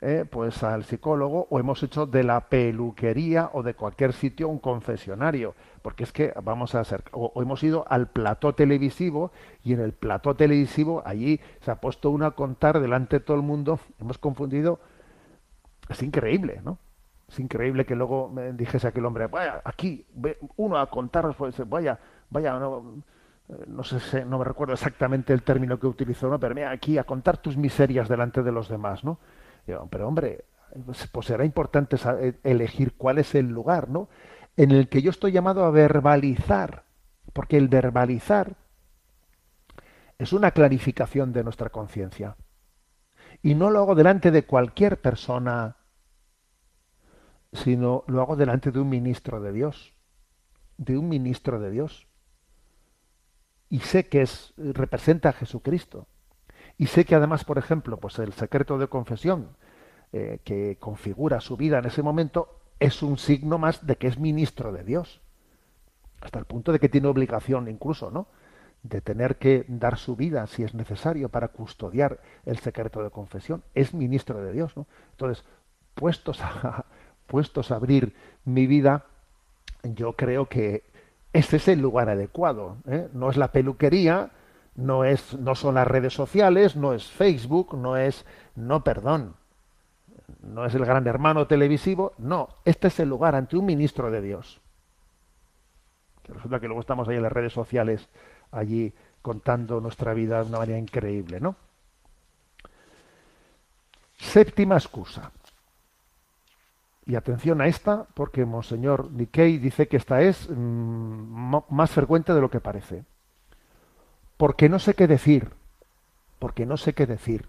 eh, 0.00 0.24
pues 0.28 0.62
al 0.62 0.84
psicólogo 0.84 1.46
o 1.50 1.58
hemos 1.58 1.82
hecho 1.82 2.06
de 2.06 2.22
la 2.24 2.40
peluquería 2.48 3.50
o 3.52 3.62
de 3.62 3.74
cualquier 3.74 4.12
sitio 4.12 4.48
un 4.48 4.58
confesionario, 4.58 5.54
porque 5.86 6.02
es 6.02 6.10
que 6.10 6.34
vamos 6.42 6.74
a 6.74 6.80
hacer, 6.80 7.04
o, 7.12 7.32
hemos 7.40 7.62
ido 7.62 7.84
al 7.88 8.08
plató 8.08 8.56
televisivo 8.56 9.30
y 9.62 9.72
en 9.72 9.78
el 9.78 9.92
plató 9.92 10.34
televisivo 10.34 11.00
allí 11.06 11.38
se 11.60 11.70
ha 11.70 11.76
puesto 11.76 12.10
uno 12.10 12.26
a 12.26 12.32
contar 12.34 12.80
delante 12.80 13.20
de 13.20 13.24
todo 13.24 13.36
el 13.36 13.44
mundo, 13.44 13.78
hemos 14.00 14.18
confundido, 14.18 14.80
es 15.88 16.02
increíble, 16.02 16.60
¿no? 16.64 16.78
Es 17.28 17.38
increíble 17.38 17.86
que 17.86 17.94
luego 17.94 18.28
me 18.28 18.52
dijese 18.52 18.88
aquel 18.88 19.04
hombre, 19.06 19.28
vaya, 19.28 19.62
aquí, 19.62 20.04
uno 20.56 20.76
a 20.76 20.90
contar, 20.90 21.32
pues, 21.36 21.54
vaya, 21.68 22.00
vaya, 22.30 22.58
no, 22.58 23.04
eh, 23.48 23.54
no 23.68 23.84
sé, 23.84 24.00
si- 24.00 24.24
no 24.24 24.38
me 24.40 24.44
recuerdo 24.44 24.74
exactamente 24.74 25.32
el 25.32 25.44
término 25.44 25.78
que 25.78 25.86
utilizó, 25.86 26.28
¿no? 26.28 26.40
pero 26.40 26.52
mira, 26.52 26.72
aquí 26.72 26.98
a 26.98 27.04
contar 27.04 27.38
tus 27.38 27.56
miserias 27.56 28.08
delante 28.08 28.42
de 28.42 28.50
los 28.50 28.68
demás, 28.68 29.04
¿no? 29.04 29.20
Digo, 29.68 29.86
pero 29.88 30.08
hombre, 30.08 30.46
pues, 30.84 31.26
será 31.26 31.44
importante 31.44 31.96
elegir 32.42 32.94
cuál 32.96 33.18
es 33.18 33.36
el 33.36 33.46
lugar, 33.46 33.88
¿no? 33.88 34.08
En 34.56 34.70
el 34.70 34.88
que 34.88 35.02
yo 35.02 35.10
estoy 35.10 35.32
llamado 35.32 35.64
a 35.64 35.70
verbalizar, 35.70 36.84
porque 37.32 37.56
el 37.56 37.68
verbalizar 37.68 38.56
es 40.18 40.32
una 40.32 40.50
clarificación 40.52 41.32
de 41.32 41.44
nuestra 41.44 41.70
conciencia. 41.70 42.36
Y 43.42 43.54
no 43.54 43.70
lo 43.70 43.80
hago 43.80 43.94
delante 43.94 44.30
de 44.30 44.44
cualquier 44.44 45.00
persona 45.00 45.76
sino 47.56 48.04
lo 48.06 48.20
hago 48.20 48.36
delante 48.36 48.70
de 48.70 48.80
un 48.80 48.88
ministro 48.88 49.40
de 49.40 49.52
Dios, 49.52 49.94
de 50.76 50.96
un 50.96 51.08
ministro 51.08 51.58
de 51.58 51.70
Dios. 51.70 52.06
Y 53.68 53.80
sé 53.80 54.08
que 54.08 54.22
es 54.22 54.54
representa 54.56 55.30
a 55.30 55.32
Jesucristo. 55.32 56.06
Y 56.78 56.86
sé 56.86 57.04
que 57.04 57.14
además, 57.14 57.44
por 57.44 57.58
ejemplo, 57.58 57.98
pues 57.98 58.18
el 58.18 58.32
secreto 58.32 58.78
de 58.78 58.88
confesión 58.88 59.56
eh, 60.12 60.40
que 60.44 60.76
configura 60.78 61.40
su 61.40 61.56
vida 61.56 61.78
en 61.78 61.86
ese 61.86 62.02
momento 62.02 62.60
es 62.80 63.02
un 63.02 63.18
signo 63.18 63.58
más 63.58 63.86
de 63.86 63.96
que 63.96 64.06
es 64.06 64.18
ministro 64.18 64.72
de 64.72 64.84
Dios. 64.84 65.20
Hasta 66.20 66.38
el 66.38 66.44
punto 66.44 66.72
de 66.72 66.78
que 66.78 66.88
tiene 66.88 67.08
obligación 67.08 67.68
incluso, 67.68 68.10
¿no? 68.10 68.26
de 68.82 69.00
tener 69.00 69.36
que 69.36 69.64
dar 69.68 69.98
su 69.98 70.14
vida 70.14 70.46
si 70.46 70.62
es 70.62 70.74
necesario 70.74 71.28
para 71.28 71.48
custodiar 71.48 72.20
el 72.44 72.58
secreto 72.58 73.02
de 73.02 73.10
confesión. 73.10 73.64
Es 73.74 73.94
ministro 73.94 74.40
de 74.40 74.52
Dios, 74.52 74.76
¿no? 74.76 74.86
Entonces, 75.12 75.44
puestos 75.94 76.40
a, 76.40 76.84
dispuestos 77.26 77.72
a 77.72 77.76
abrir 77.76 78.14
mi 78.44 78.68
vida, 78.68 79.06
yo 79.82 80.12
creo 80.12 80.46
que 80.46 80.84
este 81.32 81.56
es 81.56 81.66
el 81.66 81.80
lugar 81.80 82.08
adecuado. 82.08 82.76
¿eh? 82.86 83.08
No 83.12 83.30
es 83.30 83.36
la 83.36 83.50
peluquería, 83.50 84.30
no 84.76 85.04
es, 85.04 85.34
no 85.34 85.56
son 85.56 85.74
las 85.74 85.88
redes 85.88 86.14
sociales, 86.14 86.76
no 86.76 86.92
es 86.92 87.10
Facebook, 87.10 87.76
no 87.76 87.96
es, 87.96 88.24
no, 88.54 88.84
perdón, 88.84 89.34
no 90.42 90.64
es 90.64 90.74
el 90.74 90.84
gran 90.84 91.06
hermano 91.06 91.46
televisivo, 91.46 92.12
no, 92.18 92.48
este 92.64 92.88
es 92.88 93.00
el 93.00 93.08
lugar 93.08 93.34
ante 93.34 93.56
un 93.56 93.66
ministro 93.66 94.10
de 94.10 94.20
Dios. 94.20 94.60
Resulta 96.24 96.58
que 96.60 96.66
luego 96.66 96.80
estamos 96.80 97.08
ahí 97.08 97.16
en 97.16 97.22
las 97.22 97.32
redes 97.32 97.52
sociales, 97.52 98.08
allí 98.50 98.92
contando 99.22 99.80
nuestra 99.80 100.14
vida 100.14 100.42
de 100.42 100.48
una 100.48 100.58
manera 100.58 100.78
increíble, 100.78 101.40
¿no? 101.40 101.56
Séptima 104.18 104.76
excusa. 104.76 105.30
Y 107.06 107.14
atención 107.14 107.60
a 107.60 107.68
esta, 107.68 108.04
porque 108.14 108.44
Monseñor 108.44 109.12
Nikkei 109.12 109.58
dice 109.58 109.86
que 109.86 109.96
esta 109.96 110.22
es 110.22 110.48
mm, 110.50 111.56
más 111.70 111.90
frecuente 111.90 112.34
de 112.34 112.40
lo 112.40 112.50
que 112.50 112.60
parece. 112.60 113.04
Porque 114.36 114.68
no 114.68 114.80
sé 114.80 114.94
qué 114.94 115.06
decir. 115.06 115.50
Porque 116.40 116.66
no 116.66 116.76
sé 116.76 116.94
qué 116.94 117.06
decir. 117.06 117.46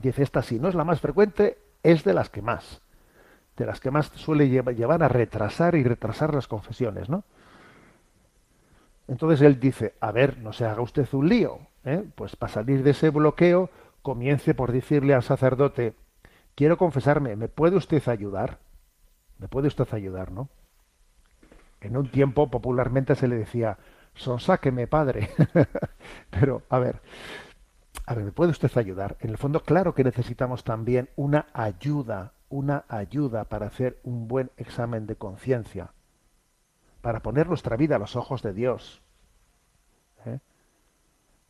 Dice 0.00 0.22
esta, 0.22 0.42
si 0.42 0.58
no 0.58 0.68
es 0.68 0.74
la 0.74 0.84
más 0.84 1.00
frecuente, 1.00 1.58
es 1.82 2.04
de 2.04 2.14
las 2.14 2.30
que 2.30 2.42
más. 2.42 2.82
De 3.56 3.66
las 3.66 3.80
que 3.80 3.90
más 3.90 4.06
suele 4.14 4.48
llevar 4.48 5.02
a 5.02 5.08
retrasar 5.08 5.74
y 5.74 5.82
retrasar 5.82 6.34
las 6.34 6.46
confesiones, 6.46 7.08
¿no? 7.08 7.24
Entonces 9.08 9.40
él 9.40 9.58
dice, 9.58 9.94
a 10.00 10.12
ver, 10.12 10.38
no 10.38 10.52
se 10.52 10.66
haga 10.66 10.82
usted 10.82 11.08
un 11.12 11.28
lío, 11.28 11.60
¿eh? 11.84 12.04
pues 12.14 12.36
para 12.36 12.52
salir 12.52 12.82
de 12.82 12.90
ese 12.90 13.08
bloqueo, 13.08 13.70
comience 14.02 14.54
por 14.54 14.70
decirle 14.70 15.14
al 15.14 15.22
sacerdote, 15.22 15.94
quiero 16.54 16.76
confesarme, 16.76 17.34
¿me 17.34 17.48
puede 17.48 17.76
usted 17.76 18.06
ayudar? 18.08 18.58
¿Me 19.38 19.48
puede 19.48 19.68
usted 19.68 19.86
ayudar, 19.92 20.30
no? 20.30 20.48
En 21.80 21.96
un 21.96 22.10
tiempo 22.10 22.50
popularmente 22.50 23.14
se 23.14 23.28
le 23.28 23.36
decía, 23.36 23.78
sonsáqueme, 24.14 24.86
padre. 24.86 25.30
Pero, 26.30 26.62
a 26.68 26.78
ver, 26.78 27.00
a 28.08 28.14
ver, 28.14 28.24
¿me 28.24 28.32
puede 28.32 28.52
usted 28.52 28.74
ayudar? 28.78 29.18
En 29.20 29.28
el 29.28 29.36
fondo, 29.36 29.60
claro 29.60 29.94
que 29.94 30.02
necesitamos 30.02 30.64
también 30.64 31.10
una 31.14 31.48
ayuda, 31.52 32.32
una 32.48 32.86
ayuda 32.88 33.44
para 33.44 33.66
hacer 33.66 34.00
un 34.02 34.28
buen 34.28 34.50
examen 34.56 35.06
de 35.06 35.16
conciencia 35.16 35.90
para 37.02 37.20
poner 37.20 37.48
nuestra 37.48 37.76
vida 37.76 37.96
a 37.96 37.98
los 37.98 38.16
ojos 38.16 38.40
de 38.40 38.54
Dios. 38.54 39.02
¿eh? 40.24 40.38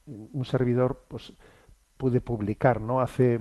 Un 0.06 0.44
servidor, 0.44 1.04
pues, 1.06 1.32
pude 1.96 2.20
publicar, 2.20 2.80
¿no? 2.80 3.00
Hace, 3.00 3.38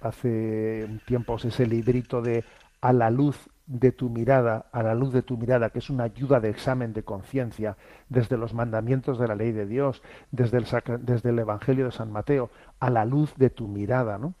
hace 0.00 0.86
un 0.88 1.00
tiempo 1.00 1.36
ese 1.36 1.66
librito 1.66 2.22
de 2.22 2.44
A 2.80 2.94
la 2.94 3.10
luz 3.10 3.50
de 3.66 3.92
tu 3.92 4.10
mirada, 4.10 4.66
a 4.72 4.82
la 4.82 4.94
luz 4.94 5.12
de 5.12 5.22
tu 5.22 5.36
mirada, 5.36 5.70
que 5.70 5.78
es 5.78 5.90
una 5.90 6.04
ayuda 6.04 6.40
de 6.40 6.50
examen 6.50 6.92
de 6.92 7.02
conciencia, 7.02 7.76
desde 8.08 8.36
los 8.36 8.52
mandamientos 8.52 9.18
de 9.18 9.28
la 9.28 9.34
ley 9.34 9.52
de 9.52 9.66
Dios, 9.66 10.02
desde 10.30 10.58
el, 10.58 10.66
desde 11.00 11.30
el 11.30 11.38
Evangelio 11.38 11.86
de 11.86 11.92
San 11.92 12.12
Mateo, 12.12 12.50
a 12.80 12.90
la 12.90 13.04
luz 13.04 13.34
de 13.36 13.50
tu 13.50 13.68
mirada, 13.68 14.18
¿no? 14.18 14.34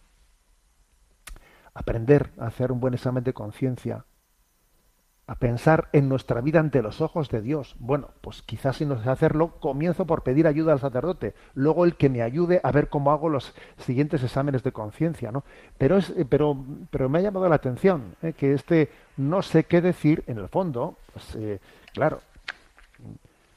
Aprender 1.72 2.30
a 2.38 2.46
hacer 2.46 2.70
un 2.70 2.80
buen 2.80 2.94
examen 2.94 3.24
de 3.24 3.32
conciencia, 3.32 4.04
a 5.26 5.36
pensar 5.36 5.88
en 5.92 6.08
nuestra 6.08 6.40
vida 6.42 6.60
ante 6.60 6.82
los 6.82 7.00
ojos 7.00 7.30
de 7.30 7.40
Dios. 7.40 7.76
Bueno, 7.78 8.10
pues 8.20 8.42
quizás 8.42 8.76
si 8.76 8.84
no 8.84 9.02
sé 9.02 9.08
hacerlo, 9.08 9.52
comienzo 9.58 10.06
por 10.06 10.22
pedir 10.22 10.46
ayuda 10.46 10.72
al 10.72 10.80
sacerdote, 10.80 11.34
luego 11.54 11.84
el 11.84 11.96
que 11.96 12.10
me 12.10 12.22
ayude 12.22 12.60
a 12.62 12.70
ver 12.72 12.88
cómo 12.88 13.10
hago 13.10 13.28
los 13.30 13.54
siguientes 13.78 14.22
exámenes 14.22 14.62
de 14.62 14.72
conciencia, 14.72 15.32
¿no? 15.32 15.44
Pero 15.78 15.96
es, 15.96 16.10
eh, 16.10 16.26
pero, 16.28 16.56
pero 16.90 17.08
me 17.08 17.18
ha 17.18 17.22
llamado 17.22 17.48
la 17.48 17.54
atención 17.54 18.16
¿eh? 18.22 18.34
que 18.34 18.52
este 18.52 18.90
no 19.16 19.42
sé 19.42 19.64
qué 19.64 19.80
decir, 19.80 20.24
en 20.26 20.38
el 20.38 20.48
fondo, 20.48 20.96
pues 21.12 21.34
eh, 21.36 21.60
claro, 21.94 22.20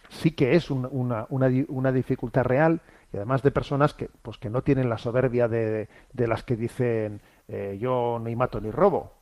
sí 0.10 0.32
que 0.32 0.56
es 0.56 0.72
una, 0.72 0.88
una, 0.90 1.26
una, 1.68 1.92
dificultad 1.92 2.44
real 2.44 2.80
y 3.12 3.18
además 3.18 3.42
de 3.42 3.52
personas 3.52 3.94
que, 3.94 4.10
pues 4.22 4.38
que 4.38 4.50
no 4.50 4.62
tienen 4.62 4.90
la 4.90 4.98
soberbia 4.98 5.48
de, 5.48 5.90
de 6.14 6.28
las 6.28 6.44
que 6.44 6.56
dicen 6.56 7.20
yo 7.80 8.20
ni 8.22 8.36
mato 8.36 8.60
ni 8.60 8.72
robo. 8.72 9.14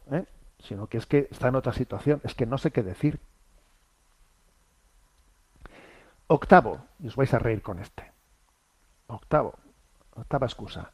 Sino 0.60 0.88
que 0.88 0.98
es 0.98 1.06
que 1.06 1.28
está 1.32 1.48
en 1.50 1.56
otra 1.56 1.74
situación, 1.74 2.22
es 2.24 2.34
que 2.34 2.46
no 2.46 2.58
sé 2.58 2.72
qué 2.72 2.84
decir. 2.84 3.20
Octavo, 6.28 6.86
y 7.00 7.08
os 7.08 7.16
vais 7.16 7.34
a 7.34 7.40
reír 7.40 7.62
con 7.62 7.80
este. 7.80 8.12
Octavo, 9.08 9.54
octava 10.16 10.48
excusa. 10.48 10.92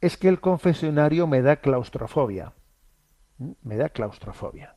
Es 0.00 0.16
que 0.16 0.28
el 0.28 0.40
confesionario 0.40 1.26
me 1.26 1.42
da 1.42 1.56
claustrofobia. 1.56 2.52
¿Mm? 3.38 3.52
Me 3.62 3.76
da 3.76 3.90
claustrofobia. 3.90 4.76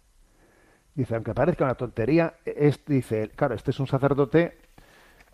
Dice, 0.96 1.16
aunque 1.16 1.34
parezca 1.34 1.64
una 1.64 1.76
tontería, 1.76 2.36
es, 2.46 2.86
dice, 2.86 3.30
claro, 3.30 3.56
este 3.56 3.72
es 3.72 3.80
un 3.80 3.88
sacerdote 3.88 4.58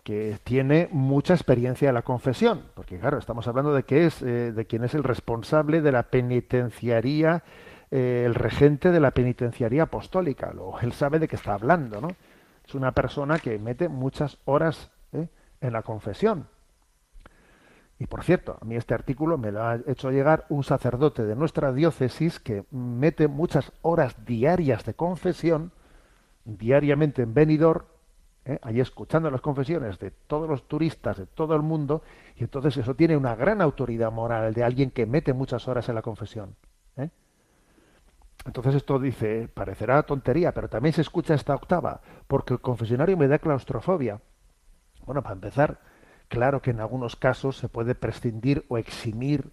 que 0.02 0.38
tiene 0.44 0.88
mucha 0.90 1.34
experiencia 1.34 1.88
de 1.88 1.92
la 1.92 2.02
confesión, 2.02 2.64
porque 2.74 2.98
claro, 2.98 3.18
estamos 3.18 3.46
hablando 3.46 3.74
de 3.74 3.82
que 3.82 4.06
es, 4.06 4.22
eh, 4.22 4.52
de 4.52 4.64
quien 4.64 4.84
es 4.84 4.94
el 4.94 5.04
responsable 5.04 5.82
de 5.82 5.92
la 5.92 6.04
penitenciaría 6.04 7.42
eh, 7.90 8.22
el 8.24 8.34
regente 8.34 8.90
de 8.90 9.00
la 9.00 9.10
penitenciaría 9.10 9.84
apostólica. 9.84 10.52
Luego, 10.52 10.78
él 10.80 10.92
sabe 10.92 11.18
de 11.18 11.28
qué 11.28 11.36
está 11.36 11.54
hablando, 11.54 12.00
¿no? 12.00 12.08
Es 12.66 12.74
una 12.74 12.92
persona 12.92 13.38
que 13.38 13.58
mete 13.58 13.88
muchas 13.88 14.38
horas 14.44 14.90
¿eh? 15.12 15.28
en 15.60 15.72
la 15.72 15.82
confesión. 15.82 16.46
Y 17.98 18.06
por 18.06 18.22
cierto, 18.22 18.56
a 18.60 18.64
mí 18.64 18.76
este 18.76 18.94
artículo 18.94 19.36
me 19.36 19.52
lo 19.52 19.62
ha 19.62 19.78
hecho 19.86 20.10
llegar 20.10 20.46
un 20.48 20.64
sacerdote 20.64 21.24
de 21.24 21.36
nuestra 21.36 21.72
diócesis 21.72 22.40
que 22.40 22.64
mete 22.70 23.28
muchas 23.28 23.72
horas 23.82 24.24
diarias 24.24 24.84
de 24.84 24.94
confesión, 24.94 25.72
diariamente 26.44 27.22
en 27.22 27.34
Benidorm, 27.34 27.84
¿eh? 28.46 28.58
ahí 28.62 28.80
escuchando 28.80 29.30
las 29.30 29.42
confesiones 29.42 29.98
de 29.98 30.12
todos 30.12 30.48
los 30.48 30.66
turistas 30.66 31.18
de 31.18 31.26
todo 31.26 31.54
el 31.54 31.62
mundo, 31.62 32.02
y 32.36 32.44
entonces 32.44 32.76
eso 32.78 32.94
tiene 32.94 33.18
una 33.18 33.34
gran 33.34 33.60
autoridad 33.60 34.10
moral 34.10 34.54
de 34.54 34.64
alguien 34.64 34.90
que 34.90 35.04
mete 35.04 35.34
muchas 35.34 35.68
horas 35.68 35.88
en 35.90 35.96
la 35.96 36.02
confesión. 36.02 36.54
Entonces 38.46 38.74
esto 38.74 38.98
dice, 38.98 39.48
parecerá 39.52 40.02
tontería, 40.02 40.52
pero 40.52 40.68
también 40.68 40.94
se 40.94 41.02
escucha 41.02 41.34
esta 41.34 41.54
octava, 41.54 42.00
porque 42.26 42.54
el 42.54 42.60
confesionario 42.60 43.16
me 43.16 43.28
da 43.28 43.38
claustrofobia. 43.38 44.20
Bueno, 45.04 45.22
para 45.22 45.34
empezar, 45.34 45.78
claro 46.28 46.62
que 46.62 46.70
en 46.70 46.80
algunos 46.80 47.16
casos 47.16 47.56
se 47.56 47.68
puede 47.68 47.94
prescindir 47.94 48.64
o 48.68 48.78
eximir 48.78 49.50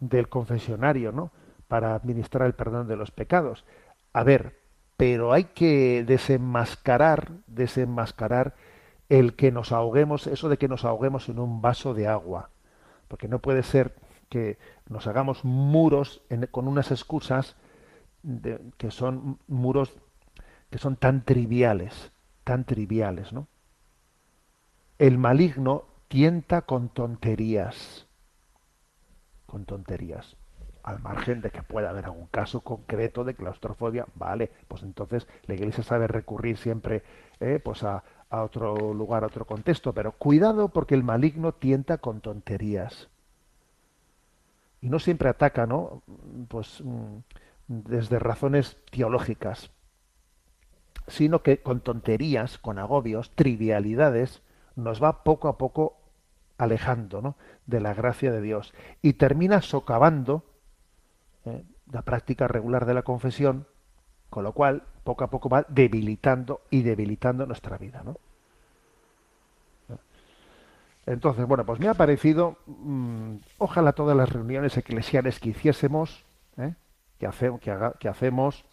del 0.00 0.28
confesionario, 0.28 1.12
¿no? 1.12 1.30
Para 1.68 1.94
administrar 1.94 2.46
el 2.46 2.54
perdón 2.54 2.88
de 2.88 2.96
los 2.96 3.10
pecados. 3.10 3.64
A 4.12 4.22
ver, 4.22 4.60
pero 4.96 5.32
hay 5.32 5.44
que 5.44 6.04
desenmascarar, 6.04 7.32
desenmascarar 7.46 8.54
el 9.08 9.34
que 9.34 9.52
nos 9.52 9.72
ahoguemos, 9.72 10.26
eso 10.26 10.48
de 10.48 10.58
que 10.58 10.68
nos 10.68 10.84
ahoguemos 10.84 11.28
en 11.28 11.38
un 11.38 11.62
vaso 11.62 11.94
de 11.94 12.06
agua. 12.06 12.50
Porque 13.08 13.28
no 13.28 13.38
puede 13.38 13.62
ser 13.62 13.94
que 14.28 14.58
nos 14.88 15.06
hagamos 15.06 15.44
muros 15.44 16.22
con 16.50 16.66
unas 16.68 16.90
excusas 16.90 17.56
que 18.76 18.90
son 18.90 19.38
muros 19.46 19.92
que 20.70 20.78
son 20.78 20.96
tan 20.96 21.24
triviales, 21.24 22.12
tan 22.44 22.64
triviales, 22.64 23.32
¿no? 23.32 23.46
El 24.98 25.18
maligno 25.18 25.84
tienta 26.08 26.62
con 26.62 26.88
tonterías, 26.88 28.06
con 29.46 29.64
tonterías, 29.64 30.36
al 30.82 31.00
margen 31.00 31.40
de 31.40 31.50
que 31.50 31.62
pueda 31.62 31.90
haber 31.90 32.06
algún 32.06 32.26
caso 32.26 32.60
concreto 32.60 33.24
de 33.24 33.34
claustrofobia, 33.34 34.06
vale, 34.14 34.50
pues 34.68 34.82
entonces 34.82 35.26
la 35.46 35.54
Iglesia 35.54 35.84
sabe 35.84 36.06
recurrir 36.06 36.56
siempre, 36.56 37.02
eh, 37.40 37.60
pues 37.62 37.82
a, 37.84 38.02
a 38.30 38.42
otro 38.42 38.94
lugar, 38.94 39.24
a 39.24 39.28
otro 39.28 39.44
contexto, 39.44 39.92
pero 39.92 40.12
cuidado 40.12 40.68
porque 40.68 40.94
el 40.94 41.04
maligno 41.04 41.52
tienta 41.52 41.98
con 41.98 42.20
tonterías 42.20 43.08
y 44.80 44.88
no 44.88 44.98
siempre 44.98 45.28
ataca, 45.28 45.66
¿no? 45.66 46.02
Pues 46.48 46.80
mm, 46.84 47.16
desde 47.68 48.18
razones 48.18 48.76
teológicas, 48.90 49.70
sino 51.08 51.42
que 51.42 51.62
con 51.62 51.80
tonterías, 51.80 52.58
con 52.58 52.78
agobios, 52.78 53.30
trivialidades, 53.34 54.42
nos 54.74 55.02
va 55.02 55.24
poco 55.24 55.48
a 55.48 55.58
poco 55.58 55.98
alejando 56.58 57.36
de 57.66 57.80
la 57.80 57.94
gracia 57.94 58.30
de 58.30 58.40
Dios 58.40 58.74
y 59.02 59.14
termina 59.14 59.62
socavando 59.62 60.44
eh, 61.44 61.64
la 61.92 62.02
práctica 62.02 62.48
regular 62.48 62.86
de 62.86 62.94
la 62.94 63.02
confesión, 63.02 63.66
con 64.30 64.44
lo 64.44 64.52
cual 64.52 64.82
poco 65.04 65.24
a 65.24 65.30
poco 65.30 65.48
va 65.48 65.64
debilitando 65.68 66.62
y 66.70 66.82
debilitando 66.82 67.46
nuestra 67.46 67.78
vida. 67.78 68.02
¿no? 68.04 68.16
Entonces, 71.06 71.46
bueno, 71.46 71.64
pues 71.64 71.78
me 71.78 71.88
ha 71.88 71.94
parecido, 71.94 72.58
mm, 72.66 73.36
ojalá 73.58 73.92
todas 73.92 74.16
las 74.16 74.28
reuniones 74.28 74.76
eclesiales 74.76 75.38
que 75.38 75.50
hiciésemos, 75.50 76.24
¿eh? 76.58 76.74
Que, 77.18 78.08
hacemos 78.08 78.64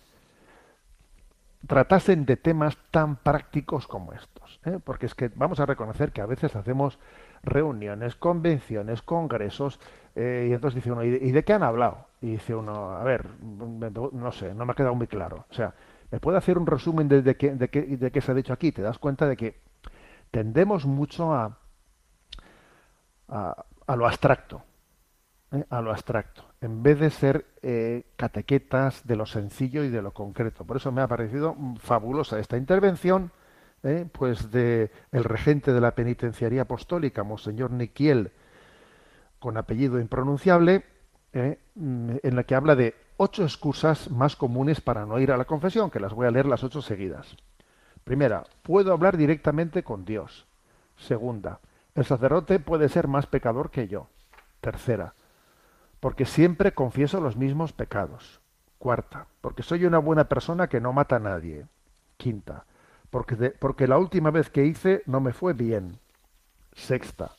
tratasen 1.67 2.25
de 2.25 2.35
temas 2.35 2.77
tan 2.91 3.15
prácticos 3.15 3.87
como 3.87 4.13
estos. 4.13 4.59
¿eh? 4.65 4.79
Porque 4.83 5.05
es 5.05 5.15
que 5.15 5.31
vamos 5.35 5.59
a 5.59 5.65
reconocer 5.65 6.11
que 6.11 6.21
a 6.21 6.25
veces 6.25 6.55
hacemos 6.55 6.99
reuniones, 7.43 8.15
convenciones, 8.15 9.01
congresos 9.01 9.79
Eh, 10.15 10.47
y 10.49 10.53
entonces 10.53 10.75
dice 10.75 10.91
uno, 10.91 11.03
¿y 11.03 11.31
de, 11.31 11.43
qué 11.43 11.53
han 11.53 11.63
hablado? 11.63 12.05
Y 12.21 12.33
dice 12.33 12.53
uno, 12.53 12.91
a 12.91 13.03
ver, 13.03 13.25
no 13.41 14.31
sé, 14.31 14.53
no 14.53 14.65
me 14.65 14.73
ha 14.73 14.75
quedado 14.75 14.93
muy 14.93 15.07
claro. 15.07 15.47
O 15.49 15.53
sea, 15.53 15.73
¿me 16.11 16.19
puede 16.19 16.37
hacer 16.37 16.59
un 16.59 16.67
resumen 16.67 17.07
de, 17.07 17.35
qué, 17.35 17.55
de, 17.55 18.11
qué, 18.11 18.21
se 18.21 18.31
ha 18.31 18.35
dicho 18.35 18.53
aquí? 18.53 18.71
Te 18.71 18.83
das 18.83 18.99
cuenta 18.99 19.27
de 19.27 19.35
que 19.35 19.59
tendemos 20.29 20.85
mucho 20.85 21.33
a, 21.33 21.57
a, 23.27 23.95
lo 23.95 24.05
abstracto, 24.05 24.61
¿eh? 25.51 25.65
a 25.67 25.81
lo 25.81 25.89
abstracto, 25.89 26.43
en 26.63 26.81
vez 26.81 26.97
de 26.97 27.09
ser 27.09 27.45
eh, 27.61 28.03
catequetas 28.15 29.05
de 29.05 29.17
lo 29.17 29.25
sencillo 29.25 29.83
y 29.83 29.89
de 29.89 30.01
lo 30.01 30.11
concreto. 30.11 30.63
Por 30.63 30.77
eso 30.77 30.93
me 30.93 31.01
ha 31.01 31.07
parecido 31.07 31.55
mm, 31.55 31.75
fabulosa 31.75 32.39
esta 32.39 32.55
intervención, 32.55 33.31
¿eh? 33.83 34.07
pues 34.09 34.49
de 34.49 34.89
el 35.11 35.25
regente 35.25 35.73
de 35.73 35.81
la 35.81 35.93
penitenciaría 35.93 36.61
apostólica, 36.61 37.23
Monseñor 37.23 37.71
Niquiel, 37.71 38.31
con 39.39 39.57
apellido 39.57 39.99
impronunciable, 39.99 40.85
¿eh? 41.33 41.59
mm, 41.75 42.11
en 42.23 42.35
la 42.35 42.43
que 42.45 42.55
habla 42.55 42.77
de 42.77 42.95
ocho 43.17 43.43
excusas 43.43 44.09
más 44.09 44.37
comunes 44.37 44.79
para 44.79 45.05
no 45.05 45.19
ir 45.19 45.33
a 45.33 45.37
la 45.37 45.45
confesión, 45.45 45.91
que 45.91 45.99
las 45.99 46.13
voy 46.13 46.27
a 46.27 46.31
leer 46.31 46.45
las 46.45 46.63
ocho 46.63 46.81
seguidas. 46.81 47.35
Primera, 48.05 48.45
puedo 48.61 48.93
hablar 48.93 49.17
directamente 49.17 49.83
con 49.83 50.05
Dios. 50.05 50.47
Segunda, 50.95 51.59
el 51.93 52.05
sacerdote 52.05 52.59
puede 52.59 52.87
ser 52.87 53.09
más 53.09 53.27
pecador 53.27 53.69
que 53.69 53.89
yo. 53.89 54.07
Tercera, 54.61 55.13
porque 56.03 56.25
siempre 56.25 56.73
confieso 56.73 57.21
los 57.21 57.37
mismos 57.37 57.71
pecados. 57.71 58.41
Cuarta, 58.77 59.27
porque 59.39 59.63
soy 59.63 59.85
una 59.85 59.99
buena 59.99 60.27
persona 60.27 60.67
que 60.67 60.81
no 60.81 60.91
mata 60.91 61.15
a 61.15 61.19
nadie. 61.19 61.65
Quinta, 62.17 62.65
porque, 63.09 63.51
porque 63.57 63.87
la 63.87 63.97
última 63.97 64.29
vez 64.29 64.49
que 64.49 64.65
hice 64.65 65.03
no 65.05 65.21
me 65.21 65.31
fue 65.31 65.53
bien. 65.53 65.99
Sexta, 66.73 67.31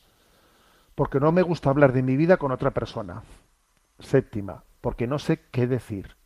porque 0.95 1.21
no 1.21 1.31
me 1.31 1.43
gusta 1.43 1.69
hablar 1.69 1.93
de 1.93 2.03
mi 2.03 2.17
vida 2.17 2.39
con 2.39 2.53
otra 2.53 2.71
persona. 2.71 3.23
Séptima, 3.99 4.65
porque 4.81 5.07
no 5.07 5.19
sé 5.19 5.41
qué 5.51 5.67
decir. 5.67 6.17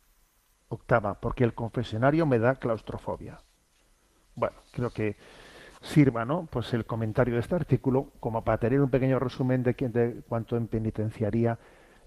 Octava, 0.69 1.15
porque 1.15 1.43
el 1.43 1.53
confesionario 1.53 2.25
me 2.25 2.39
da 2.39 2.55
claustrofobia. 2.55 3.41
Bueno, 4.35 4.55
creo 4.71 4.91
que 4.91 5.17
sirva, 5.81 6.23
¿no? 6.23 6.47
Pues 6.49 6.73
el 6.73 6.85
comentario 6.85 7.33
de 7.33 7.41
este 7.41 7.55
artículo 7.55 8.13
como 8.21 8.45
para 8.45 8.59
tener 8.59 8.79
un 8.79 8.89
pequeño 8.89 9.19
resumen 9.19 9.61
de, 9.61 9.73
de 9.73 10.21
cuánto 10.29 10.55
en 10.55 10.67
penitenciaría 10.69 11.59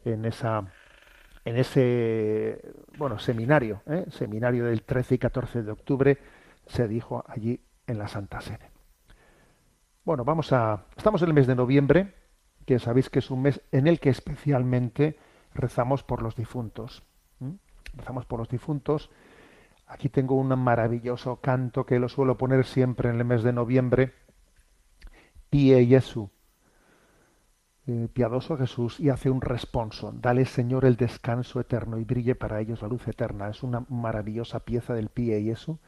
en 0.05 0.24
esa 0.24 0.64
en 1.44 1.57
ese 1.57 2.61
bueno 2.96 3.18
seminario, 3.18 3.82
¿eh? 3.86 4.07
seminario 4.11 4.66
del 4.66 4.82
13 4.82 5.16
y 5.16 5.18
14 5.18 5.62
de 5.62 5.72
octubre 5.72 6.18
se 6.66 6.86
dijo 6.86 7.24
allí 7.26 7.61
en 7.86 7.98
la 7.98 8.07
Santa 8.09 8.40
Sede. 8.40 8.70
Bueno, 10.05 10.24
vamos 10.24 10.53
a 10.53 10.84
estamos 10.96 11.22
en 11.22 11.28
el 11.28 11.34
mes 11.34 11.46
de 11.46 11.55
noviembre, 11.55 12.14
que 12.64 12.78
sabéis 12.78 13.11
que 13.11 13.18
es 13.18 13.30
un 13.30 13.42
mes 13.42 13.61
en 13.72 13.86
el 13.86 13.98
que 13.98 14.11
especialmente 14.11 15.18
rezamos 15.55 16.03
por 16.03 16.22
los 16.22 16.36
difuntos. 16.36 17.03
Rezamos 17.94 18.24
por 18.24 18.38
los 18.38 18.48
difuntos. 18.48 19.11
Aquí 19.86 20.09
tengo 20.09 20.36
un 20.36 20.48
maravilloso 20.59 21.36
canto 21.36 21.84
que 21.84 21.98
lo 21.98 22.09
suelo 22.09 22.38
poner 22.38 22.64
siempre 22.64 23.11
en 23.11 23.18
el 23.18 23.24
mes 23.24 23.42
de 23.42 23.53
noviembre. 23.53 24.14
Pie 25.50 25.84
Jesu, 25.86 26.30
eh, 27.87 28.09
piadoso 28.12 28.57
Jesús, 28.57 29.01
y 29.01 29.09
hace 29.09 29.30
un 29.30 29.41
responso. 29.41 30.12
Dale, 30.12 30.45
Señor, 30.45 30.85
el 30.85 30.97
descanso 30.97 31.61
eterno 31.61 31.99
y 31.99 32.05
brille 32.05 32.35
para 32.35 32.61
ellos 32.61 32.83
la 32.83 32.89
luz 32.89 33.09
eterna. 33.09 33.49
Es 33.49 33.62
una 33.62 33.85
maravillosa 33.89 34.61
pieza 34.61 34.95
del 34.95 35.09
Pie 35.09 35.43
Jesu, 35.43 35.78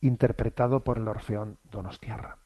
interpretado 0.00 0.84
por 0.84 0.98
el 0.98 1.08
Orfeón 1.08 1.58
Donostiarra. 1.70 2.39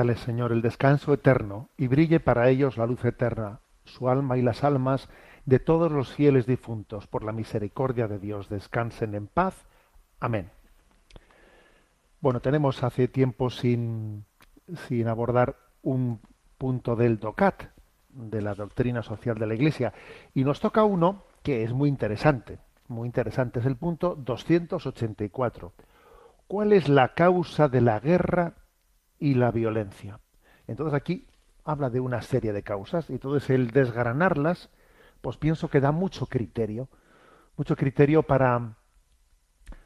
Dale, 0.00 0.16
Señor, 0.16 0.50
el 0.52 0.62
descanso 0.62 1.12
eterno 1.12 1.68
y 1.76 1.86
brille 1.86 2.20
para 2.20 2.48
ellos 2.48 2.78
la 2.78 2.86
luz 2.86 3.04
eterna, 3.04 3.60
su 3.84 4.08
alma 4.08 4.38
y 4.38 4.40
las 4.40 4.64
almas 4.64 5.10
de 5.44 5.58
todos 5.58 5.92
los 5.92 6.14
fieles 6.14 6.46
difuntos, 6.46 7.06
por 7.06 7.22
la 7.22 7.32
misericordia 7.32 8.08
de 8.08 8.18
Dios, 8.18 8.48
descansen 8.48 9.14
en 9.14 9.26
paz. 9.26 9.66
Amén. 10.18 10.48
Bueno, 12.22 12.40
tenemos 12.40 12.82
hace 12.82 13.08
tiempo 13.08 13.50
sin, 13.50 14.24
sin 14.88 15.06
abordar 15.06 15.56
un 15.82 16.22
punto 16.56 16.96
del 16.96 17.18
DOCAT, 17.18 17.64
de 18.08 18.40
la 18.40 18.54
doctrina 18.54 19.02
social 19.02 19.36
de 19.36 19.48
la 19.48 19.54
Iglesia, 19.54 19.92
y 20.32 20.44
nos 20.44 20.60
toca 20.60 20.82
uno 20.82 21.24
que 21.42 21.62
es 21.62 21.74
muy 21.74 21.90
interesante, 21.90 22.58
muy 22.88 23.04
interesante, 23.04 23.60
es 23.60 23.66
el 23.66 23.76
punto 23.76 24.14
284. 24.14 25.74
¿Cuál 26.46 26.72
es 26.72 26.88
la 26.88 27.12
causa 27.12 27.68
de 27.68 27.82
la 27.82 28.00
guerra 28.00 28.54
y 29.20 29.34
la 29.34 29.52
violencia? 29.52 30.18
Entonces 30.66 30.94
aquí 30.94 31.28
habla 31.64 31.90
de 31.90 32.00
una 32.00 32.22
serie 32.22 32.52
de 32.52 32.62
causas 32.62 33.08
y 33.10 33.14
entonces 33.14 33.48
el 33.50 33.70
desgranarlas, 33.70 34.70
pues 35.20 35.36
pienso 35.36 35.68
que 35.68 35.80
da 35.80 35.92
mucho 35.92 36.26
criterio, 36.26 36.88
mucho 37.56 37.76
criterio 37.76 38.22
para 38.24 38.76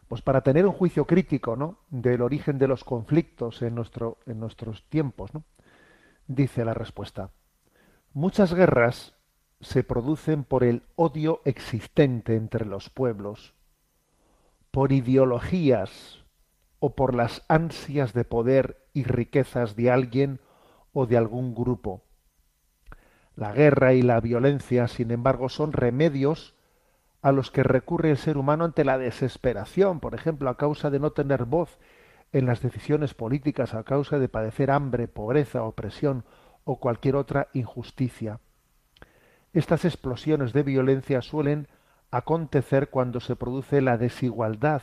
pues 0.09 0.21
para 0.23 0.43
tener 0.43 0.67
un 0.67 0.73
juicio 0.73 1.07
crítico, 1.07 1.57
¿no? 1.57 1.79
del 1.91 2.23
origen 2.23 2.59
de 2.59 2.69
los 2.69 2.85
conflictos 2.85 3.63
en 3.63 3.75
nuestro 3.75 4.19
en 4.27 4.39
nuestros 4.39 4.89
tiempos. 4.89 5.31
Dice 6.27 6.65
la 6.65 6.75
respuesta: 6.75 7.31
Muchas 8.13 8.55
guerras 8.55 9.15
se 9.61 9.83
producen 9.83 10.45
por 10.45 10.63
el 10.63 10.83
odio 10.95 11.41
existente 11.45 12.37
entre 12.37 12.67
los 12.67 12.91
pueblos, 12.91 13.55
por 14.71 14.93
ideologías 14.93 16.24
o 16.85 16.95
por 16.95 17.15
las 17.15 17.43
ansias 17.49 18.13
de 18.13 18.25
poder 18.25 18.77
y 18.93 19.05
riquezas 19.05 19.75
de 19.75 19.91
alguien 19.91 20.39
o 20.93 21.07
de 21.07 21.17
algún 21.17 21.55
grupo. 21.55 22.03
La 23.37 23.53
guerra 23.53 23.95
y 23.95 24.03
la 24.03 24.21
violencia, 24.21 24.87
sin 24.87 25.11
embargo, 25.11 25.49
son 25.49 25.73
remedios 25.73 26.55
a 27.23 27.33
los 27.33 27.51
que 27.51 27.63
recurre 27.63 28.11
el 28.11 28.19
ser 28.19 28.37
humano 28.37 28.67
ante 28.67 28.85
la 28.85 28.99
desesperación, 28.99 29.99
por 29.99 30.15
ejemplo, 30.15 30.51
a 30.51 30.59
causa 30.59 30.91
de 30.91 31.01
no 31.01 31.13
tener 31.13 31.47
voz 31.47 31.79
en 32.33 32.45
las 32.45 32.61
decisiones 32.61 33.15
políticas, 33.15 33.73
a 33.73 33.83
causa 33.85 34.19
de 34.19 34.29
padecer 34.29 34.71
hambre, 34.71 35.09
pobreza, 35.09 35.63
opresión 35.63 36.23
o 36.65 36.81
cualquier 36.81 37.17
otra 37.17 37.49
injusticia. 37.55 38.41
Estas 39.55 39.87
explosiones 39.87 40.53
de 40.53 40.65
violencia 40.65 41.23
suelen 41.23 41.67
acontecer 42.11 42.91
cuando 42.91 43.21
se 43.21 43.37
produce 43.37 43.81
la 43.81 43.97
desigualdad 43.97 44.83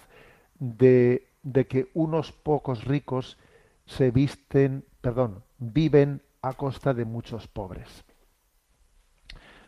de, 0.57 1.30
de 1.43 1.67
que 1.67 1.89
unos 1.93 2.31
pocos 2.31 2.85
ricos 2.85 3.37
se 3.85 4.11
visten, 4.11 4.85
perdón, 5.01 5.43
viven 5.57 6.21
a 6.41 6.53
costa 6.53 6.93
de 6.93 7.05
muchos 7.05 7.47
pobres. 7.47 8.03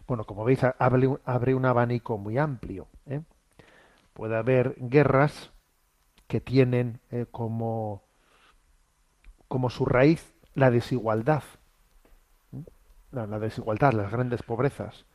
Bueno, 0.07 0.25
como 0.25 0.43
veis, 0.43 0.59
abre, 0.63 1.55
un 1.55 1.65
abanico 1.65 2.17
muy 2.17 2.37
amplio. 2.37 2.87
¿eh? 3.05 3.21
Puede 4.13 4.35
haber 4.35 4.75
guerras 4.77 5.51
que 6.27 6.41
tienen 6.41 6.99
eh, 7.11 7.25
como, 7.31 8.03
como 9.47 9.69
su 9.69 9.85
raíz 9.85 10.33
la 10.55 10.71
desigualdad. 10.71 11.43
¿eh? 12.51 12.63
La, 13.11 13.27
desigualdad, 13.39 13.93
las 13.93 14.11
grandes 14.11 14.43
pobrezas. 14.43 15.05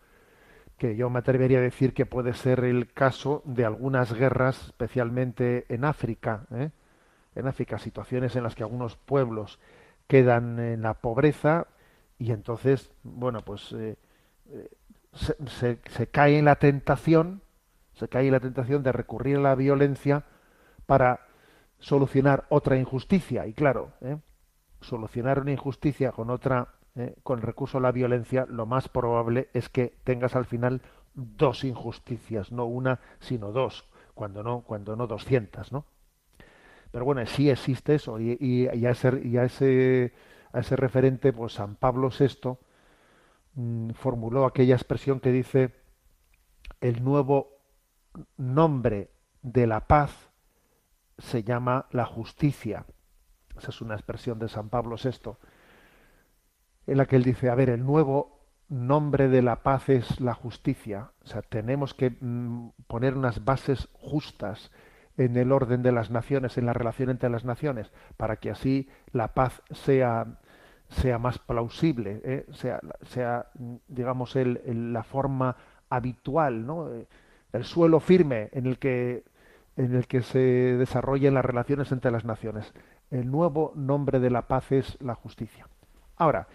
Que 0.78 0.96
yo 0.96 1.10
me 1.10 1.18
atrevería 1.18 1.58
a 1.58 1.62
decir 1.62 1.92
que 1.92 2.06
puede 2.06 2.32
ser 2.32 2.64
el 2.64 2.92
caso 2.92 3.42
de 3.44 3.64
algunas 3.64 4.12
guerras, 4.14 4.66
especialmente 4.66 5.66
en 5.68 5.84
África. 5.84 6.46
¿eh? 6.52 6.70
En 7.34 7.46
África, 7.46 7.78
situaciones 7.78 8.36
en 8.36 8.44
las 8.44 8.54
que 8.54 8.62
algunos 8.62 8.96
pueblos 8.96 9.58
quedan 10.06 10.58
en 10.58 10.82
la 10.82 10.94
pobreza 10.94 11.66
y 12.18 12.32
entonces, 12.32 12.90
bueno, 13.02 13.42
pues 13.42 13.72
eh, 13.72 13.96
se, 15.14 15.78
se, 15.88 16.06
cae 16.08 16.38
en 16.38 16.44
la 16.46 16.56
tentación, 16.56 17.42
se 17.94 18.08
cae 18.08 18.26
en 18.26 18.32
la 18.32 18.40
tentación 18.40 18.82
de 18.82 18.92
recurrir 18.92 19.36
a 19.36 19.40
la 19.40 19.54
violencia 19.54 20.24
para 20.86 21.20
solucionar 21.78 22.46
otra 22.48 22.76
injusticia. 22.76 23.46
Y 23.46 23.52
claro, 23.52 23.92
¿eh? 24.00 24.16
solucionar 24.80 25.40
una 25.40 25.52
injusticia 25.52 26.12
con 26.12 26.30
otra, 26.30 26.68
¿eh? 26.98 27.16
con 27.22 27.40
recurso 27.40 27.78
a 27.78 27.80
la 27.80 27.92
violencia, 27.92 28.46
lo 28.48 28.66
más 28.66 28.88
probable 28.88 29.48
es 29.52 29.68
que 29.68 29.94
tengas 30.04 30.36
al 30.36 30.44
final 30.44 30.82
dos 31.14 31.64
injusticias, 31.64 32.52
no 32.52 32.66
una, 32.66 33.00
sino 33.20 33.52
dos, 33.52 33.88
cuando 34.14 34.42
no, 34.42 34.60
cuando 34.60 34.96
no 34.96 35.06
doscientas, 35.06 35.72
¿no? 35.72 35.84
Pero 36.90 37.04
bueno, 37.04 37.24
sí 37.26 37.50
existe 37.50 37.94
eso, 37.94 38.18
y, 38.18 38.38
y, 38.40 38.66
a, 38.66 38.90
ese, 38.90 39.20
y 39.22 39.36
a 39.36 39.44
ese, 39.44 40.14
a 40.52 40.60
ese 40.60 40.76
referente, 40.76 41.32
pues 41.32 41.54
San 41.54 41.76
Pablo 41.76 42.10
VI, 42.10 42.56
formuló 43.94 44.44
aquella 44.44 44.74
expresión 44.74 45.20
que 45.20 45.32
dice 45.32 45.74
el 46.80 47.02
nuevo 47.02 47.58
nombre 48.36 49.10
de 49.42 49.66
la 49.66 49.86
paz 49.86 50.30
se 51.18 51.42
llama 51.42 51.86
la 51.90 52.06
justicia. 52.06 52.86
Esa 53.56 53.70
es 53.70 53.80
una 53.80 53.94
expresión 53.94 54.38
de 54.38 54.48
San 54.48 54.68
Pablo 54.68 54.96
VI, 55.02 55.32
en 56.88 56.96
la 56.96 57.06
que 57.06 57.16
él 57.16 57.22
dice, 57.22 57.50
a 57.50 57.54
ver, 57.54 57.68
el 57.68 57.84
nuevo 57.84 58.38
nombre 58.68 59.28
de 59.28 59.42
la 59.42 59.62
paz 59.62 59.88
es 59.90 60.20
la 60.20 60.34
justicia. 60.34 61.10
O 61.22 61.26
sea, 61.26 61.42
tenemos 61.42 61.94
que 61.94 62.16
mm, 62.18 62.70
poner 62.86 63.14
unas 63.14 63.44
bases 63.44 63.88
justas 63.92 64.70
en 65.18 65.36
el 65.36 65.52
orden 65.52 65.82
de 65.82 65.92
las 65.92 66.10
naciones, 66.10 66.56
en 66.56 66.66
la 66.66 66.72
relación 66.72 67.10
entre 67.10 67.28
las 67.28 67.44
naciones, 67.44 67.92
para 68.16 68.36
que 68.36 68.50
así 68.50 68.88
la 69.12 69.34
paz 69.34 69.62
sea 69.70 70.26
sea 70.90 71.18
más 71.18 71.38
plausible, 71.38 72.22
¿eh? 72.24 72.46
sea, 72.52 72.80
sea, 73.02 73.48
digamos, 73.88 74.36
el, 74.36 74.94
la 74.94 75.02
forma 75.02 75.54
habitual, 75.90 76.64
¿no? 76.64 76.88
el 77.52 77.64
suelo 77.64 78.00
firme 78.00 78.48
en 78.52 78.64
el 78.64 78.78
que 78.78 79.22
en 79.76 79.94
el 79.94 80.06
que 80.06 80.22
se 80.22 80.38
desarrollan 80.38 81.34
las 81.34 81.44
relaciones 81.44 81.92
entre 81.92 82.10
las 82.10 82.24
naciones. 82.24 82.72
El 83.10 83.30
nuevo 83.30 83.72
nombre 83.76 84.18
de 84.18 84.30
la 84.30 84.48
paz 84.48 84.72
es 84.72 84.96
la 85.00 85.14
justicia. 85.14 85.68
Ahora, 86.16 86.48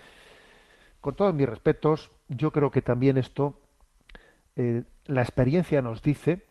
con 1.03 1.15
todos 1.15 1.35
mis 1.35 1.49
respetos, 1.49 2.09
yo 2.29 2.51
creo 2.51 2.71
que 2.71 2.81
también 2.81 3.17
esto, 3.17 3.59
eh, 4.55 4.83
la 5.03 5.21
experiencia 5.21 5.81
nos 5.81 6.01
dice 6.01 6.45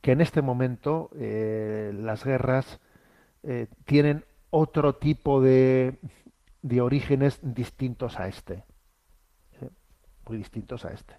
que 0.00 0.12
en 0.12 0.22
este 0.22 0.40
momento 0.40 1.10
eh, 1.14 1.92
las 1.94 2.24
guerras 2.24 2.80
eh, 3.42 3.66
tienen 3.84 4.24
otro 4.48 4.94
tipo 4.94 5.42
de, 5.42 5.98
de 6.62 6.80
orígenes 6.80 7.40
distintos 7.42 8.18
a 8.18 8.26
este. 8.26 8.64
Muy 10.26 10.38
distintos 10.38 10.86
a 10.86 10.92
este. 10.94 11.14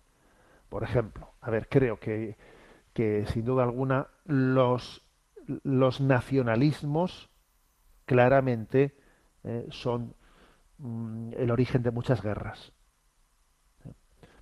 Por 0.70 0.82
ejemplo, 0.82 1.36
a 1.40 1.52
ver, 1.52 1.70
creo 1.70 2.00
que, 2.00 2.36
que 2.94 3.28
sin 3.28 3.46
duda 3.46 3.62
alguna 3.62 4.08
los, 4.26 5.04
los 5.62 6.02
nacionalismos 6.02 7.30
claramente 8.08 8.98
son 9.70 10.16
mm, 10.78 11.34
el 11.38 11.52
origen 11.52 11.84
de 11.84 11.92
muchas 11.92 12.22
guerras. 12.22 12.72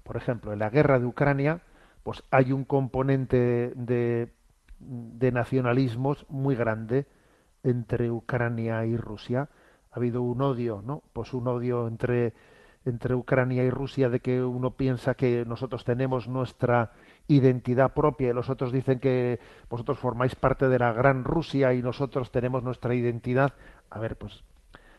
Por 0.04 0.18
ejemplo, 0.18 0.54
en 0.54 0.60
la 0.60 0.70
guerra 0.70 1.00
de 1.00 1.06
Ucrania, 1.06 1.62
pues 2.04 2.24
hay 2.30 2.52
un 2.52 2.66
componente 2.66 3.72
de, 3.76 4.34
de 4.80 5.32
nacionalismos 5.32 6.26
muy 6.30 6.56
grande 6.56 7.08
entre 7.64 8.12
Ucrania 8.12 8.86
y 8.86 8.98
Rusia 8.98 9.50
ha 9.94 9.98
habido 9.98 10.22
un 10.24 10.42
odio, 10.42 10.82
¿no? 10.84 11.04
Pues 11.14 11.34
un 11.34 11.48
odio 11.48 11.88
entre, 11.88 12.34
entre 12.84 13.14
Ucrania 13.14 13.64
y 13.64 13.70
Rusia 13.70 14.10
de 14.10 14.20
que 14.20 14.44
uno 14.44 14.72
piensa 14.72 15.14
que 15.14 15.46
nosotros 15.46 15.84
tenemos 15.84 16.28
nuestra 16.28 16.92
identidad 17.28 17.94
propia 17.94 18.30
y 18.30 18.34
los 18.34 18.50
otros 18.50 18.72
dicen 18.72 19.00
que 19.00 19.40
vosotros 19.70 20.00
formáis 20.00 20.36
parte 20.36 20.68
de 20.68 20.80
la 20.80 20.94
gran 20.94 21.24
Rusia 21.24 21.74
y 21.74 21.84
nosotros 21.84 22.32
tenemos 22.32 22.64
nuestra 22.64 22.96
identidad. 22.96 23.54
A 23.92 24.00
ver, 24.00 24.18
pues 24.18 24.44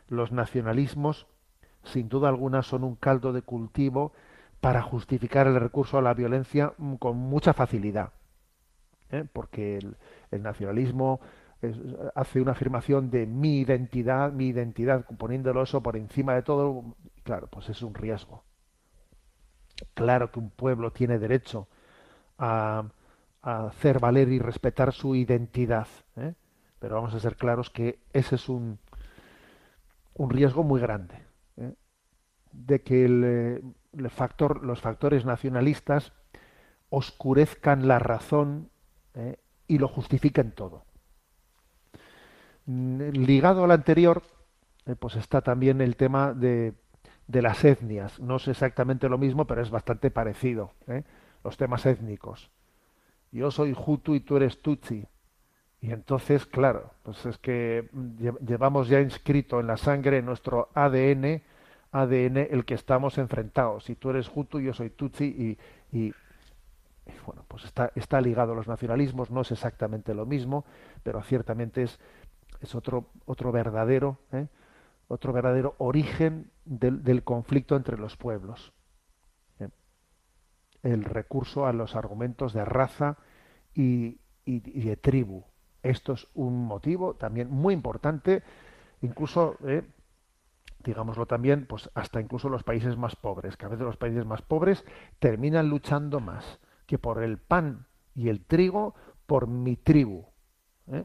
los 0.08 0.32
nacionalismos, 0.32 1.26
sin 1.82 2.08
duda 2.08 2.28
alguna, 2.28 2.62
son 2.62 2.84
un 2.84 2.96
caldo 2.96 3.32
de 3.32 3.42
cultivo 3.42 4.12
para 4.60 4.82
justificar 4.82 5.46
el 5.46 5.60
recurso 5.60 5.98
a 5.98 6.02
la 6.02 6.14
violencia 6.14 6.72
con 6.98 7.16
mucha 7.16 7.52
facilidad. 7.52 8.12
¿eh? 9.10 9.26
Porque 9.32 9.78
el, 10.30 10.42
nacionalismo 10.42 11.20
hace 12.14 12.40
una 12.40 12.52
afirmación 12.52 13.10
de 13.10 13.26
mi 13.26 13.60
identidad, 13.60 14.32
mi 14.32 14.48
identidad, 14.48 15.04
poniéndolo 15.18 15.62
eso 15.62 15.82
por 15.82 15.96
encima 15.96 16.34
de 16.34 16.42
todo, 16.42 16.96
claro, 17.22 17.46
pues 17.46 17.68
es 17.68 17.82
un 17.82 17.94
riesgo. 17.94 18.42
Claro 19.94 20.30
que 20.30 20.40
un 20.40 20.50
pueblo 20.50 20.92
tiene 20.92 21.18
derecho 21.18 21.68
a, 22.38 22.84
a 23.42 23.66
hacer 23.66 23.98
valer 24.00 24.28
y 24.28 24.38
respetar 24.38 24.92
su 24.92 25.14
identidad, 25.14 25.86
¿eh? 26.16 26.34
pero 26.78 26.96
vamos 26.96 27.14
a 27.14 27.20
ser 27.20 27.36
claros 27.36 27.70
que 27.70 27.98
ese 28.12 28.34
es 28.34 28.48
un, 28.48 28.78
un 30.14 30.30
riesgo 30.30 30.62
muy 30.62 30.80
grande, 30.80 31.16
¿eh? 31.56 31.74
de 32.52 32.82
que 32.82 33.04
el, 33.04 33.74
el 33.92 34.10
factor, 34.10 34.64
los 34.64 34.80
factores 34.80 35.24
nacionalistas 35.24 36.12
oscurezcan 36.90 37.88
la 37.88 37.98
razón 37.98 38.70
¿eh? 39.14 39.38
y 39.66 39.78
lo 39.78 39.88
justifiquen 39.88 40.52
todo. 40.52 40.84
Ligado 42.66 43.64
al 43.64 43.72
anterior, 43.72 44.22
eh, 44.86 44.94
pues 44.96 45.16
está 45.16 45.42
también 45.42 45.80
el 45.80 45.96
tema 45.96 46.32
de, 46.32 46.74
de, 47.26 47.42
las 47.42 47.64
etnias. 47.64 48.20
No 48.20 48.36
es 48.36 48.48
exactamente 48.48 49.08
lo 49.08 49.18
mismo, 49.18 49.46
pero 49.46 49.60
es 49.60 49.70
bastante 49.70 50.10
parecido. 50.10 50.72
¿eh? 50.86 51.02
Los 51.42 51.56
temas 51.56 51.84
étnicos. 51.84 52.50
Yo 53.32 53.50
soy 53.50 53.74
Hutu 53.76 54.14
y 54.14 54.20
tú 54.20 54.36
eres 54.36 54.62
Tutsi. 54.62 55.06
Y 55.84 55.92
entonces, 55.92 56.46
claro, 56.46 56.92
pues 57.02 57.26
es 57.26 57.36
que 57.36 57.90
llevamos 58.40 58.88
ya 58.88 59.00
inscrito 59.00 59.60
en 59.60 59.66
la 59.66 59.76
sangre 59.76 60.18
en 60.18 60.24
nuestro 60.24 60.70
ADN, 60.72 61.42
ADN 61.92 62.38
el 62.38 62.64
que 62.64 62.72
estamos 62.72 63.18
enfrentados. 63.18 63.84
Si 63.84 63.94
tú 63.94 64.08
eres 64.08 64.30
Hutu, 64.34 64.60
yo 64.60 64.72
soy 64.72 64.88
Tutsi 64.88 65.58
y, 65.92 66.14
bueno, 67.26 67.44
pues 67.48 67.64
está, 67.64 67.92
está 67.96 68.18
ligado 68.22 68.52
a 68.52 68.56
los 68.56 68.66
nacionalismos, 68.66 69.30
no 69.30 69.42
es 69.42 69.50
exactamente 69.50 70.14
lo 70.14 70.24
mismo, 70.24 70.64
pero 71.02 71.22
ciertamente 71.22 71.82
es 71.82 72.00
es 72.64 72.74
otro, 72.74 73.10
otro 73.26 73.52
verdadero, 73.52 74.18
¿eh? 74.32 74.46
otro 75.08 75.32
verdadero 75.32 75.74
origen 75.78 76.50
del, 76.64 77.04
del, 77.04 77.22
conflicto 77.22 77.76
entre 77.76 77.98
los 77.98 78.16
pueblos. 78.16 78.72
¿eh? 79.60 79.68
El 80.82 81.04
recurso 81.04 81.66
a 81.66 81.72
los 81.72 81.94
argumentos 81.94 82.52
de 82.52 82.64
raza 82.64 83.18
y, 83.74 84.18
y, 84.46 84.60
de 84.60 84.96
tribu. 84.96 85.44
Esto 85.84 86.14
es 86.14 86.26
un 86.34 86.66
motivo 86.66 87.14
también 87.14 87.50
muy 87.50 87.74
importante, 87.74 88.42
incluso 89.02 89.56
¿eh? 89.66 89.84
digámoslo 90.84 91.26
también, 91.26 91.66
pues 91.66 91.90
hasta 91.94 92.20
incluso 92.20 92.48
los 92.48 92.62
países 92.62 92.96
más 92.96 93.16
pobres, 93.16 93.56
que 93.56 93.66
a 93.66 93.68
veces 93.68 93.84
los 93.86 93.96
países 93.96 94.26
más 94.26 94.42
pobres 94.42 94.84
terminan 95.18 95.68
luchando 95.68 96.20
más 96.20 96.60
que 96.86 96.98
por 96.98 97.22
el 97.22 97.38
pan 97.38 97.86
y 98.14 98.28
el 98.28 98.44
trigo 98.44 98.94
por 99.26 99.46
mi 99.48 99.76
tribu. 99.76 100.26
¿eh? 100.88 101.04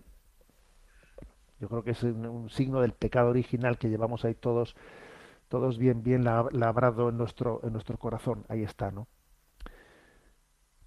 Yo 1.60 1.68
creo 1.70 1.84
que 1.84 1.92
es 1.92 2.02
un, 2.04 2.26
un 2.26 2.50
signo 2.50 2.82
del 2.82 2.94
pecado 2.94 3.30
original 3.30 3.78
que 3.78 3.90
llevamos 3.90 4.26
ahí 4.26 4.34
todos, 4.34 4.76
todos 5.50 5.78
bien, 5.80 6.04
bien 6.04 6.24
la- 6.24 6.48
labrado 6.52 7.10
en 7.10 7.18
nuestro, 7.18 7.62
en 7.64 7.74
nuestro 7.74 7.98
corazón. 7.98 8.46
Ahí 8.50 8.64
está, 8.64 8.92
¿no? 8.92 9.08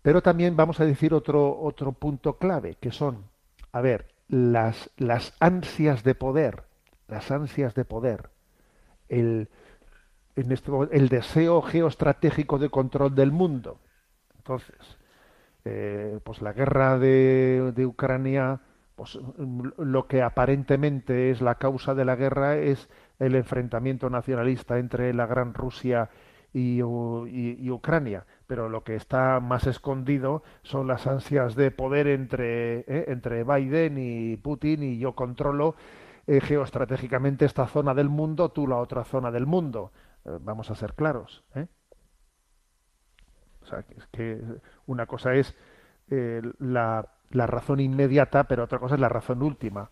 Pero 0.03 0.23
también 0.23 0.55
vamos 0.57 0.79
a 0.81 0.85
decir 0.85 1.13
otro, 1.15 1.59
otro 1.61 1.93
punto 1.93 2.35
clave, 2.39 2.77
que 2.81 2.93
son, 2.93 3.25
a 3.73 3.81
ver, 3.81 4.07
las, 4.29 4.91
las 4.97 5.35
ansias 5.41 6.03
de 6.05 6.15
poder, 6.15 6.65
las 7.09 7.31
ansias 7.31 7.75
de 7.75 7.85
poder, 7.85 8.31
el, 9.09 9.49
en 10.37 10.53
este 10.53 10.71
el 10.93 11.09
deseo 11.09 11.63
geoestratégico 11.63 12.59
de 12.59 12.71
control 12.71 13.15
del 13.15 13.33
mundo. 13.33 13.81
Entonces, 14.37 14.77
eh, 15.65 16.19
pues 16.25 16.43
la 16.43 16.53
guerra 16.53 16.99
de, 16.99 17.73
de 17.75 17.87
Ucrania, 17.87 18.61
pues 18.97 19.19
mm, 19.39 19.69
lo 19.79 20.07
que 20.09 20.23
aparentemente 20.23 21.31
es 21.31 21.41
la 21.41 21.57
causa 21.57 21.95
de 21.95 22.05
la 22.05 22.17
guerra 22.17 22.57
es 22.59 22.89
el 23.19 23.35
enfrentamiento 23.37 24.11
nacionalista 24.11 24.79
entre 24.79 25.15
la 25.15 25.27
gran 25.27 25.55
Rusia 25.55 26.11
y- 26.53 26.81
y 26.81 27.71
Ucrania, 27.71 28.27
pero 28.53 28.69
lo 28.69 28.85
que 28.85 28.97
está 28.97 29.41
más 29.41 29.67
escondido 29.67 30.43
son 30.63 30.87
las 30.87 31.07
ansias 31.07 31.55
de 31.55 31.71
poder 31.71 32.07
entre, 32.07 32.81
eh, 32.81 33.07
entre 33.09 33.45
Biden 33.45 33.97
y 33.97 34.37
Putin 34.37 34.83
y 34.83 34.99
yo 34.99 35.15
controlo 35.15 35.75
eh, 36.27 36.39
geoestratégicamente 36.39 37.47
esta 37.47 37.67
zona 37.67 37.95
del 37.95 38.11
mundo, 38.11 38.51
tú 38.51 38.67
la 38.67 38.77
otra 38.77 39.05
zona 39.05 39.31
del 39.31 39.47
mundo. 39.47 39.91
Eh, 40.27 40.37
vamos 40.39 40.71
a 40.71 40.75
ser 40.75 40.93
claros. 40.93 41.43
O 43.63 43.65
sea, 43.65 43.85
que, 43.85 43.97
que 44.11 44.43
una 44.85 45.07
cosa 45.07 45.33
es 45.33 45.57
la, 46.11 47.09
la 47.31 47.47
razón 47.47 47.81
inmediata, 47.81 48.45
pero 48.45 48.65
otra 48.65 48.79
cosa 48.79 48.97
es 48.97 49.01
la 49.01 49.09
razón 49.09 49.43
última. 49.43 49.89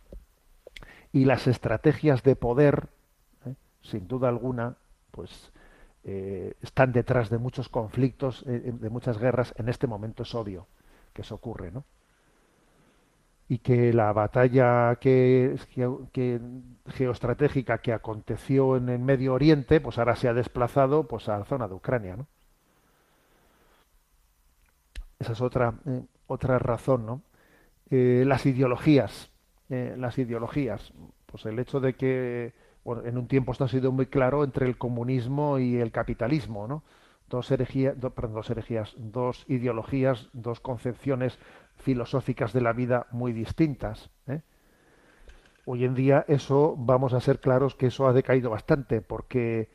Y 1.12 1.24
las 1.24 1.46
estrategias 1.46 2.22
de 2.24 2.36
poder, 2.36 2.88
sin 3.80 4.06
duda 4.06 4.28
alguna, 4.28 4.76
pues 5.12 5.50
eh, 6.04 6.54
están 6.62 6.92
detrás 6.92 7.30
de 7.30 7.38
muchos 7.38 7.68
conflictos, 7.68 8.44
eh, 8.46 8.72
de 8.72 8.90
muchas 8.90 9.18
guerras. 9.18 9.54
En 9.56 9.68
este 9.68 9.86
momento 9.86 10.22
es 10.22 10.34
obvio 10.34 10.66
que 11.12 11.22
eso 11.22 11.34
ocurre, 11.34 11.70
¿no? 11.70 11.84
Y 13.48 13.58
que 13.58 13.92
la 13.92 14.12
batalla 14.12 14.96
que, 14.96 15.56
geoestratégica 16.86 17.78
que 17.78 17.92
aconteció 17.92 18.76
en 18.76 18.88
el 18.88 19.00
Medio 19.00 19.34
Oriente, 19.34 19.80
pues 19.80 19.98
ahora 19.98 20.14
se 20.14 20.28
ha 20.28 20.34
desplazado 20.34 21.08
pues 21.08 21.28
a 21.28 21.38
la 21.38 21.44
zona 21.44 21.66
de 21.66 21.74
Ucrania, 21.74 22.16
¿no? 22.16 22.26
Esa 25.18 25.32
es 25.32 25.40
otra, 25.40 25.74
eh, 25.86 26.02
otra 26.26 26.58
razón, 26.58 27.06
¿no? 27.06 27.22
Eh, 27.90 28.24
las 28.26 28.46
ideologías, 28.46 29.30
eh, 29.68 29.94
las 29.98 30.16
ideologías, 30.18 30.92
pues 31.26 31.44
el 31.46 31.58
hecho 31.58 31.80
de 31.80 31.94
que, 31.94 32.54
bueno, 32.84 33.04
en 33.04 33.18
un 33.18 33.26
tiempo 33.26 33.52
esto 33.52 33.64
ha 33.64 33.68
sido 33.68 33.92
muy 33.92 34.06
claro 34.06 34.44
entre 34.44 34.66
el 34.66 34.78
comunismo 34.78 35.58
y 35.58 35.76
el 35.76 35.92
capitalismo, 35.92 36.66
¿no? 36.66 36.82
Dos 37.28 37.48
perdón, 37.48 38.34
dos 38.34 38.50
herejías, 38.50 38.94
dos 38.98 39.44
ideologías, 39.48 40.28
dos 40.32 40.58
concepciones 40.58 41.38
filosóficas 41.76 42.52
de 42.52 42.60
la 42.60 42.72
vida 42.72 43.06
muy 43.12 43.32
distintas. 43.32 44.10
¿eh? 44.26 44.40
Hoy 45.64 45.84
en 45.84 45.94
día 45.94 46.24
eso, 46.26 46.74
vamos 46.76 47.12
a 47.12 47.20
ser 47.20 47.38
claros 47.38 47.76
que 47.76 47.86
eso 47.86 48.08
ha 48.08 48.12
decaído 48.12 48.50
bastante, 48.50 49.00
porque 49.00 49.70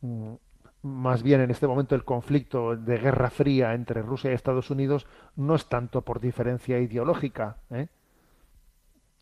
mm, 0.00 0.34
más 0.82 1.24
bien 1.24 1.40
en 1.40 1.50
este 1.50 1.66
momento 1.66 1.96
el 1.96 2.04
conflicto 2.04 2.76
de 2.76 2.98
guerra 2.98 3.30
fría 3.30 3.74
entre 3.74 4.02
Rusia 4.02 4.30
y 4.30 4.34
Estados 4.34 4.70
Unidos 4.70 5.08
no 5.34 5.56
es 5.56 5.68
tanto 5.68 6.02
por 6.02 6.20
diferencia 6.20 6.78
ideológica, 6.78 7.56
¿eh? 7.70 7.88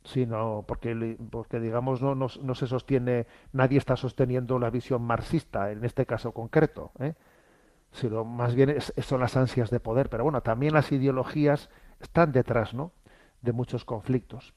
Sino 0.04 0.64
porque, 0.66 1.16
porque 1.30 1.60
digamos 1.60 2.00
no, 2.02 2.14
no, 2.14 2.28
no 2.42 2.54
se 2.54 2.66
sostiene, 2.66 3.26
nadie 3.52 3.78
está 3.78 3.96
sosteniendo 3.96 4.58
la 4.58 4.70
visión 4.70 5.02
marxista 5.02 5.72
en 5.72 5.84
este 5.84 6.06
caso 6.06 6.32
concreto, 6.32 6.92
¿eh? 6.98 7.14
sino 7.92 8.24
más 8.24 8.54
bien 8.54 8.70
es- 8.70 8.92
son 8.98 9.20
las 9.20 9.36
ansias 9.36 9.70
de 9.70 9.80
poder. 9.80 10.08
Pero 10.10 10.24
bueno, 10.24 10.42
también 10.42 10.74
las 10.74 10.90
ideologías 10.92 11.68
están 12.00 12.32
detrás 12.32 12.72
¿no? 12.74 12.92
de 13.42 13.52
muchos 13.52 13.84
conflictos. 13.84 14.54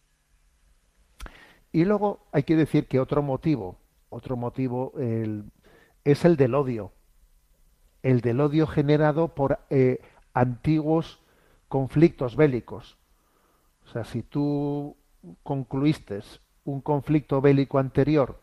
Y 1.71 1.85
luego 1.85 2.27
hay 2.31 2.43
que 2.43 2.55
decir 2.55 2.87
que 2.87 2.99
otro 2.99 3.21
motivo, 3.23 3.77
otro 4.09 4.37
motivo 4.37 4.93
es 6.03 6.25
el 6.25 6.37
del 6.37 6.53
odio. 6.55 6.91
El 8.03 8.21
del 8.21 8.41
odio 8.41 8.67
generado 8.67 9.29
por 9.29 9.59
eh, 9.69 9.99
antiguos 10.33 11.19
conflictos 11.67 12.35
bélicos. 12.35 12.97
O 13.85 13.89
sea, 13.89 14.03
si 14.03 14.21
tú 14.21 14.95
concluiste 15.43 16.21
un 16.65 16.81
conflicto 16.81 17.41
bélico 17.41 17.79
anterior 17.79 18.39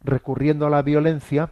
recurriendo 0.00 0.66
a 0.66 0.70
la 0.70 0.82
violencia, 0.82 1.50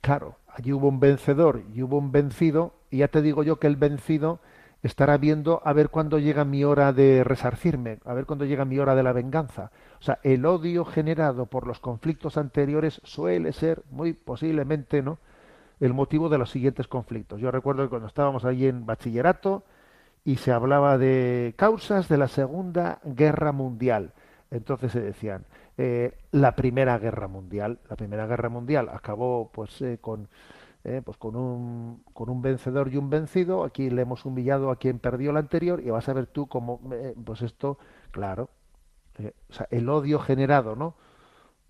claro, 0.00 0.36
allí 0.48 0.72
hubo 0.72 0.88
un 0.88 1.00
vencedor 1.00 1.62
y 1.74 1.82
hubo 1.82 1.98
un 1.98 2.12
vencido, 2.12 2.74
y 2.90 2.98
ya 2.98 3.08
te 3.08 3.22
digo 3.22 3.42
yo 3.42 3.58
que 3.58 3.66
el 3.66 3.76
vencido 3.76 4.40
estará 4.82 5.16
viendo 5.16 5.62
a 5.64 5.72
ver 5.72 5.88
cuándo 5.88 6.18
llega 6.18 6.44
mi 6.44 6.64
hora 6.64 6.92
de 6.92 7.24
resarcirme, 7.24 7.98
a 8.04 8.14
ver 8.14 8.26
cuándo 8.26 8.44
llega 8.44 8.64
mi 8.64 8.78
hora 8.78 8.94
de 8.94 9.02
la 9.02 9.12
venganza. 9.12 9.70
O 9.98 10.02
sea, 10.02 10.18
el 10.22 10.44
odio 10.44 10.84
generado 10.84 11.46
por 11.46 11.66
los 11.66 11.80
conflictos 11.80 12.36
anteriores 12.36 13.00
suele 13.04 13.52
ser 13.52 13.82
muy 13.90 14.12
posiblemente, 14.12 15.02
¿no? 15.02 15.18
el 15.80 15.92
motivo 15.92 16.28
de 16.28 16.38
los 16.38 16.50
siguientes 16.50 16.88
conflictos. 16.88 17.40
Yo 17.40 17.50
recuerdo 17.50 17.82
que 17.82 17.90
cuando 17.90 18.08
estábamos 18.08 18.44
allí 18.44 18.66
en 18.66 18.86
bachillerato 18.86 19.64
y 20.26 20.38
se 20.38 20.50
hablaba 20.50 20.98
de 20.98 21.54
causas 21.56 22.08
de 22.08 22.18
la 22.18 22.26
Segunda 22.26 22.98
Guerra 23.04 23.52
Mundial. 23.52 24.12
Entonces 24.50 24.90
se 24.90 25.00
decían, 25.00 25.46
eh, 25.78 26.18
la 26.32 26.56
Primera 26.56 26.98
Guerra 26.98 27.28
Mundial, 27.28 27.78
la 27.88 27.94
Primera 27.94 28.26
Guerra 28.26 28.48
Mundial 28.48 28.88
acabó 28.88 29.50
pues 29.52 29.80
eh, 29.82 29.98
con 30.00 30.28
eh, 30.82 31.00
pues 31.04 31.16
con 31.16 31.36
un 31.36 32.02
con 32.12 32.28
un 32.28 32.42
vencedor 32.42 32.92
y 32.92 32.96
un 32.96 33.08
vencido. 33.08 33.62
Aquí 33.62 33.88
le 33.88 34.02
hemos 34.02 34.24
humillado 34.24 34.72
a 34.72 34.76
quien 34.76 34.98
perdió 34.98 35.32
la 35.32 35.38
anterior 35.38 35.80
y 35.80 35.90
vas 35.90 36.08
a 36.08 36.12
ver 36.12 36.26
tú 36.26 36.48
cómo 36.48 36.80
eh, 36.92 37.14
pues 37.24 37.42
esto, 37.42 37.78
claro, 38.10 38.50
o 39.48 39.52
sea, 39.52 39.68
el 39.70 39.88
odio 39.88 40.18
generado, 40.18 40.74
¿no? 40.74 40.96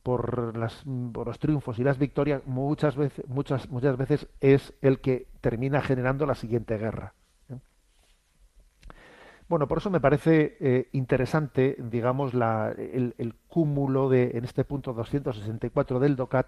por, 0.02 0.56
las, 0.56 0.82
por 1.12 1.26
los 1.26 1.38
triunfos 1.38 1.78
y 1.78 1.84
las 1.84 1.98
victorias 1.98 2.40
muchas 2.46 2.96
veces, 2.96 3.26
muchas, 3.28 3.68
muchas 3.68 3.98
veces 3.98 4.28
es 4.40 4.72
el 4.80 5.00
que 5.00 5.26
termina 5.42 5.82
generando 5.82 6.24
la 6.24 6.34
siguiente 6.34 6.78
guerra. 6.78 7.12
Bueno, 9.48 9.68
por 9.68 9.78
eso 9.78 9.90
me 9.90 10.00
parece 10.00 10.56
eh, 10.58 10.88
interesante, 10.92 11.76
digamos, 11.78 12.32
el, 12.34 13.34
cúmulo 13.48 14.08
de, 14.08 14.32
en 14.34 14.44
este 14.44 14.64
punto 14.64 14.92
264 14.92 16.00
del 16.00 16.16
DOCAT, 16.16 16.46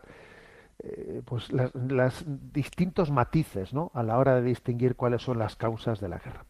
eh, 0.81 1.23
pues 1.25 1.53
las, 1.53 1.73
las 1.75 2.25
distintos 2.53 3.11
matices, 3.11 3.73
¿no? 3.73 3.93
A 3.95 4.03
la 4.03 4.19
hora 4.19 4.35
de 4.35 4.43
distinguir 4.43 4.97
cuáles 4.97 5.23
son 5.23 5.39
las 5.39 5.55
causas 5.55 6.01
de 6.01 6.09
la 6.09 6.19
guerra. 6.19 6.45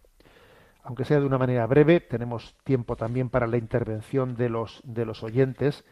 Aunque 0.82 1.04
sea 1.04 1.20
de 1.20 1.26
una 1.26 1.36
manera 1.36 1.66
breve, 1.66 2.00
tenemos 2.00 2.56
tiempo 2.64 2.96
también 2.96 3.28
para 3.28 3.46
la 3.46 3.58
intervención 3.58 4.34
de 4.34 4.48
los, 4.48 4.80
de 4.84 5.04
los 5.04 5.22
oyentes 5.22 5.84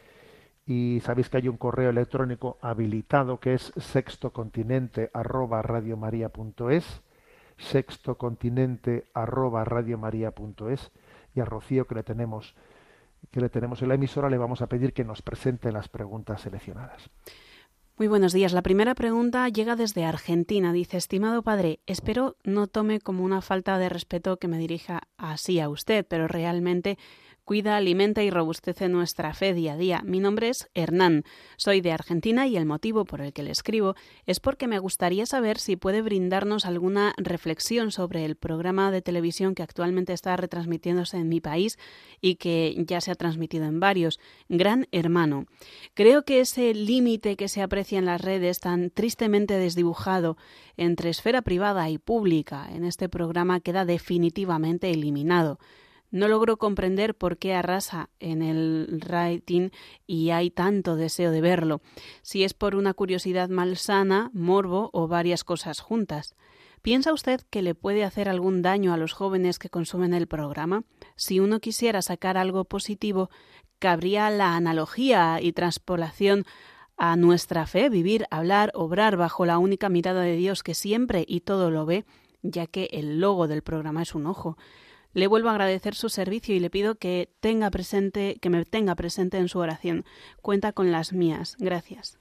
y 0.64 1.00
sabéis 1.04 1.28
que 1.28 1.36
hay 1.36 1.48
un 1.48 1.58
correo 1.58 1.90
electrónico 1.90 2.56
habilitado 2.62 3.38
que 3.38 3.52
es 3.52 3.72
sextocontinente 3.76 5.10
arroba 5.12 5.60
radiomaria.es 5.60 7.02
sextocontinente 7.58 9.06
arroba 9.14 9.64
radiomaria.es 9.64 10.90
y 11.34 11.40
a 11.40 11.44
Rocío 11.44 11.86
que 11.86 11.94
le 11.94 12.02
tenemos 12.02 12.54
que 13.30 13.40
le 13.40 13.48
tenemos 13.48 13.82
en 13.82 13.88
la 13.88 13.94
emisora 13.94 14.30
le 14.30 14.38
vamos 14.38 14.62
a 14.62 14.68
pedir 14.68 14.92
que 14.92 15.04
nos 15.04 15.22
presente 15.22 15.72
las 15.72 15.88
preguntas 15.88 16.42
seleccionadas. 16.42 17.10
Muy 17.98 18.08
buenos 18.08 18.34
días. 18.34 18.52
La 18.52 18.62
primera 18.62 18.94
pregunta 18.94 19.48
llega 19.48 19.74
desde 19.74 20.04
Argentina. 20.04 20.72
Dice, 20.74 20.98
estimado 20.98 21.42
padre, 21.42 21.80
espero 21.86 22.36
no 22.44 22.66
tome 22.66 23.00
como 23.00 23.24
una 23.24 23.40
falta 23.40 23.78
de 23.78 23.88
respeto 23.88 24.36
que 24.36 24.48
me 24.48 24.58
dirija 24.58 25.04
así 25.16 25.60
a 25.60 25.70
usted, 25.70 26.06
pero 26.06 26.28
realmente 26.28 26.98
cuida, 27.46 27.76
alimenta 27.76 28.24
y 28.24 28.30
robustece 28.30 28.88
nuestra 28.88 29.32
fe 29.32 29.54
día 29.54 29.74
a 29.74 29.76
día. 29.76 30.02
Mi 30.04 30.18
nombre 30.18 30.48
es 30.48 30.68
Hernán, 30.74 31.22
soy 31.56 31.80
de 31.80 31.92
Argentina 31.92 32.48
y 32.48 32.56
el 32.56 32.66
motivo 32.66 33.04
por 33.04 33.20
el 33.20 33.32
que 33.32 33.44
le 33.44 33.52
escribo 33.52 33.94
es 34.26 34.40
porque 34.40 34.66
me 34.66 34.80
gustaría 34.80 35.26
saber 35.26 35.58
si 35.58 35.76
puede 35.76 36.02
brindarnos 36.02 36.66
alguna 36.66 37.14
reflexión 37.16 37.92
sobre 37.92 38.24
el 38.24 38.34
programa 38.34 38.90
de 38.90 39.00
televisión 39.00 39.54
que 39.54 39.62
actualmente 39.62 40.12
está 40.12 40.36
retransmitiéndose 40.36 41.18
en 41.18 41.28
mi 41.28 41.40
país 41.40 41.78
y 42.20 42.34
que 42.34 42.74
ya 42.78 43.00
se 43.00 43.12
ha 43.12 43.14
transmitido 43.14 43.66
en 43.66 43.78
varios, 43.78 44.18
Gran 44.48 44.88
Hermano. 44.90 45.46
Creo 45.94 46.24
que 46.24 46.40
ese 46.40 46.74
límite 46.74 47.36
que 47.36 47.46
se 47.46 47.62
aprecia 47.62 48.00
en 48.00 48.06
las 48.06 48.20
redes 48.20 48.58
tan 48.58 48.90
tristemente 48.90 49.54
desdibujado 49.54 50.36
entre 50.76 51.10
esfera 51.10 51.42
privada 51.42 51.88
y 51.90 51.98
pública 51.98 52.66
en 52.72 52.84
este 52.84 53.08
programa 53.08 53.60
queda 53.60 53.84
definitivamente 53.84 54.90
eliminado. 54.90 55.60
No 56.16 56.28
logro 56.28 56.56
comprender 56.56 57.14
por 57.14 57.36
qué 57.36 57.52
arrasa 57.52 58.08
en 58.20 58.40
el 58.40 59.02
rating 59.02 59.68
y 60.06 60.30
hay 60.30 60.50
tanto 60.50 60.96
deseo 60.96 61.30
de 61.30 61.42
verlo, 61.42 61.82
si 62.22 62.42
es 62.42 62.54
por 62.54 62.74
una 62.74 62.94
curiosidad 62.94 63.50
malsana, 63.50 64.30
morbo 64.32 64.88
o 64.94 65.08
varias 65.08 65.44
cosas 65.44 65.80
juntas. 65.80 66.34
¿Piensa 66.80 67.12
usted 67.12 67.42
que 67.50 67.60
le 67.60 67.74
puede 67.74 68.02
hacer 68.02 68.30
algún 68.30 68.62
daño 68.62 68.94
a 68.94 68.96
los 68.96 69.12
jóvenes 69.12 69.58
que 69.58 69.68
consumen 69.68 70.14
el 70.14 70.26
programa? 70.26 70.84
Si 71.16 71.38
uno 71.38 71.60
quisiera 71.60 72.00
sacar 72.00 72.38
algo 72.38 72.64
positivo, 72.64 73.28
cabría 73.78 74.30
la 74.30 74.56
analogía 74.56 75.38
y 75.42 75.52
transpolación 75.52 76.46
a 76.96 77.16
nuestra 77.16 77.66
fe, 77.66 77.90
vivir, 77.90 78.24
hablar, 78.30 78.70
obrar 78.72 79.18
bajo 79.18 79.44
la 79.44 79.58
única 79.58 79.90
mirada 79.90 80.22
de 80.22 80.36
Dios 80.36 80.62
que 80.62 80.74
siempre 80.74 81.26
y 81.28 81.40
todo 81.40 81.70
lo 81.70 81.84
ve, 81.84 82.06
ya 82.40 82.66
que 82.66 82.88
el 82.92 83.20
logo 83.20 83.48
del 83.48 83.60
programa 83.60 84.00
es 84.00 84.14
un 84.14 84.24
ojo. 84.24 84.56
Le 85.16 85.28
vuelvo 85.28 85.48
a 85.48 85.52
agradecer 85.52 85.94
su 85.94 86.10
servicio 86.10 86.54
y 86.54 86.60
le 86.60 86.68
pido 86.68 86.96
que 86.96 87.30
tenga 87.40 87.70
presente, 87.70 88.36
que 88.38 88.50
me 88.50 88.62
tenga 88.66 88.94
presente 88.94 89.38
en 89.38 89.48
su 89.48 89.58
oración. 89.58 90.04
Cuenta 90.42 90.74
con 90.74 90.92
las 90.92 91.14
mías. 91.14 91.56
Gracias. 91.58 92.18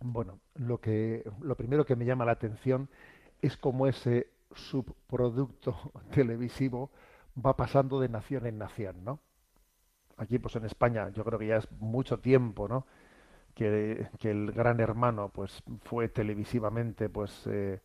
Bueno, 0.00 0.40
lo 0.56 0.80
que 0.80 1.22
lo 1.40 1.54
primero 1.54 1.86
que 1.86 1.94
me 1.94 2.04
llama 2.04 2.24
la 2.24 2.32
atención 2.32 2.88
es 3.40 3.56
cómo 3.56 3.86
ese 3.86 4.32
subproducto 4.52 5.92
televisivo 6.12 6.90
va 7.38 7.54
pasando 7.54 8.00
de 8.00 8.08
nación 8.08 8.46
en 8.46 8.58
nación, 8.58 9.04
¿no? 9.04 9.20
Aquí, 10.16 10.40
pues 10.40 10.56
en 10.56 10.64
España, 10.64 11.08
yo 11.10 11.22
creo 11.22 11.38
que 11.38 11.46
ya 11.46 11.58
es 11.58 11.70
mucho 11.78 12.18
tiempo, 12.18 12.66
¿no? 12.66 12.84
Que, 13.54 14.08
que 14.18 14.32
el 14.32 14.50
Gran 14.50 14.80
Hermano, 14.80 15.30
pues, 15.32 15.62
fue 15.84 16.08
televisivamente, 16.08 17.08
pues, 17.08 17.46
eh, 17.46 17.80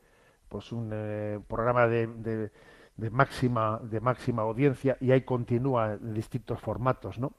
pues 0.49 0.71
un 0.71 0.89
eh, 0.91 1.39
programa 1.47 1.85
de, 1.85 2.07
de, 2.07 2.51
de, 2.97 3.09
máxima 3.09 3.79
de 3.83 3.99
máxima 3.99 4.41
audiencia 4.41 4.97
y 4.99 5.11
ahí 5.11 5.21
continúa 5.21 5.93
en 5.93 6.13
distintos 6.13 6.59
formatos, 6.59 7.19
¿no? 7.19 7.33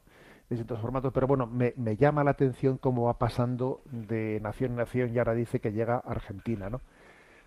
distintos 0.49 0.81
formatos, 0.81 1.13
pero 1.13 1.27
bueno, 1.27 1.47
me, 1.47 1.75
me, 1.77 1.97
llama 1.97 2.25
la 2.25 2.31
atención 2.31 2.79
cómo 2.79 3.05
va 3.05 3.19
pasando 3.19 3.83
de 3.85 4.41
nación 4.43 4.71
en 4.71 4.77
nación 4.79 5.15
y 5.15 5.19
ahora 5.19 5.35
dice 5.35 5.61
que 5.61 5.73
llega 5.73 5.97
a 5.97 6.11
Argentina, 6.11 6.71
¿no? 6.71 6.81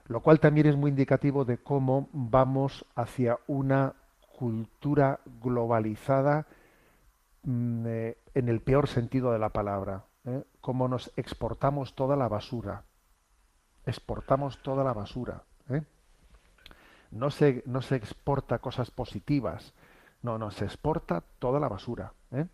Lo 0.06 0.20
cual 0.20 0.40
también 0.40 0.68
es 0.68 0.76
muy 0.76 0.90
indicativo 0.90 1.46
de 1.46 1.58
cómo 1.58 2.10
vamos 2.12 2.86
hacia 2.96 3.40
una 3.48 3.96
cultura 4.38 5.20
globalizada 5.42 6.48
mmm, 7.44 7.86
eh, 7.88 8.18
en 8.34 8.50
el 8.50 8.62
peor 8.62 8.88
sentido 8.88 9.32
de 9.32 9.40
la 9.40 9.50
palabra, 9.50 10.06
¿eh? 10.26 10.44
cómo 10.62 10.88
nos 10.88 11.12
exportamos 11.16 11.96
toda 11.96 12.16
la 12.16 12.28
basura, 12.28 12.84
exportamos 13.86 14.62
toda 14.62 14.84
la 14.84 14.94
basura. 14.94 15.44
No, 17.12 17.30
se, 17.30 17.64
no 17.66 17.82
se 17.82 17.96
exporta 17.96 18.60
cosas 18.60 18.90
positivas, 18.92 19.74
no, 20.22 20.38
no, 20.38 20.52
se 20.52 20.66
exporta 20.66 21.24
toda 21.40 21.60
la 21.60 21.68
basura. 21.68 22.14
¿eh? 22.32 22.48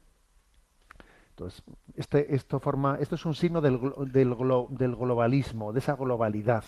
Entonces, 1.29 1.63
este, 1.95 2.33
esto, 2.33 2.59
forma, 2.59 2.97
esto 2.99 3.15
es 3.15 3.25
un 3.25 3.35
signo 3.35 3.61
del, 3.61 3.79
del, 4.11 4.35
globalismo, 4.35 5.71
de 5.71 5.79
esa 5.79 5.95
globalidad 5.95 6.63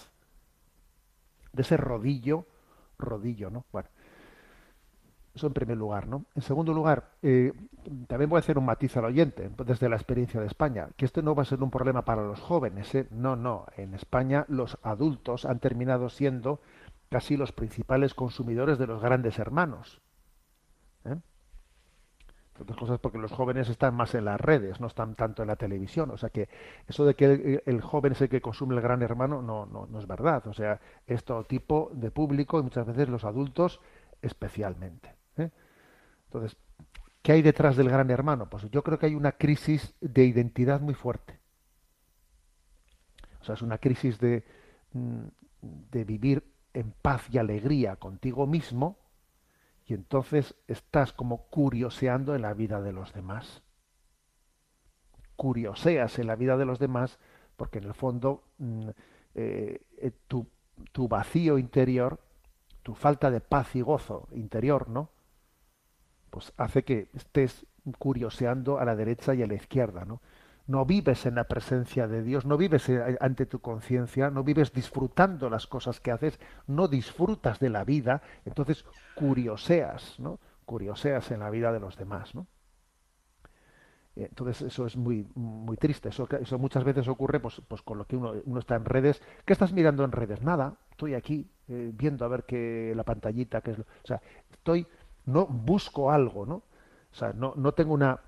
de 1.54 1.62
ese 1.62 1.78
rodillo, 1.78 2.46
rodillo, 2.98 3.50
¿no? 3.50 3.66
Bueno, 3.72 3.90
eso 5.34 5.48
en 5.48 5.54
primer 5.54 5.78
lugar, 5.78 6.08
¿no? 6.08 6.26
En 6.36 6.42
segundo 6.42 6.74
lugar, 6.74 7.12
eh, 7.22 7.54
también 8.08 8.30
voy 8.30 8.38
a 8.38 8.40
hacer 8.40 8.58
un 8.58 8.66
matiz 8.66 8.96
al 8.98 9.06
oyente, 9.06 9.50
desde 9.66 9.90
la 9.90 9.96
experiencia 9.96 10.40
de 10.40 10.48
España, 10.48 10.90
que 10.96 11.06
esto 11.06 11.22
no 11.22 11.36
va 11.36 11.44
a 11.44 11.46
ser 11.46 11.62
un 11.62 11.72
problema 11.72 12.04
para 12.04 12.24
los 12.24 12.40
jóvenes, 12.40 12.94
¿eh? 12.96 13.08
No, 13.12 13.36
no, 13.36 13.66
en 13.78 13.94
España 13.94 14.46
los 14.48 14.78
adultos 14.84 15.46
han 15.46 15.60
terminado 15.60 16.10
siendo 16.10 16.60
casi 17.10 17.38
los 17.38 17.52
principales 17.52 18.14
consumidores 18.14 18.78
de 18.78 18.88
los 18.88 19.02
grandes 19.02 19.40
hermanos. 19.40 20.02
¿eh? 21.06 21.16
otras 22.62 22.78
cosas 22.78 23.00
porque 23.00 23.18
los 23.18 23.32
jóvenes 23.32 23.70
están 23.70 23.96
más 23.96 24.14
en 24.16 24.26
las 24.26 24.40
redes, 24.40 24.80
no 24.80 24.88
están 24.88 25.16
tanto 25.16 25.42
en 25.42 25.48
la 25.48 25.56
televisión. 25.56 26.12
O 26.12 26.18
sea 26.18 26.30
que 26.30 26.50
eso 26.88 27.06
de 27.06 27.16
que 27.16 27.62
el, 27.66 27.82
joven 27.82 28.14
es 28.14 28.22
el 28.22 28.30
que 28.30 28.42
consume 28.42 28.76
el 28.76 28.82
gran 28.82 29.02
hermano 29.02 29.42
no, 29.42 29.66
no, 29.66 30.00
es 30.00 30.08
verdad. 30.08 30.46
O 30.48 30.54
sea, 30.54 30.80
es 31.08 31.24
todo 31.24 31.44
tipo 31.44 31.92
de 31.94 32.12
público 32.12 32.60
y 32.60 32.64
muchas 32.64 32.86
veces 32.86 33.10
los 33.10 33.24
adultos 33.24 33.80
especialmente. 34.22 35.16
¿eh? 35.38 35.50
Entonces, 36.26 36.58
¿qué 37.22 37.34
hay 37.34 37.42
detrás 37.42 37.78
del 37.78 37.90
gran 37.90 38.10
hermano? 38.12 38.50
Pues 38.50 38.70
yo 38.70 38.84
creo 38.84 39.00
que 39.00 39.08
hay 39.08 39.16
una 39.16 39.34
crisis 39.34 39.96
de 40.02 40.26
identidad 40.26 40.82
muy 40.82 40.94
fuerte. 40.94 41.40
O 43.42 43.44
sea, 43.46 43.56
es 43.56 43.62
una 43.62 43.78
crisis 43.78 44.20
de, 44.20 44.44
de 45.62 46.04
vivir 46.04 46.44
en 46.74 46.92
paz 46.92 47.28
y 47.32 47.38
alegría 47.38 47.96
contigo 47.96 48.48
mismo, 48.48 48.98
y 49.86 49.94
entonces 49.94 50.56
estás 50.68 51.14
como 51.14 51.48
curioseando 51.48 52.36
en 52.36 52.44
la 52.44 52.54
vida 52.54 52.82
de 52.82 52.94
los 52.94 53.14
demás. 53.14 53.64
Curioseas 55.36 56.20
en 56.20 56.28
la 56.28 56.36
vida 56.36 56.58
de 56.58 56.66
los 56.66 56.80
demás 56.80 57.18
porque 57.60 57.80
en 57.80 57.84
el 57.84 57.94
fondo 57.94 58.44
eh, 59.36 59.82
tu, 60.28 60.48
tu, 60.94 61.10
vacío 61.10 61.58
interior, 61.58 62.18
tu 62.84 62.96
falta 62.96 63.30
de 63.30 63.42
paz 63.42 63.76
y 63.76 63.82
gozo 63.82 64.30
interior, 64.32 64.90
¿no? 64.90 65.10
Pues 66.30 66.54
hace 66.56 66.86
que 66.86 67.10
estés 67.14 67.66
curioseando 67.98 68.80
a 68.80 68.86
la 68.86 68.96
derecha 68.96 69.34
y 69.36 69.44
a 69.44 69.48
la 69.48 69.56
izquierda, 69.56 70.06
¿no? 70.06 70.22
No 70.70 70.86
vives 70.86 71.26
en 71.26 71.34
la 71.34 71.46
presencia 71.46 72.08
de 72.08 72.22
Dios, 72.22 72.46
no 72.46 72.56
vives 72.56 72.92
ante 73.20 73.48
tu 73.48 73.60
conciencia, 73.60 74.30
no 74.30 74.44
vives 74.44 74.72
disfrutando 74.72 75.50
las 75.50 75.66
cosas 75.66 76.00
que 76.00 76.12
haces, 76.12 76.40
no 76.68 76.88
disfrutas 76.88 77.60
de 77.60 77.72
la 77.72 77.84
vida, 77.84 78.22
entonces 78.46 78.86
curioseas, 79.16 80.20
¿no? 80.20 80.40
Curioseas 80.66 81.32
en 81.32 81.40
la 81.40 81.50
vida 81.50 81.74
de 81.74 81.80
los 81.80 81.98
demás, 81.98 82.36
¿no? 82.36 82.46
Entonces 84.16 84.62
eso 84.62 84.86
es 84.86 84.96
muy 84.96 85.26
muy 85.34 85.76
triste. 85.76 86.10
Eso, 86.10 86.28
muchas 86.60 86.84
veces 86.84 87.08
ocurre 87.08 87.40
pues, 87.40 87.62
pues 87.68 87.82
con 87.82 87.98
lo 87.98 88.06
que 88.06 88.16
uno, 88.16 88.34
uno, 88.46 88.60
está 88.60 88.76
en 88.76 88.86
redes. 88.86 89.24
¿Qué 89.46 89.54
estás 89.54 89.74
mirando 89.74 90.04
en 90.04 90.12
redes? 90.12 90.44
Nada. 90.44 90.76
Estoy 90.92 91.16
aquí 91.16 91.50
eh, 91.68 91.92
viendo 91.96 92.26
a 92.26 92.28
ver 92.28 92.44
qué 92.44 92.94
la 92.96 93.04
pantallita, 93.04 93.62
qué 93.62 93.72
es 93.72 93.78
lo, 93.80 93.86
o 93.86 94.08
sea, 94.08 94.22
estoy 94.52 94.86
no 95.26 95.48
busco 95.48 96.12
algo, 96.12 96.46
¿no? 96.46 96.56
O 97.12 97.16
sea, 97.16 97.34
no, 97.34 97.54
no 97.56 97.72
tengo 97.72 97.94
una 97.96 98.20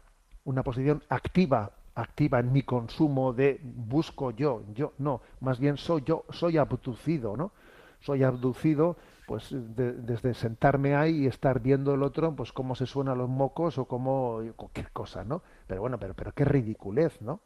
una 0.43 0.63
posición 0.63 1.03
activa 1.09 1.73
activa 2.02 2.39
en 2.39 2.52
mi 2.52 2.64
consumo 2.64 3.34
de 3.34 3.60
busco 3.64 4.32
yo, 4.32 4.64
yo 4.74 4.93
no, 4.97 5.22
más 5.39 5.60
bien 5.60 5.78
soy 5.78 6.04
yo, 6.06 6.26
soy 6.30 6.58
abducido, 6.58 7.38
¿no? 7.38 7.52
Soy 7.99 8.24
abducido, 8.24 8.97
pues 9.28 9.49
de, 9.52 9.93
desde 9.93 10.34
sentarme 10.34 10.95
ahí 10.95 11.24
y 11.24 11.28
estar 11.28 11.62
viendo 11.62 11.93
el 11.93 12.04
otro, 12.04 12.36
pues 12.36 12.52
cómo 12.52 12.76
se 12.76 12.86
suenan 12.86 13.18
los 13.18 13.30
mocos 13.30 13.78
o 13.78 13.86
cómo 13.86 14.41
cualquier 14.56 14.91
cosa, 14.91 15.24
¿no? 15.24 15.43
Pero 15.68 15.82
bueno, 15.82 15.99
pero, 15.99 16.14
pero 16.16 16.32
qué 16.34 16.45
ridiculez, 16.45 17.22
¿no? 17.22 17.41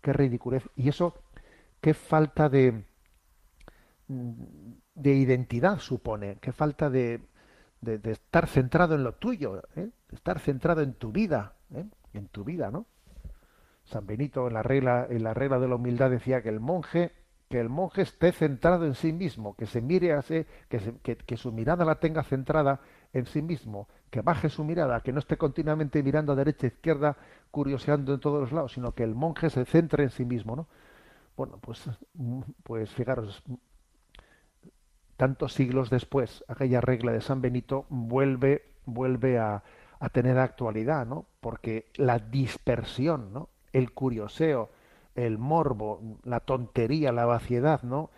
Qué 0.00 0.12
ridiculez. 0.12 0.62
Y 0.76 0.88
eso, 0.88 1.14
qué 1.80 1.92
falta 1.92 2.48
de 2.48 2.84
de 4.94 5.14
identidad 5.14 5.78
supone, 5.78 6.38
qué 6.40 6.52
falta 6.52 6.90
de, 6.90 7.20
de, 7.80 8.00
estar 8.10 8.46
centrado 8.48 8.94
en 8.94 9.04
lo 9.04 9.14
tuyo, 9.14 9.62
¿eh? 9.76 9.90
estar 10.12 10.38
centrado 10.40 10.82
en 10.82 10.94
tu 10.94 11.12
vida, 11.12 11.54
¿eh? 11.74 11.86
en 12.12 12.28
tu 12.28 12.44
vida, 12.44 12.70
¿no? 12.70 12.86
San 13.90 14.06
Benito 14.06 14.46
en 14.46 14.54
la 14.54 14.62
regla, 14.62 15.06
en 15.10 15.24
la 15.24 15.34
regla 15.34 15.58
de 15.58 15.68
la 15.68 15.74
humildad 15.74 16.10
decía 16.10 16.42
que 16.42 16.48
el 16.48 16.60
monje, 16.60 17.12
que 17.48 17.58
el 17.58 17.68
monje 17.68 18.02
esté 18.02 18.32
centrado 18.32 18.86
en 18.86 18.94
sí 18.94 19.12
mismo, 19.12 19.56
que 19.56 19.66
se 19.66 19.80
mire 19.80 20.16
que, 20.68 21.16
que, 21.16 21.36
su 21.36 21.52
mirada 21.52 21.84
la 21.84 21.96
tenga 21.96 22.22
centrada 22.22 22.80
en 23.12 23.26
sí 23.26 23.42
mismo, 23.42 23.88
que 24.10 24.20
baje 24.20 24.48
su 24.48 24.64
mirada, 24.64 25.00
que 25.00 25.12
no 25.12 25.18
esté 25.18 25.36
continuamente 25.36 26.02
mirando 26.02 26.32
a 26.32 26.36
derecha 26.36 26.66
e 26.66 26.70
izquierda, 26.70 27.16
curioseando 27.50 28.14
en 28.14 28.20
todos 28.20 28.40
los 28.40 28.52
lados, 28.52 28.72
sino 28.72 28.92
que 28.92 29.02
el 29.02 29.14
monje 29.14 29.50
se 29.50 29.64
centre 29.64 30.04
en 30.04 30.10
sí 30.10 30.24
mismo, 30.24 30.54
¿no? 30.54 30.68
Bueno, 31.36 31.58
pues, 31.60 31.88
pues 32.62 32.90
fijaros, 32.90 33.42
tantos 35.16 35.52
siglos 35.54 35.90
después, 35.90 36.44
aquella 36.46 36.80
regla 36.80 37.12
de 37.12 37.20
San 37.20 37.40
Benito 37.40 37.86
vuelve, 37.88 38.64
vuelve 38.84 39.38
a, 39.38 39.64
a 39.98 40.08
tener 40.10 40.38
actualidad, 40.38 41.06
¿no? 41.06 41.26
Porque 41.40 41.90
la 41.96 42.20
dispersión, 42.20 43.32
¿no? 43.32 43.48
El 43.72 43.92
curioseo, 43.92 44.70
el 45.14 45.38
morbo, 45.38 46.18
la 46.24 46.40
tontería, 46.40 47.12
la 47.12 47.26
vaciedad, 47.26 47.82
¿no? 47.82 48.10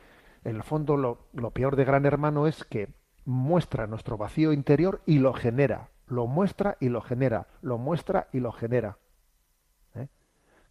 En 0.44 0.57
el 0.57 0.62
fondo 0.62 0.96
lo, 0.96 1.50
peor 1.50 1.76
de 1.76 1.84
Gran 1.84 2.05
Hermano 2.05 2.46
es 2.46 2.64
que 2.64 2.88
muestra 3.24 3.86
nuestro 3.86 4.16
vacío 4.16 4.53
interior 4.53 5.00
y 5.07 5.18
lo 5.18 5.32
genera, 5.32 5.90
lo 6.09 6.26
muestra 6.26 6.76
y 6.80 6.88
lo 6.88 7.00
genera, 7.00 7.46
lo 7.61 7.78
muestra 7.78 8.28
y 8.32 8.40
lo 8.40 8.50
genera. 8.50 8.98
¿eh? 9.94 10.09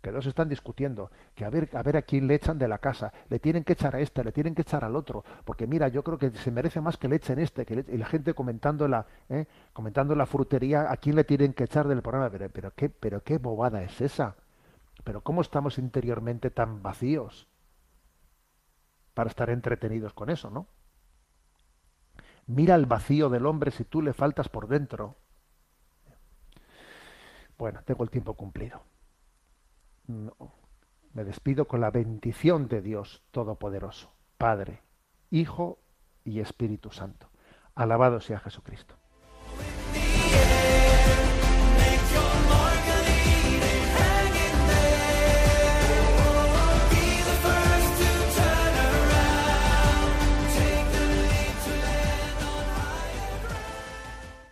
Que 0.01 0.11
dos 0.11 0.25
están 0.25 0.49
discutiendo, 0.49 1.09
que 1.36 1.45
a 1.45 1.49
ver, 1.49 1.69
a 1.73 1.84
ver 1.84 1.95
a 1.95 2.01
quién 2.01 2.27
le 2.27 2.36
echan 2.36 2.59
de 2.59 2.67
la 2.67 2.79
casa, 2.79 3.13
le 3.29 3.39
tienen 3.39 3.63
que 3.63 3.73
echar 3.73 3.95
a 3.95 4.01
este, 4.01 4.25
le 4.25 4.34
tienen 4.34 4.55
que 4.55 4.63
echar 4.63 4.84
al 4.84 4.97
otro, 4.97 5.23
porque 5.45 5.67
mira, 5.67 5.88
yo 5.88 6.03
creo 6.03 6.17
que 6.17 6.32
se 6.32 6.51
merece 6.51 6.82
más 6.82 6.97
que 6.97 7.07
le 7.07 7.15
echen 7.15 7.39
este, 7.39 7.65
que 7.65 7.77
le, 7.77 7.86
y 7.88 7.97
la 7.97 8.07
gente 8.07 8.34
comentando 8.34 8.89
la, 8.89 9.05
¿eh? 9.29 9.45
comentando 9.71 10.15
la 10.15 10.25
frutería, 10.25 10.91
a 10.91 10.97
quién 10.97 11.15
le 11.15 11.23
tienen 11.23 11.53
que 11.53 11.63
echar 11.63 11.88
del 11.88 12.01
programa, 12.01 12.29
pero, 12.29 12.49
pero 12.49 12.73
qué, 12.75 12.89
pero 12.89 13.23
qué 13.23 13.38
bobada 13.38 13.84
es 13.84 14.01
esa. 14.01 14.36
Pero 15.03 15.21
¿cómo 15.21 15.41
estamos 15.41 15.77
interiormente 15.77 16.51
tan 16.51 16.81
vacíos 16.81 17.47
para 19.13 19.29
estar 19.29 19.49
entretenidos 19.49 20.13
con 20.13 20.29
eso, 20.29 20.49
no? 20.49 20.67
Mira 22.47 22.75
el 22.75 22.85
vacío 22.85 23.29
del 23.29 23.45
hombre 23.45 23.71
si 23.71 23.83
tú 23.83 24.01
le 24.01 24.13
faltas 24.13 24.49
por 24.49 24.67
dentro. 24.67 25.15
Bueno, 27.57 27.81
tengo 27.83 28.03
el 28.03 28.09
tiempo 28.09 28.33
cumplido. 28.33 28.81
No. 30.07 30.35
Me 31.13 31.23
despido 31.23 31.67
con 31.67 31.81
la 31.81 31.91
bendición 31.91 32.67
de 32.67 32.81
Dios 32.81 33.21
Todopoderoso, 33.31 34.13
Padre, 34.37 34.81
Hijo 35.29 35.79
y 36.23 36.39
Espíritu 36.39 36.91
Santo. 36.91 37.29
Alabado 37.75 38.21
sea 38.21 38.39
Jesucristo. 38.39 38.95